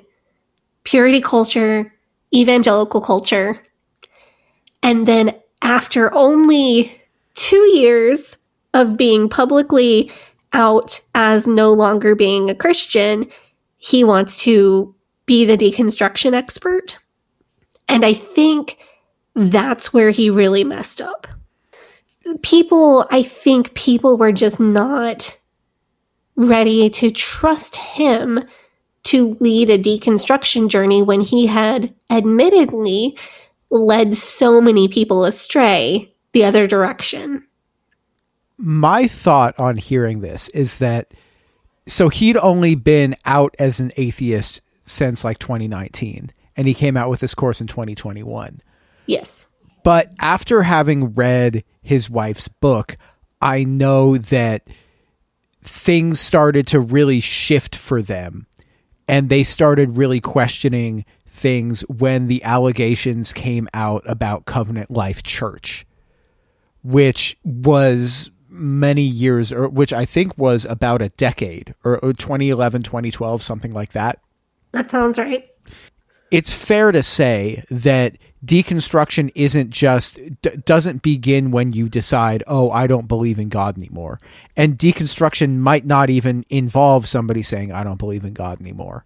[0.84, 1.92] purity culture,
[2.34, 3.64] evangelical culture.
[4.82, 7.00] And then after only
[7.34, 8.36] two years
[8.74, 10.10] of being publicly
[10.52, 13.30] out as no longer being a Christian,
[13.84, 14.94] he wants to
[15.26, 16.98] be the deconstruction expert.
[17.86, 18.78] And I think
[19.34, 21.26] that's where he really messed up.
[22.42, 25.38] People, I think people were just not
[26.34, 28.44] ready to trust him
[29.02, 33.18] to lead a deconstruction journey when he had admittedly
[33.68, 37.46] led so many people astray the other direction.
[38.56, 41.12] My thought on hearing this is that
[41.86, 47.10] so he'd only been out as an atheist since like 2019 and he came out
[47.10, 48.60] with this course in 2021
[49.06, 49.46] yes.
[49.84, 52.96] But after having read his wife's book,
[53.40, 54.66] I know that
[55.62, 58.46] things started to really shift for them
[59.06, 65.84] and they started really questioning things when the allegations came out about Covenant Life Church,
[66.82, 73.42] which was many years, or which I think was about a decade, or 2011, 2012,
[73.42, 74.20] something like that.
[74.72, 75.48] That sounds right.
[76.30, 82.70] It's fair to say that deconstruction isn't just d- doesn't begin when you decide, "Oh,
[82.70, 84.20] I don't believe in God anymore."
[84.56, 89.04] And deconstruction might not even involve somebody saying, "I don't believe in God anymore."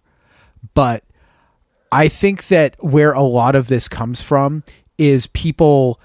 [0.73, 1.03] But
[1.91, 4.63] I think that where a lot of this comes from
[4.97, 5.99] is people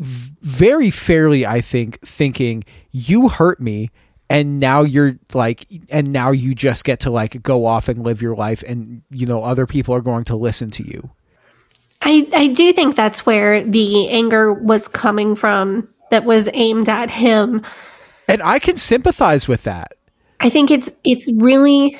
[0.00, 3.90] very fairly, I think, thinking, you hurt me.
[4.28, 8.22] And now you're like, and now you just get to like go off and live
[8.22, 11.10] your life, and you know, other people are going to listen to you.
[12.00, 17.10] I, I do think that's where the anger was coming from that was aimed at
[17.10, 17.62] him.
[18.28, 19.94] And I can sympathize with that.
[20.38, 21.98] I think it's it's really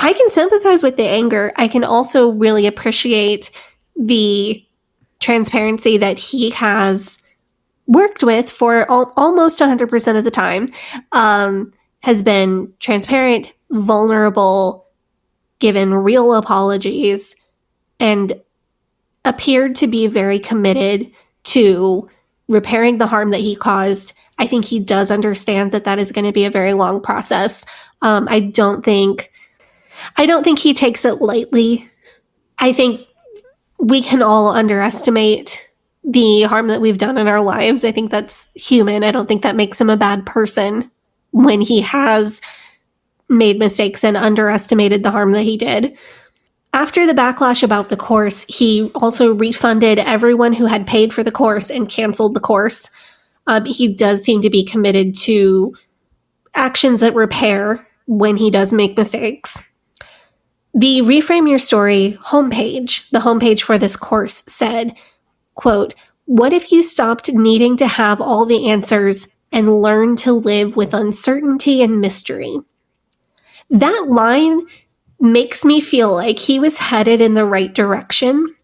[0.00, 1.52] I can sympathize with the anger.
[1.56, 3.50] I can also really appreciate
[3.96, 4.62] the
[5.20, 7.18] transparency that he has
[7.86, 10.68] worked with for al- almost 100% of the time
[11.12, 14.86] um, has been transparent, vulnerable,
[15.58, 17.34] given real apologies,
[17.98, 18.40] and
[19.24, 21.10] appeared to be very committed
[21.44, 22.08] to
[22.46, 24.12] repairing the harm that he caused.
[24.38, 27.64] I think he does understand that that is going to be a very long process.
[28.02, 29.32] Um, I don't think,
[30.16, 31.90] I don't think he takes it lightly.
[32.58, 33.07] I think
[33.78, 35.68] we can all underestimate
[36.04, 37.84] the harm that we've done in our lives.
[37.84, 39.04] I think that's human.
[39.04, 40.90] I don't think that makes him a bad person
[41.30, 42.40] when he has
[43.28, 45.96] made mistakes and underestimated the harm that he did.
[46.72, 51.32] After the backlash about the course, he also refunded everyone who had paid for the
[51.32, 52.90] course and canceled the course.
[53.46, 55.74] Um, he does seem to be committed to
[56.54, 59.62] actions that repair when he does make mistakes.
[60.78, 64.94] The Reframe Your Story homepage, the homepage for this course said,
[65.56, 65.92] quote,
[66.26, 70.94] what if you stopped needing to have all the answers and learn to live with
[70.94, 72.60] uncertainty and mystery?
[73.70, 74.68] That line
[75.18, 78.54] makes me feel like he was headed in the right direction.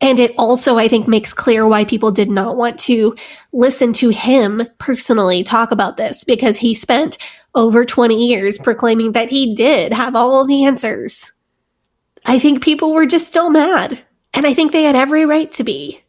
[0.00, 3.14] And it also, I think, makes clear why people did not want to
[3.52, 7.18] listen to him personally talk about this because he spent
[7.54, 11.32] over 20 years proclaiming that he did have all the answers.
[12.24, 14.02] I think people were just still mad.
[14.34, 16.00] And I think they had every right to be.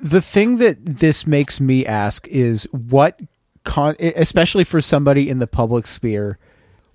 [0.00, 3.20] The thing that this makes me ask is what,
[3.64, 6.38] con- especially for somebody in the public sphere,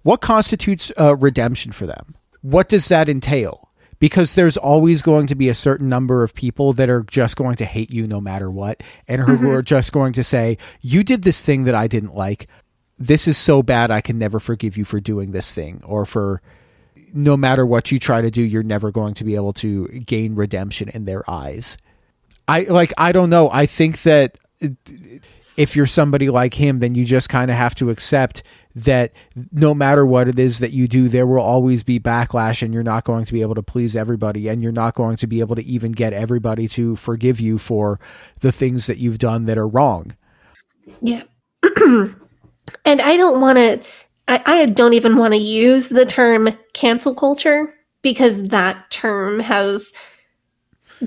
[0.02, 2.16] what constitutes a redemption for them?
[2.42, 3.70] What does that entail?
[4.00, 7.56] Because there's always going to be a certain number of people that are just going
[7.58, 9.48] to hate you no matter what, and who Mm-hmm.
[9.50, 12.48] are just going to say, You did this thing that I didn't like.
[13.00, 16.42] This is so bad, I can never forgive you for doing this thing, or for
[17.14, 20.36] no matter what you try to do, you're never going to be able to gain
[20.36, 21.78] redemption in their eyes.
[22.48, 23.50] I like, I don't know.
[23.52, 24.38] I think that
[25.58, 28.44] if you're somebody like him, then you just kind of have to accept
[28.76, 29.12] that
[29.52, 32.84] no matter what it is that you do, there will always be backlash and you're
[32.84, 35.56] not going to be able to please everybody and you're not going to be able
[35.56, 38.00] to even get everybody to forgive you for
[38.42, 40.16] the things that you've done that are wrong.
[41.02, 41.24] Yeah.
[42.86, 43.82] and I don't want to,
[44.28, 49.94] I, I don't even want to use the term cancel culture because that term has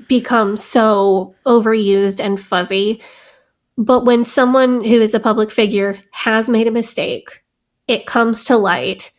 [0.08, 3.02] become so overused and fuzzy.
[3.76, 7.42] But when someone who is a public figure has made a mistake,
[7.88, 9.10] it comes to light.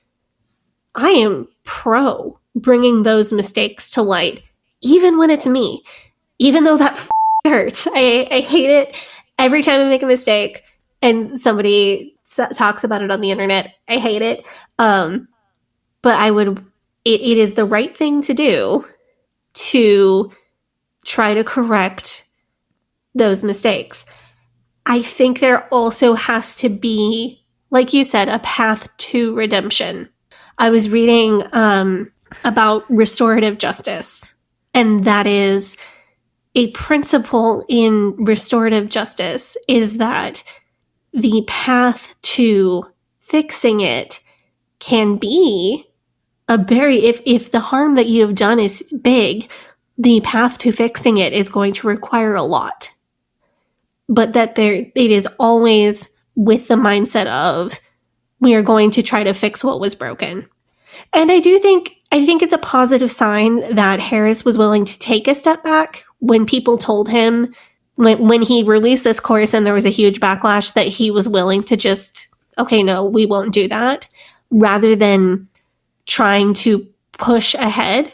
[0.95, 4.43] I am pro bringing those mistakes to light,
[4.81, 5.83] even when it's me,
[6.37, 7.09] even though that f-
[7.45, 7.87] hurts.
[7.87, 8.95] I, I hate it
[9.39, 10.63] every time I make a mistake
[11.01, 12.15] and somebody
[12.53, 13.75] talks about it on the internet.
[13.87, 14.45] I hate it.
[14.79, 15.27] Um,
[16.01, 16.59] but I would,
[17.05, 18.85] it, it is the right thing to do
[19.53, 20.31] to
[21.05, 22.25] try to correct
[23.13, 24.05] those mistakes.
[24.85, 30.09] I think there also has to be, like you said, a path to redemption.
[30.57, 32.11] I was reading um,
[32.43, 34.33] about restorative justice,
[34.73, 35.77] and that is
[36.55, 40.43] a principle in restorative justice is that
[41.13, 42.85] the path to
[43.19, 44.19] fixing it
[44.79, 45.85] can be
[46.47, 49.49] a very if if the harm that you have done is big
[49.97, 52.91] the path to fixing it is going to require a lot.
[54.09, 57.79] But that there it is always with the mindset of
[58.39, 60.47] we are going to try to fix what was broken.
[61.13, 64.99] And i do think i think it's a positive sign that harris was willing to
[64.99, 67.53] take a step back when people told him
[68.01, 71.63] when he released this course and there was a huge backlash that he was willing
[71.63, 74.07] to just okay, no, we won't do that
[74.49, 75.47] rather than
[76.05, 78.11] trying to push ahead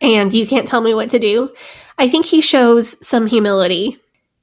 [0.00, 1.50] and you can't tell me what to do.
[1.98, 3.98] I think he shows some humility.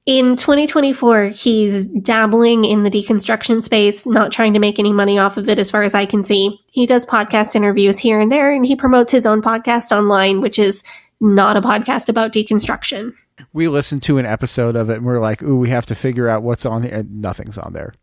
[0.05, 5.38] In 2024, he's dabbling in the deconstruction space, not trying to make any money off
[5.38, 6.57] of it, as far as I can see.
[6.71, 10.57] He does podcast interviews here and there, and he promotes his own podcast online, which
[10.57, 10.84] is
[11.21, 13.13] not a podcast about deconstruction.
[13.53, 16.29] We listened to an episode of it and we're like, ooh, we have to figure
[16.29, 16.93] out what's on there.
[16.93, 17.93] And nothing's on there.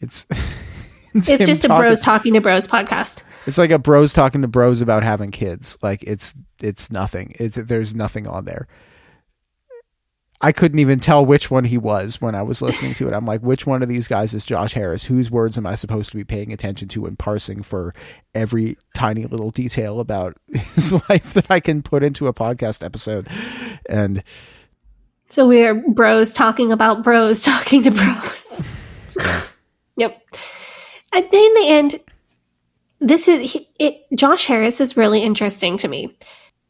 [0.00, 0.26] It's
[1.14, 3.22] it's, it's just a bros talking to bros podcast.
[3.46, 5.78] It's like a bros talking to bros about having kids.
[5.82, 7.32] Like it's it's nothing.
[7.38, 8.68] It's there's nothing on there.
[10.44, 13.14] I couldn't even tell which one he was when I was listening to it.
[13.14, 15.02] I'm like, which one of these guys is Josh Harris?
[15.02, 17.94] Whose words am I supposed to be paying attention to and parsing for
[18.34, 23.26] every tiny little detail about his life that I can put into a podcast episode?
[23.88, 24.22] And
[25.28, 28.62] so we're bros talking about bros talking to bros.
[29.16, 29.42] Yeah.
[29.96, 30.22] yep.
[31.14, 32.00] And then in the end,
[33.00, 34.04] this is he, it.
[34.14, 36.14] Josh Harris is really interesting to me.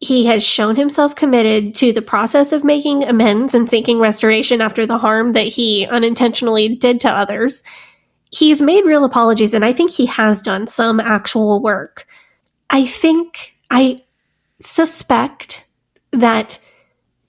[0.01, 4.85] He has shown himself committed to the process of making amends and seeking restoration after
[4.87, 7.63] the harm that he unintentionally did to others.
[8.31, 12.07] He's made real apologies, and I think he has done some actual work.
[12.71, 14.01] I think, I
[14.61, 15.67] suspect
[16.11, 16.59] that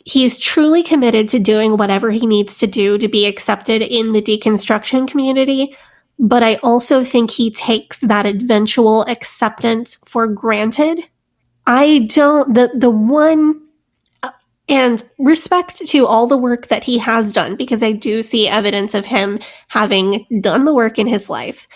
[0.06, 4.22] he's truly committed to doing whatever he needs to do to be accepted in the
[4.22, 5.76] deconstruction community.
[6.18, 11.00] But I also think he takes that eventual acceptance for granted
[11.68, 13.62] I don't, the, the one,
[14.68, 18.94] and respect to all the work that he has done, because I do see evidence
[18.94, 21.68] of him having done the work in his life.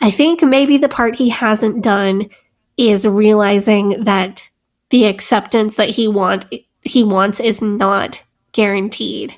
[0.00, 2.28] I think maybe the part he hasn't done
[2.76, 4.48] is realizing that
[4.90, 6.46] the acceptance that he want
[6.82, 8.22] he wants is not
[8.52, 9.34] guaranteed.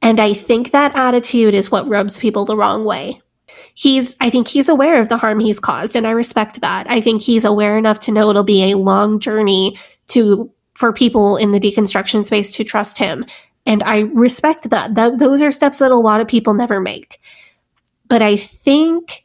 [0.00, 3.20] And I think that attitude is what rubs people the wrong way
[3.74, 6.90] he's I think he's aware of the harm he's caused and I respect that.
[6.90, 9.78] I think he's aware enough to know it'll be a long journey
[10.08, 13.24] to for people in the deconstruction space to trust him.
[13.66, 14.94] And I respect that.
[14.94, 17.20] those are steps that a lot of people never make.
[18.08, 19.24] But I think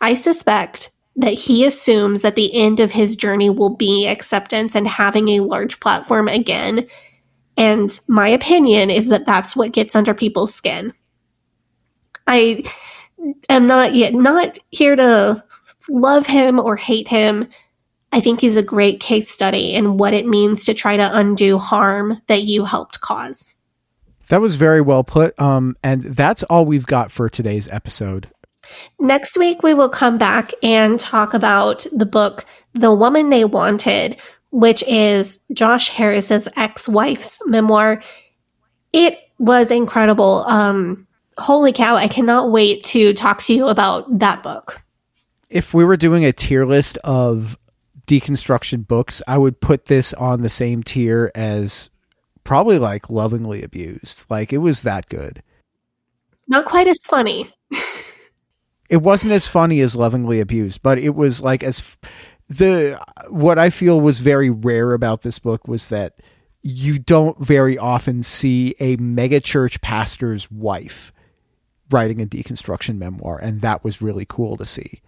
[0.00, 4.86] I suspect that he assumes that the end of his journey will be acceptance and
[4.86, 6.86] having a large platform again.
[7.56, 10.92] And my opinion is that that's what gets under people's skin.
[12.26, 12.62] I
[13.48, 15.42] am not yet not here to
[15.88, 17.48] love him or hate him.
[18.12, 21.58] I think he's a great case study in what it means to try to undo
[21.58, 23.54] harm that you helped cause.
[24.28, 25.38] That was very well put.
[25.40, 28.30] Um, and that's all we've got for today's episode.
[28.98, 32.44] Next week, we will come back and talk about the book,
[32.74, 34.16] The Woman They Wanted,
[34.50, 38.02] which is Josh Harris's ex wife's memoir.
[38.92, 40.44] It was incredible.
[40.46, 41.06] Um,
[41.42, 44.82] holy cow, I cannot wait to talk to you about that book.
[45.50, 47.58] If we were doing a tier list of
[48.06, 51.90] deconstruction books, I would put this on the same tier as
[52.44, 54.24] probably like Lovingly Abused.
[54.28, 55.42] Like it was that good.
[56.48, 57.50] Not quite as funny.
[58.88, 61.98] it wasn't as funny as Lovingly Abused, but it was like as
[62.48, 66.18] the what I feel was very rare about this book was that
[66.62, 71.12] you don't very often see a megachurch pastor's wife
[71.92, 75.00] writing a deconstruction memoir, and that was really cool to see.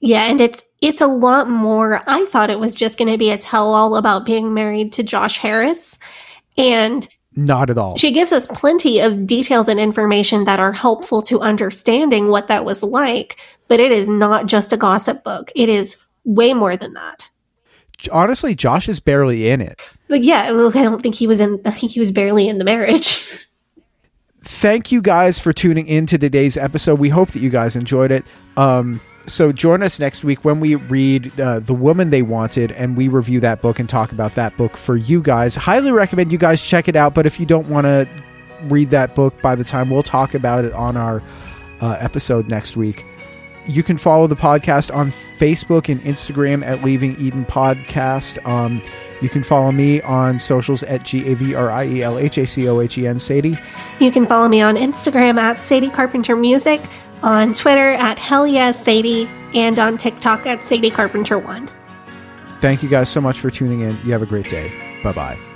[0.00, 2.02] Yeah, and it's it's a lot more.
[2.08, 5.02] I thought it was just going to be a tell all about being married to
[5.02, 5.98] Josh Harris,
[6.58, 7.96] and not at all.
[7.96, 12.64] She gives us plenty of details and information that are helpful to understanding what that
[12.64, 13.36] was like,
[13.68, 15.50] but it is not just a gossip book.
[15.54, 17.28] It is way more than that.
[18.10, 19.80] Honestly, Josh is barely in it.
[20.08, 21.60] But yeah, I don't think he was in.
[21.64, 23.24] I think he was barely in the marriage.
[24.42, 26.98] thank you guys for tuning in to today's episode.
[26.98, 28.24] We hope that you guys enjoyed it.
[28.56, 32.96] Um, so join us next week when we read uh, The Woman They Wanted and
[32.96, 35.54] we review that book and talk about that book for you guys.
[35.54, 37.14] Highly recommend you guys check it out.
[37.14, 38.08] But if you don't want to
[38.64, 41.22] read that book by the time we'll talk about it on our
[41.80, 43.04] uh, episode next week,
[43.66, 48.44] you can follow the podcast on Facebook and Instagram at Leaving Eden Podcast.
[48.46, 48.82] Um,
[49.22, 52.36] you can follow me on socials at G A V R I E L H
[52.38, 53.56] A C O H E N Sadie.
[54.00, 56.80] You can follow me on Instagram at Sadie Carpenter Music,
[57.22, 61.70] on Twitter at Hell Yes Sadie, and on TikTok at Sadie Carpenter One.
[62.60, 63.96] Thank you guys so much for tuning in.
[64.04, 65.00] You have a great day.
[65.02, 65.51] Bye bye.